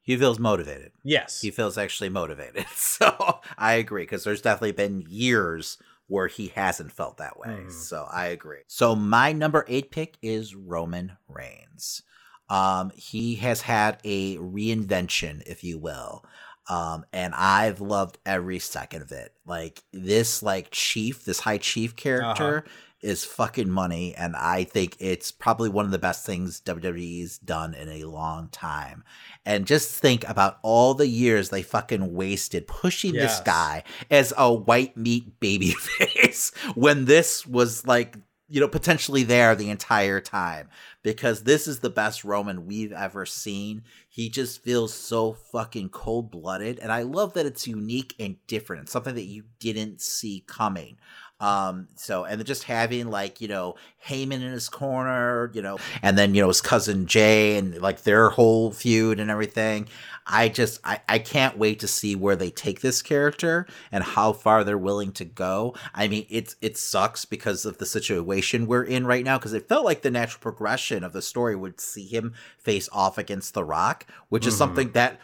[0.02, 0.92] He feels motivated.
[1.04, 2.66] yes He feels actually motivated.
[2.74, 7.62] So I agree because there's definitely been years where he hasn't felt that way.
[7.62, 7.70] Hmm.
[7.70, 8.58] So I agree.
[8.66, 12.02] So my number eight pick is Roman Reigns.
[12.50, 16.24] Um, he has had a reinvention, if you will.
[16.68, 19.34] Um, and I've loved every second of it.
[19.44, 22.64] Like this, like chief, this high chief character
[23.02, 27.74] is fucking money, and I think it's probably one of the best things WWE's done
[27.74, 29.02] in a long time.
[29.44, 34.52] And just think about all the years they fucking wasted pushing this guy as a
[34.54, 38.16] white meat baby face when this was like
[38.52, 40.68] you know potentially there the entire time
[41.02, 43.82] because this is the best Roman we've ever seen.
[44.10, 48.82] He just feels so fucking cold blooded, and I love that it's unique and different.
[48.82, 50.98] It's something that you didn't see coming.
[51.42, 53.74] Um, so and just having like you know
[54.06, 58.02] Heyman in his corner, you know, and then you know his cousin Jey and like
[58.04, 59.88] their whole feud and everything.
[60.24, 64.32] I just I, I can't wait to see where they take this character and how
[64.32, 65.74] far they're willing to go.
[65.92, 69.68] I mean, it's it sucks because of the situation we're in right now because it
[69.68, 73.64] felt like the natural progression of the story would see him face off against The
[73.64, 74.58] Rock, which is Mhm.
[74.58, 75.18] something that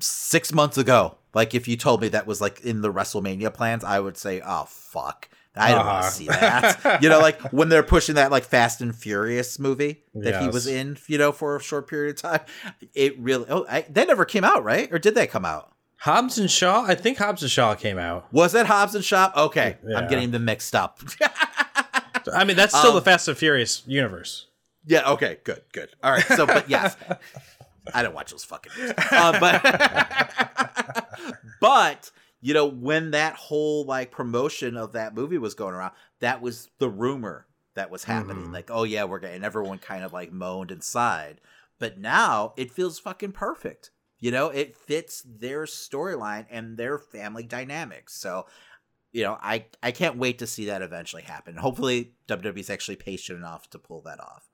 [0.00, 3.84] six months ago, like if you told me that was like in the WrestleMania plans,
[3.84, 5.28] I would say, oh fuck.
[5.58, 6.08] I don't want Uh-huh.
[6.08, 7.02] to see that.
[7.02, 10.66] you know, like when they're pushing that like Fast and Furious movie that he was
[10.66, 12.40] in, you know, for a short period of time.
[12.94, 14.92] It really, oh, I, that never came out, right?
[14.92, 15.72] Or did that come out?
[15.98, 19.32] hobbs and shaw i think hobbs and shaw came out Was that Hobbs and Shaw?
[19.34, 19.96] Okay, Yeah.
[19.98, 21.00] I'm getting them mixed up.
[22.34, 24.46] i mean that's still Um, the fast and furious universe
[24.84, 25.10] Yeah.
[25.12, 25.38] Okay.
[25.42, 25.62] Good.
[25.72, 25.88] Good.
[26.04, 26.22] All right.
[26.22, 26.96] So, but yes,
[27.94, 28.72] I don't watch those fucking.
[28.78, 28.94] Movies.
[29.10, 29.62] Uh, but
[31.60, 32.10] but
[32.40, 36.68] you know when that whole like promotion of that movie was going around, that was
[36.78, 38.46] the rumor that was happening.
[38.46, 38.52] Mhm.
[38.52, 39.44] Like, oh yeah, we're getting.
[39.44, 41.40] Everyone kind of like moaned and sighed.
[41.78, 43.90] But now it feels fucking perfect.
[44.18, 48.14] You know, it fits their storyline and their family dynamics.
[48.14, 48.46] So,
[49.12, 51.56] you know, I I can't wait to see that eventually happen.
[51.56, 54.48] Hopefully, WWE's actually patient enough to pull that off.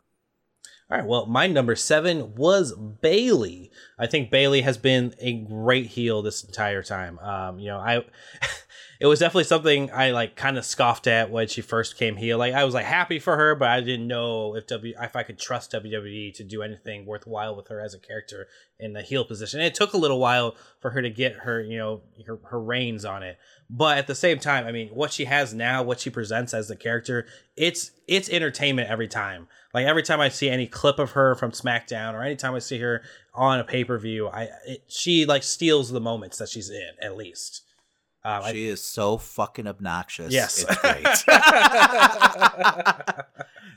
[0.93, 1.07] All right.
[1.07, 3.71] Well, my number seven was Bayley.
[3.99, 7.19] I think Bayley has been a great heel this entire time.
[7.21, 8.05] Um, you know, I
[9.03, 12.37] it was definitely something I like kind of scoffed at when she first came here.
[12.37, 15.25] Like I was like happy for her, but I didn't know if W if I
[15.25, 18.47] could trust WWE to do anything worthwhile with her as a character
[18.79, 19.59] in the heel position.
[19.59, 22.63] And it took a little while for her to get her, you know, her, her
[22.63, 23.39] reins on it.
[23.69, 26.69] But at the same time, I mean, what she has now, what she presents as
[26.69, 27.27] the character,
[27.57, 29.49] it's it's entertainment every time.
[29.75, 32.79] Like every time I see any clip of her from SmackDown or anytime I see
[32.79, 33.03] her
[33.35, 36.93] on a pay per view, I it, she like steals the moments that she's in
[37.03, 37.63] at least.
[38.25, 40.33] Um, I- She is so fucking obnoxious.
[40.33, 40.65] Yes.
[40.69, 41.07] It's great.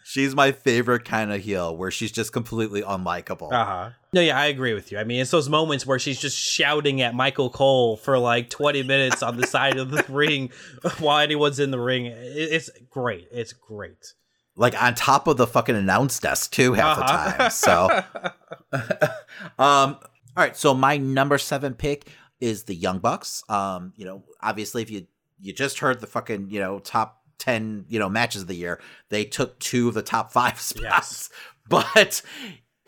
[0.03, 3.51] she's my favorite kind of heel where she's just completely unlikable.
[3.51, 3.89] Uh huh.
[4.13, 4.97] No, yeah, I agree with you.
[4.99, 8.83] I mean, it's those moments where she's just shouting at Michael Cole for like 20
[8.83, 10.51] minutes on the side of the ring
[10.99, 12.05] while anyone's in the ring.
[12.05, 13.27] It's great.
[13.31, 14.13] It's great.
[14.55, 17.25] Like on top of the fucking announce desk too half Uh-huh.
[17.31, 17.51] the time.
[17.51, 18.03] So
[19.63, 19.97] um
[20.37, 22.09] all right, so my number 7 pick
[22.39, 23.43] is the Young Bucks.
[23.49, 25.07] Um, you know, obviously if you
[25.39, 28.79] you just heard the fucking, you know, top 10, you know, matches of the year,
[29.09, 31.29] they took two of the top 5 spots.
[31.67, 32.21] But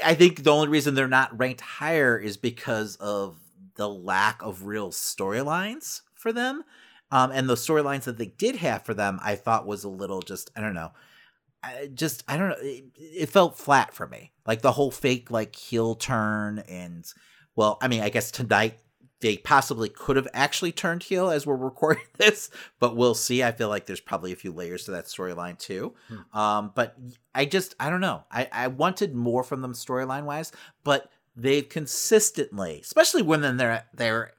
[0.05, 3.39] I think the only reason they're not ranked higher is because of
[3.73, 6.63] the lack of real storylines for them.
[7.09, 10.21] Um, and the storylines that they did have for them, I thought was a little
[10.21, 10.91] just, I don't know.
[11.63, 12.57] I just, I don't know.
[12.61, 14.31] It, it felt flat for me.
[14.45, 16.59] Like the whole fake, like, heel turn.
[16.69, 17.03] And,
[17.55, 18.77] well, I mean, I guess tonight
[19.19, 22.49] they possibly could have actually turned heel as we're recording this,
[22.79, 23.43] but we'll see.
[23.43, 25.93] I feel like there's probably a few layers to that storyline too.
[26.33, 26.95] Um, but
[27.33, 28.23] I just, I don't know.
[28.31, 30.51] I, I wanted more from them storyline wise,
[30.83, 34.33] but they've consistently, especially when they're they're,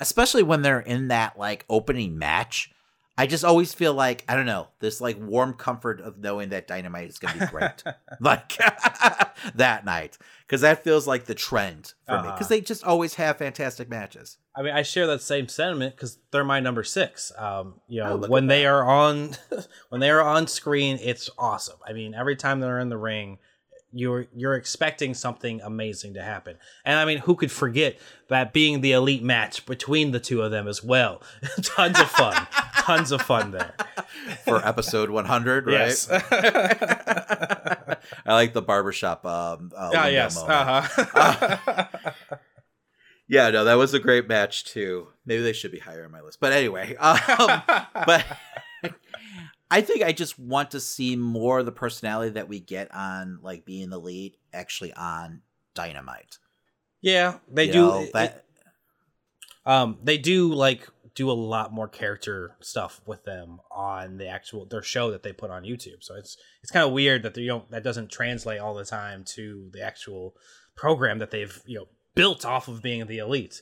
[0.00, 2.72] especially when they're in that like opening match.
[3.18, 6.68] I just always feel like I don't know this like warm comfort of knowing that
[6.68, 7.82] Dynamite is going to be great,
[8.20, 8.56] like
[9.56, 10.16] that night,
[10.46, 12.18] because that feels like the trend for me.
[12.18, 12.32] Uh-huh.
[12.32, 14.38] Because they just always have fantastic matches.
[14.54, 17.32] I mean, I share that same sentiment because they're my number six.
[17.36, 19.36] Um, you know, Oh, when at they are on,
[19.88, 21.78] when they are on screen, it's awesome.
[21.86, 23.38] I mean, every time they're in the ring,
[23.92, 26.56] you're you're expecting something amazing to happen.
[26.84, 27.98] And I mean, who could forget
[28.28, 31.22] that being the elite match between the two of them as well?
[31.62, 32.46] Tons of fun,
[32.80, 33.74] tons of fun there.
[34.44, 35.72] for episode 100, right?
[35.72, 36.08] Yes.
[36.10, 37.96] I
[38.26, 39.24] like the barbershop.
[39.24, 40.36] Um, uh, Ah, yes.
[40.36, 41.86] Uh-huh.
[43.28, 45.08] yeah, no, that was a great match too.
[45.26, 46.94] Maybe they should be higher on my list, but anyway.
[46.96, 47.18] Um,
[48.06, 48.24] but
[49.70, 53.38] I think I just want to see more of the personality that we get on
[53.42, 55.42] like being the lead actually on
[55.74, 56.38] Dynamite.
[57.00, 57.78] Yeah, they You do.
[57.82, 58.44] know, it- that-
[59.66, 64.64] um, they do like do a lot more character stuff with them on the actual
[64.64, 66.02] their show that they put on YouTube.
[66.02, 69.24] So it's it's kind of weird that they don't that doesn't translate all the time
[69.34, 70.34] to the actual
[70.76, 73.60] program that they've you know built off of being the elite.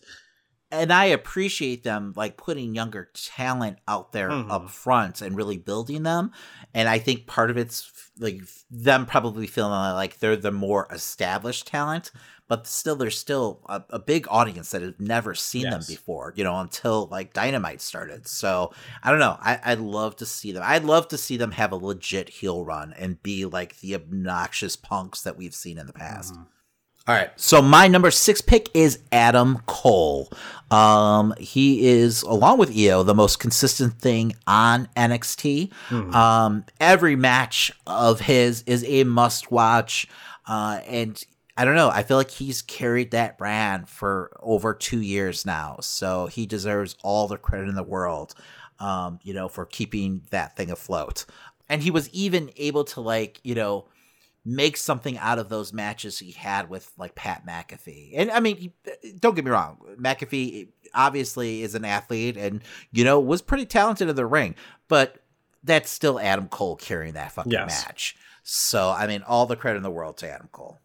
[0.71, 4.51] And I appreciate them like putting younger talent out there Mhm.
[4.51, 6.33] up front and really building them.
[6.75, 11.67] And I think part of it's like them probably feeling like they're the more established
[11.67, 12.11] talent,
[12.49, 16.43] but still there's still a, a big audience that has never seen them before, you
[16.45, 18.27] know, until like Dynamite started.
[18.27, 18.73] So
[19.03, 19.37] I don't know.
[19.41, 20.63] I, I'd love to see them.
[20.65, 24.77] I'd love to see them have a legit heel run and be like the obnoxious
[24.77, 26.35] punks that we've seen in the past.
[27.09, 27.31] All right.
[27.37, 30.29] So my number six pick is Adam Cole.
[30.73, 35.73] Um, he is, along with Io, the most consistent thing on NXT.
[36.13, 40.09] Um, every match of his is a must watch.
[40.49, 41.23] Uh, and
[41.57, 41.91] I don't know.
[41.91, 45.79] I feel like he's carried that brand for over two years now.
[45.83, 48.35] So he deserves all the credit in the world,
[48.81, 51.25] um, you know, for keeping that thing afloat.
[51.69, 53.87] And he was even able to, like, you know,
[54.49, 58.13] make something out of those matches he had with like Pat McAfee.
[58.15, 58.73] And I mean,
[59.19, 62.63] don't get me wrong, McAfee obviously is an athlete and
[62.93, 64.55] you know was pretty talented in the ring,
[64.89, 65.17] but
[65.65, 67.85] that's still Adam Cole carrying that fucking Yes.
[67.85, 68.17] match.
[68.45, 70.79] So I mean, all the credit in the world to Adam Cole.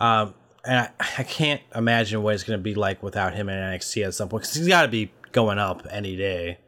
[0.00, 0.34] Um,
[0.64, 4.04] and I, I can't imagine what it's going to be like without him in NXT
[4.04, 6.58] at some point because he's got to be going up any day.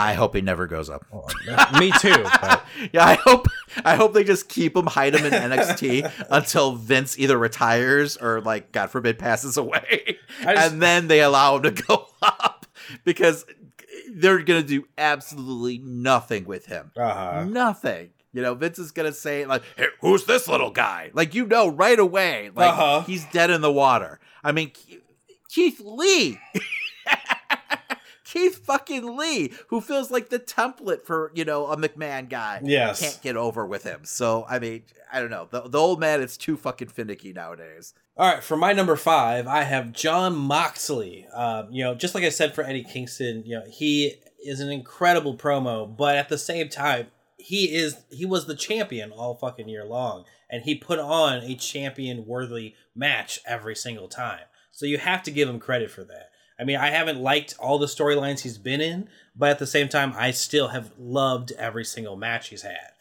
[0.00, 1.04] I hope he never goes up.
[1.78, 2.22] Me too.
[2.40, 3.46] But yeah, I hope
[3.84, 8.40] I hope they just keep him, hide him in NXT until Vince either retires or
[8.40, 12.66] like God forbid passes away, just- and then they allow him to go up
[13.04, 13.44] because
[14.12, 16.92] they're gonna do absolutely nothing with him.
[16.96, 17.44] Uh-huh.
[17.44, 18.10] Nothing.
[18.32, 21.68] You know, Vince is gonna say like, hey, "Who's this little guy?" Like you know
[21.68, 23.00] right away, like Uh-huh.
[23.02, 24.20] he's dead in the water.
[24.44, 24.70] I mean,
[25.48, 26.38] Keith Lee.
[28.30, 32.60] Keith fucking Lee, who feels like the template for, you know, a McMahon guy.
[32.62, 33.00] Yes.
[33.00, 34.00] Can't get over with him.
[34.04, 35.48] So, I mean, I don't know.
[35.50, 37.94] The, the old man is too fucking finicky nowadays.
[38.18, 41.26] All right, for my number five, I have Jon Moxley.
[41.32, 44.70] Um, you know, just like I said for Eddie Kingston, you know, he is an
[44.70, 47.06] incredible promo, but at the same time,
[47.38, 51.54] he is he was the champion all fucking year long, and he put on a
[51.54, 54.42] champion worthy match every single time.
[54.72, 56.30] So you have to give him credit for that.
[56.58, 59.88] I mean, I haven't liked all the storylines he's been in, but at the same
[59.88, 62.92] time, I still have loved every single match he's had.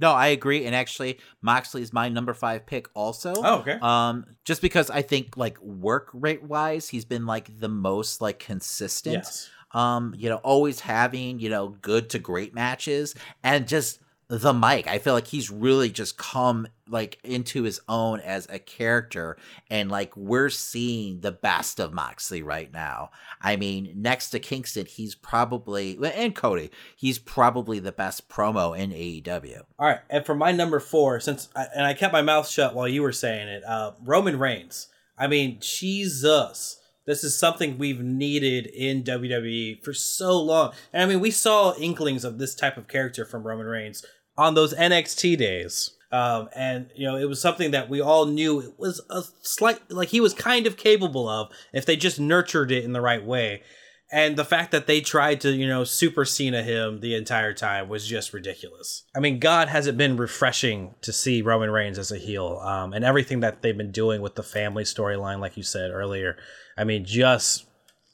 [0.00, 0.64] No, I agree.
[0.64, 3.34] And actually, Moxley is my number five pick also.
[3.36, 3.78] Oh, okay.
[3.82, 8.38] Um, just because I think like work rate wise, he's been like the most like
[8.38, 9.14] consistent.
[9.14, 9.50] Yes.
[9.72, 14.86] Um, you know, always having, you know, good to great matches and just the mic.
[14.86, 19.38] I feel like he's really just come like into his own as a character
[19.70, 23.10] and like we're seeing the best of Moxley right now.
[23.40, 28.90] I mean, next to Kingston, he's probably and Cody, he's probably the best promo in
[28.90, 29.62] AEW.
[29.78, 32.74] All right, and for my number four, since I, and I kept my mouth shut
[32.74, 34.88] while you were saying it, uh, Roman Reigns.
[35.16, 40.74] I mean, Jesus, this is something we've needed in WWE for so long.
[40.92, 44.04] And I mean, we saw inklings of this type of character from Roman Reigns
[44.38, 45.90] on those NXT days.
[46.10, 49.90] Um, and you know, it was something that we all knew it was a slight,
[49.90, 53.22] like he was kind of capable of if they just nurtured it in the right
[53.22, 53.62] way.
[54.10, 57.90] And the fact that they tried to, you know, super Cena him the entire time
[57.90, 59.04] was just ridiculous.
[59.14, 62.94] I mean, God has it been refreshing to see Roman Reigns as a heel, um,
[62.94, 66.38] and everything that they've been doing with the family storyline, like you said earlier.
[66.78, 67.66] I mean, just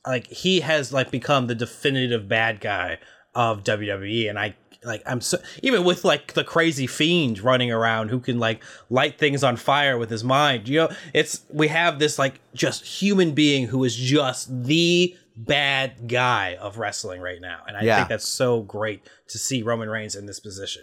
[0.05, 2.99] like he has like become the definitive bad guy
[3.33, 8.09] of WWE, and I like I'm so even with like the crazy fiend running around
[8.11, 10.69] who can like light things on fire with his mind.
[10.69, 16.07] You know, it's we have this like just human being who is just the bad
[16.09, 17.97] guy of wrestling right now, and I Yeah.
[17.97, 20.83] think that's so great to see Roman Reigns in this position.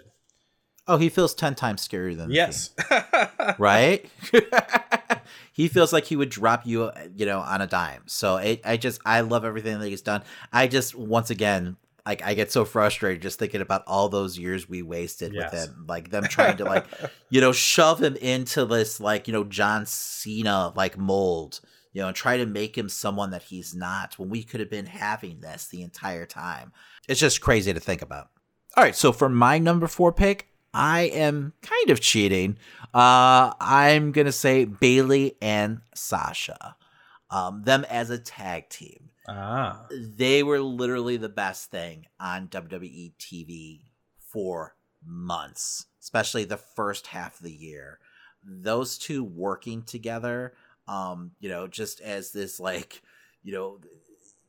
[0.88, 2.72] Oh, he feels 10 times scarier than Yes.
[3.60, 4.10] Right?
[5.54, 8.04] he feels like he would drop you, uh, you know, on a dime.
[8.08, 10.24] So it, I just, I love everything that he's done.
[10.52, 14.68] I just, once again, like, I get so frustrated just thinking about all those years
[14.68, 15.52] we wasted Yes.
[15.52, 15.86] with him.
[15.88, 16.86] Like, them trying to, like,
[17.30, 21.60] you know, shove him into this, like, you know, John Cena, like, mold,
[21.94, 24.70] you know, and try to make him someone that he's not when we could have
[24.70, 26.72] been having this the entire time.
[27.08, 28.30] It's just crazy to think about.
[28.78, 32.58] All right, so for my number four pick, I am kind of cheating.
[32.94, 36.76] Uh, I'm gonna say Bayley and Sasha,
[37.32, 39.10] um, them as a tag team.
[39.28, 43.82] Ah, They were literally the best thing on WWE TV
[44.20, 44.76] for
[45.06, 48.00] months, especially the first half of the year.
[48.44, 50.54] Those two working together,
[50.88, 53.02] um, you know, just as this like,
[53.44, 53.80] you know,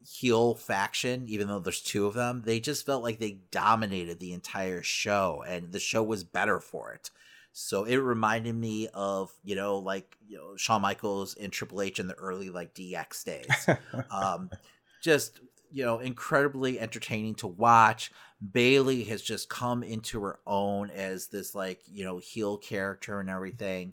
[0.04, 4.32] heel faction, even though there's two of them, they just felt like they dominated the
[4.32, 7.10] entire show and the show was better for it.
[7.52, 12.00] So it reminded me of, you know, like, you know, Shawn Michaels and Triple H
[12.00, 13.68] in the early like DX days.
[14.10, 14.50] um,
[15.02, 18.10] just, you know, incredibly entertaining to watch.
[18.52, 23.28] Bayley has just come into her own as this like, you know, heel character and
[23.28, 23.92] everything.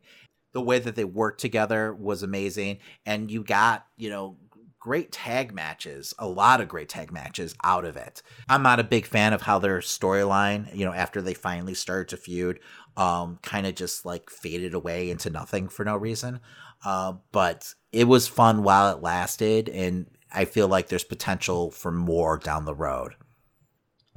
[0.54, 2.80] The way that they worked together was amazing.
[3.06, 4.38] And you got, you know,
[4.80, 8.24] great tag matches, a lot of great tag matches out of it.
[8.48, 12.08] I'm not a big fan of how their storyline, you know, after they finally started
[12.10, 12.60] to feud,
[13.00, 16.42] um, kind of just like faded away into nothing for no reason.
[16.86, 21.92] Uh, but it was fun while it lasted, and I feel like there's potential for
[21.92, 23.14] more down the road.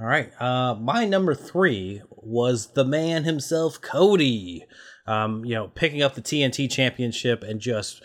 [0.01, 0.33] All right.
[0.41, 4.65] Uh, my number three was the man himself, Cody.
[5.07, 8.03] Um, you know, picking up the TNT championship and just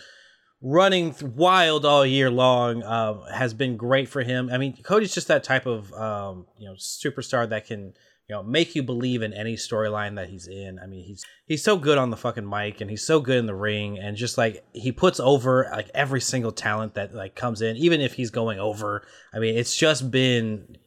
[0.61, 4.49] running wild all year long uh, has been great for him.
[4.51, 7.93] I mean, Cody's just that type of um, you know superstar that can
[8.27, 10.79] you know make you believe in any storyline that he's in.
[10.79, 13.45] I mean, he's he's so good on the fucking mic and he's so good in
[13.45, 17.61] the ring and just like he puts over like every single talent that like comes
[17.61, 19.07] in, even if he's going over.
[19.33, 20.77] I mean, it's just been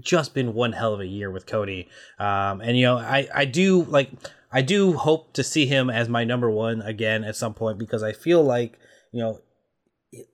[0.00, 1.88] just been one hell of a year with Cody.
[2.18, 4.10] Um, and you know, I I do like
[4.50, 8.02] I do hope to see him as my number one again at some point because
[8.02, 8.76] I feel like
[9.12, 9.40] you know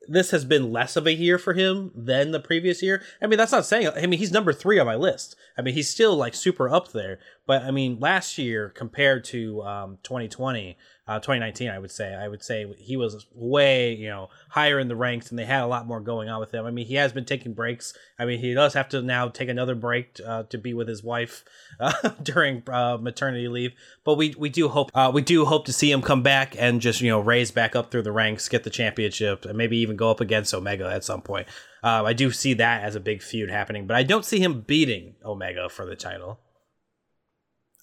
[0.09, 3.03] this has been less of a year for him than the previous year.
[3.21, 3.89] I mean, that's not saying.
[3.89, 5.37] I mean, he's number three on my list.
[5.57, 7.19] I mean, he's still like super up there.
[7.47, 10.77] But I mean, last year compared to um, 2020,
[11.07, 14.89] uh, 2019, I would say, I would say he was way, you know, higher in
[14.89, 16.65] the ranks, and they had a lot more going on with him.
[16.65, 17.93] I mean, he has been taking breaks.
[18.19, 21.05] I mean, he does have to now take another break uh, to be with his
[21.05, 21.45] wife
[21.79, 23.73] uh, during uh, maternity leave.
[24.03, 26.81] But we we do hope uh, we do hope to see him come back and
[26.81, 29.94] just you know raise back up through the ranks, get the championship, and maybe even
[29.97, 31.47] go up against Omega at some point.
[31.83, 34.63] Uh, I do see that as a big feud happening, but I don't see him
[34.63, 36.41] beating Omega for the title.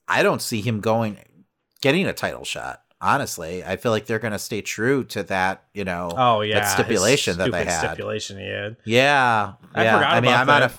[0.07, 1.19] I don't see him going
[1.81, 2.83] getting a title shot.
[2.99, 6.59] Honestly, I feel like they're going to stay true to that, you know, oh yeah,
[6.59, 7.79] that stipulation that they had.
[7.79, 8.77] Stipulation he had.
[8.85, 9.97] Yeah, I yeah.
[9.97, 10.71] forgot I mean, I'm not a,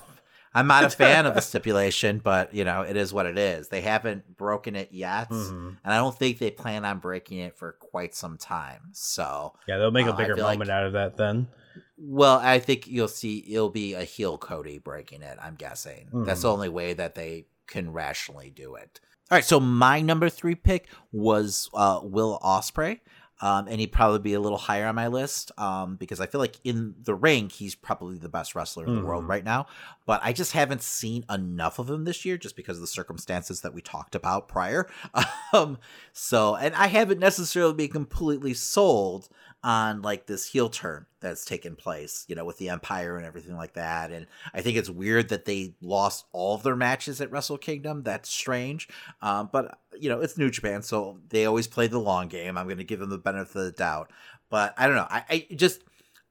[0.55, 3.69] I'm not a fan of the stipulation, but you know, it is what it is.
[3.69, 5.77] They haven't broken it yet, Mhm.
[5.85, 8.91] and I don't think they plan on breaking it for quite some time.
[8.93, 11.49] So Yeah, they'll make uh, a I bigger feel like- moment out of that then.
[11.97, 15.39] well, I think you'll see it'll be a heel Cody breaking it.
[15.41, 16.43] I'm guessing that's Mhm.
[16.43, 19.01] the only way that they can rationally do it.
[19.31, 23.01] All right, so my number three pick was uh, Will Ospreay,
[23.43, 26.41] um, and he'd probably be a little higher on my list um, because I feel
[26.41, 29.29] like in the ring he's probably the best wrestler in the world Mhm.
[29.29, 29.67] right now.
[30.07, 33.61] But I just haven't seen enough of him this year, just because of the circumstances
[33.61, 34.89] that we talked about prior.
[35.53, 35.79] um,
[36.13, 39.29] so, and I haven't necessarily been completely sold
[39.65, 43.57] on like this heel turn that's taken place, you know, with the Empire and everything
[43.57, 44.11] like that.
[44.11, 48.03] And I think it's weird that they lost all of their matches at Wrestle Kingdom.
[48.03, 48.89] That's strange.
[49.21, 52.59] Um, but you know, it's New Japan, so they always play the long game.
[52.59, 54.11] I'm going to give them the benefit of the doubt.
[54.51, 55.07] But I don't know.
[55.09, 55.83] I, I just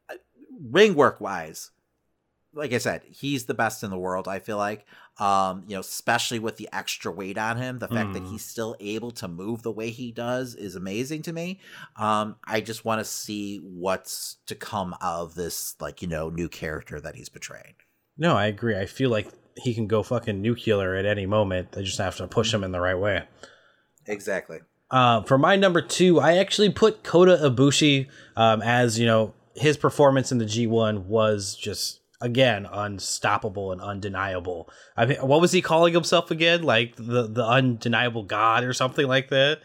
[0.10, 0.16] uh,
[0.70, 1.72] ring work wise,
[2.54, 4.28] like I said, he's the best in the world.
[4.28, 4.86] I feel like,
[5.20, 8.32] um, you know, especially with the extra weight on him, the fact that Mhm.
[8.32, 11.60] he's still able to move the way he does is amazing to me.
[11.96, 16.30] Um, I just want to see what's to come out of this, like you know,
[16.30, 17.76] new character that he's portraying.
[18.18, 18.78] No, I agree.
[18.78, 21.72] I feel like he can go fucking nuclear at any moment.
[21.72, 23.24] They just have to push him in the right way.
[24.08, 24.60] Exactly.
[24.90, 29.78] Uh, for my number two, I actually put Kota Ibushi um, as you know his
[29.78, 34.70] performance in the G1 was just again unstoppable and undeniable.
[34.96, 36.64] I mean, what was he calling himself again?
[36.64, 39.62] Like the the undeniable God or something like that.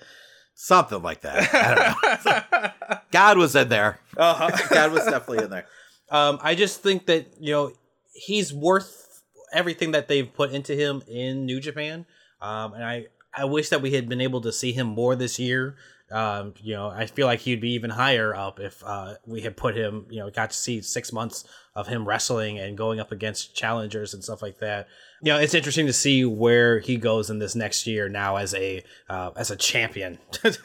[0.55, 1.55] Something like that.
[1.55, 2.99] I don't know.
[3.11, 4.01] God was in there.
[4.17, 4.69] Uh-huh.
[4.75, 5.67] God was definitely in there.
[6.11, 7.73] Um, I just think that you know
[8.15, 9.23] he's worth
[9.53, 12.07] everything that they've put into him in New Japan,
[12.41, 15.39] um, and I I wish that we had been able to see him more this
[15.39, 15.77] year.
[16.11, 19.57] Um, you know, I feel like he'd be even higher up if uh, we had
[19.57, 20.07] put him.
[20.09, 24.15] You know, got to see six months of him wrestling and going up against challengers
[24.15, 24.87] and stuff like that.
[25.23, 28.55] You know, it's interesting to see where he goes in this next year now as
[28.55, 30.19] a uh, as a champion.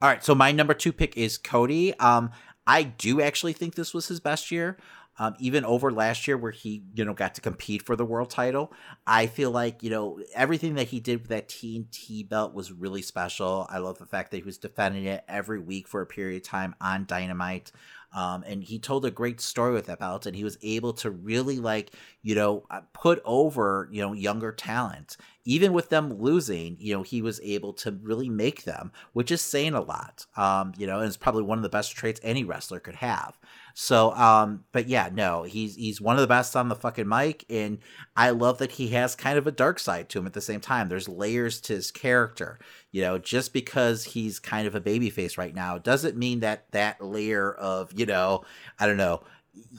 [0.00, 1.92] All right, so my number two pick is Cody.
[1.98, 2.30] Um,
[2.68, 4.76] I do actually think this was his best year,
[5.18, 8.30] um, even over last year where he, you know, got to compete for the world
[8.30, 8.72] title.
[9.06, 13.02] I feel like you know everything that he did with that TNT belt was really
[13.02, 13.66] special.
[13.68, 16.48] I love the fact that he was defending it every week for a period of
[16.48, 17.72] time on Dynamite.
[18.14, 21.10] Um, and he told a great story with that belt, and he was able to
[21.10, 21.92] really like
[22.22, 25.16] you know uh, put over you know younger talent.
[25.44, 29.42] Even with them losing, you know he was able to really make them, which is
[29.42, 30.26] saying a lot.
[30.36, 33.36] Um, you know, and it's probably one of the best traits any wrestler could have.
[33.80, 37.44] So, um, but yeah, no, he's he's one of the best on the fucking mic,
[37.48, 37.78] and
[38.16, 40.60] I love that he has kind of a dark side to him at the same
[40.60, 40.88] time.
[40.88, 42.58] There's layers to his character.
[42.90, 47.00] You know, just because he's kind of a babyface right now doesn't mean that that
[47.00, 48.42] layer of you know,
[48.80, 49.22] I don't know,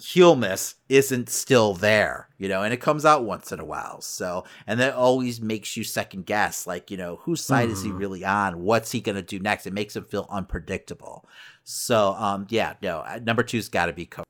[0.02, 4.02] heelness isn't still there, you know, and it comes out once in a while.
[4.02, 7.92] So, and that always makes you second guess, like, you know, whose side is he
[7.92, 7.98] Mhm.
[8.00, 8.62] really on?
[8.62, 9.68] What's he going to do next?
[9.68, 11.28] It makes him feel unpredictable.
[11.72, 14.26] So, um, yeah, no, uh, number two's got to be Cody.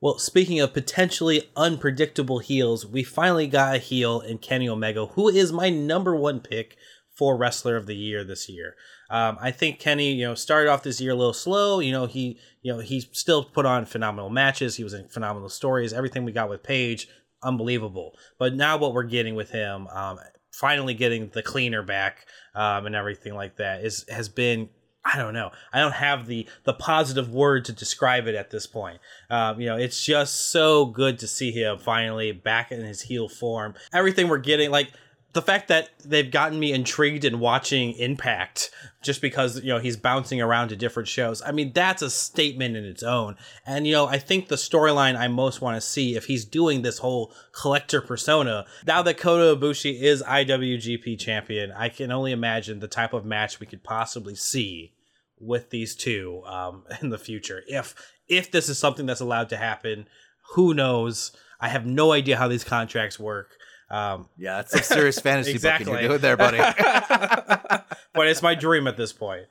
[0.00, 5.28] Well, speaking of potentially unpredictable heels, we finally got a heel in Kenny Omega, who
[5.28, 6.78] is my number one pick
[7.14, 8.74] for Wrestler of the Year this year.
[9.10, 11.80] Um, I think Kenny, you know, started off this year a little slow.
[11.80, 14.76] You know, he, you know, he still put on phenomenal matches.
[14.76, 15.92] He was in phenomenal stories.
[15.92, 17.06] Everything we got with Page,
[17.42, 18.16] unbelievable.
[18.38, 20.20] But now what we're getting with him, um,
[20.52, 22.24] finally getting the cleaner back
[22.54, 24.70] um, and everything like that is has been
[25.12, 25.52] I don't know.
[25.72, 29.00] I don't have the the positive word to describe it at this point.
[29.30, 33.28] Um, you know, it's just so good to see him finally back in his heel
[33.28, 33.74] form.
[33.92, 34.92] Everything we're getting, like
[35.34, 38.70] the fact that they've gotten me intrigued in watching Impact
[39.02, 41.42] just because you know he's bouncing around to different shows.
[41.42, 43.36] I mean, that's a statement in its own.
[43.66, 46.82] And you know, I think the storyline I most want to see if he's doing
[46.82, 48.66] this whole collector persona.
[48.86, 53.60] Now that Kota Ibushi is IWGP champion, I can only imagine the type of match
[53.60, 54.92] we could possibly see
[55.40, 57.94] with these two um, in the future if
[58.28, 60.06] if this is something that's allowed to happen,
[60.54, 61.32] who knows?
[61.60, 63.56] I have no idea how these contracts work.
[63.90, 65.86] Um, yeah, that's some serious fantasy exactly.
[65.86, 66.58] booking you're doing there, buddy.
[68.12, 69.46] but it's my dream at this point.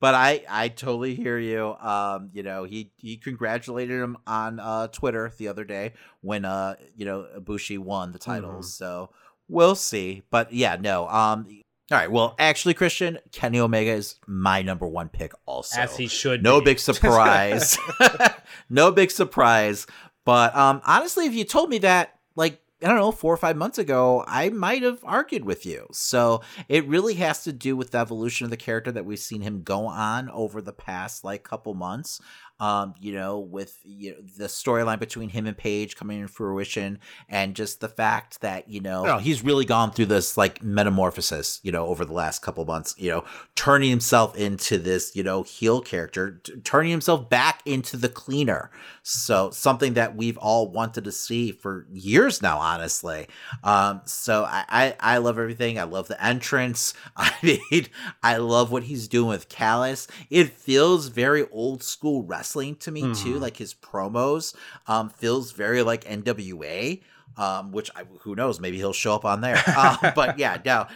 [0.00, 1.74] But I, I totally hear you.
[1.74, 6.76] Um, you know, he he congratulated him on uh, Twitter the other day when uh,
[6.96, 8.66] you know, Ibushi won the titles.
[8.66, 8.84] Mm-hmm.
[8.84, 9.10] So
[9.48, 10.22] we'll see.
[10.30, 11.08] But yeah, no.
[11.08, 11.46] Um,
[11.90, 12.10] all right.
[12.10, 15.32] Well, actually, Christian Kenny Omega is my number one pick.
[15.46, 16.42] Also, as he should.
[16.42, 16.66] No be.
[16.66, 17.78] big surprise.
[18.70, 19.86] no big surprise.
[20.24, 23.56] But um, honestly, if you told me that, like I don't know, four or five
[23.56, 25.86] months ago, I might have argued with you.
[25.90, 29.40] So it really has to do with the evolution of the character that we've seen
[29.40, 32.20] him go on over the past like couple months
[32.60, 36.98] um, you know, with you know, the storyline between him and Page coming in fruition,
[37.28, 41.60] and just the fact that you know, know, he's really gone through this like metamorphosis,
[41.62, 43.24] you know, over the last couple months, you know,
[43.54, 48.70] turning himself into this, you know, heel character, t- turning himself back into the cleaner.
[49.02, 53.28] So something that we've all wanted to see for years now, honestly.
[53.62, 55.78] Um, so I, I, I love everything.
[55.78, 56.92] I love the entrance.
[57.16, 57.86] I mean,
[58.22, 60.08] I love what he's doing with Callis.
[60.28, 63.24] It feels very old school wrestling wrestling to me mm-hmm.
[63.24, 63.38] too.
[63.38, 64.54] Like his promos
[64.86, 67.02] um, feels very like NWA,
[67.36, 69.62] um, which I, who knows, maybe he'll show up on there.
[69.66, 70.88] Uh, but yeah, now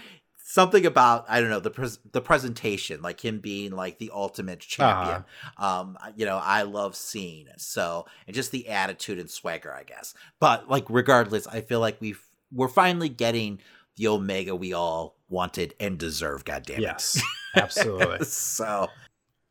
[0.45, 4.61] something about I don't know the pres- the presentation, like him being like the ultimate
[4.61, 5.25] champion.
[5.57, 5.81] Uh-huh.
[5.81, 10.15] Um, you know, I love seeing so and just the attitude and swagger, I guess.
[10.41, 12.23] But like regardless, I feel like we've
[12.53, 13.61] we're finally getting
[13.97, 16.45] the Omega we all wanted and deserve.
[16.45, 16.83] God damn it!
[16.83, 17.23] Yes,
[17.55, 18.25] absolutely.
[18.25, 18.89] so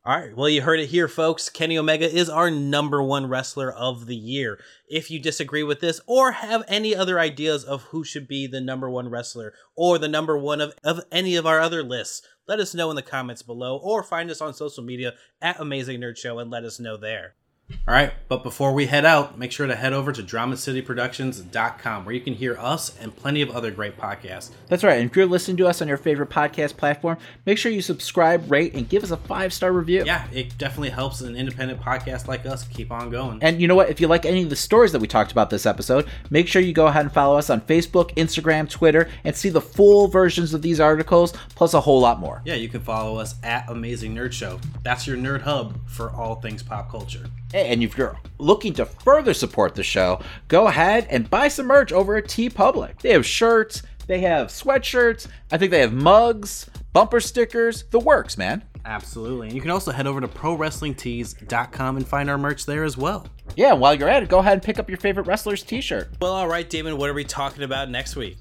[0.04, 0.36] all right.
[0.36, 1.48] Well, you heard it here, folks.
[1.48, 4.58] Kenny Omega is our number one wrestler of the year.
[4.88, 8.60] If you disagree with this or have any other ideas of who should be the
[8.60, 12.58] number one wrestler or the number one of, of any of our other lists, let
[12.58, 16.16] us know in the comments below or find us on social media at Amazing Nerd
[16.16, 17.36] Show and let us know there.
[17.86, 22.14] All right, but before we head out, make sure to head over to DramaCityProductions.com where
[22.14, 24.50] you can hear us and plenty of other great podcasts.
[24.68, 25.00] That's right.
[25.00, 28.50] And if you're listening to us on your favorite podcast platform, make sure you subscribe,
[28.50, 30.04] rate, and give us a five star review.
[30.04, 33.38] Yeah, it definitely helps an independent podcast like us keep on going.
[33.42, 33.90] And you know what?
[33.90, 36.62] If you like any of the stories that we talked about this episode, make sure
[36.62, 40.54] you go ahead and follow us on Facebook, Instagram, Twitter, and see the full versions
[40.54, 42.42] of these articles, plus a whole lot more.
[42.44, 44.60] Yeah, you can follow us at Amazing Nerd Show.
[44.82, 47.26] That's your nerd hub for all things pop culture.
[47.54, 51.92] And if you're looking to further support the show, go ahead and buy some merch
[51.92, 53.00] over at T TeePublic.
[53.00, 58.36] They have shirts, they have sweatshirts, I think they have mugs, bumper stickers, the works,
[58.36, 58.64] man.
[58.84, 59.46] Absolutely.
[59.48, 63.26] And you can also head over to prowrestlingtees.com and find our merch there as well.
[63.54, 66.10] Yeah, while you're at it, go ahead and pick up your favorite wrestler's t shirt.
[66.20, 68.38] Well, all right, Damon, what are we talking about next week?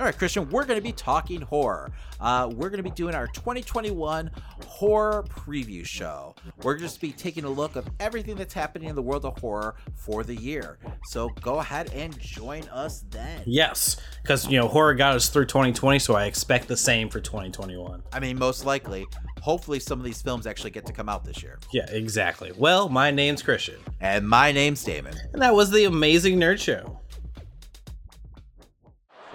[0.00, 1.92] All right, Christian, we're going to be talking horror.
[2.18, 4.28] Uh, we're going to be doing our 2021
[4.66, 6.34] horror preview show.
[6.64, 9.76] We're just be taking a look of everything that's happening in the world of horror
[9.94, 10.78] for the year.
[11.04, 13.42] So go ahead and join us then.
[13.46, 17.20] Yes, because you know horror got us through 2020, so I expect the same for
[17.20, 18.02] 2021.
[18.12, 19.06] I mean, most likely.
[19.42, 21.58] Hopefully, some of these films actually get to come out this year.
[21.72, 22.50] Yeah, exactly.
[22.56, 26.98] Well, my name's Christian, and my name's Damon, and that was the Amazing Nerd Show.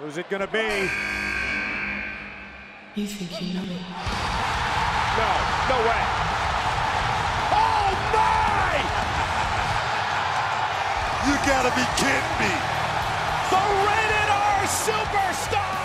[0.00, 0.88] Who's it going to be?
[2.94, 3.76] You think you know me?
[5.20, 5.30] No,
[5.68, 6.02] no way.
[7.52, 8.80] Oh, my!
[11.28, 12.48] you got to be kidding me.
[13.52, 15.79] The rated R superstar!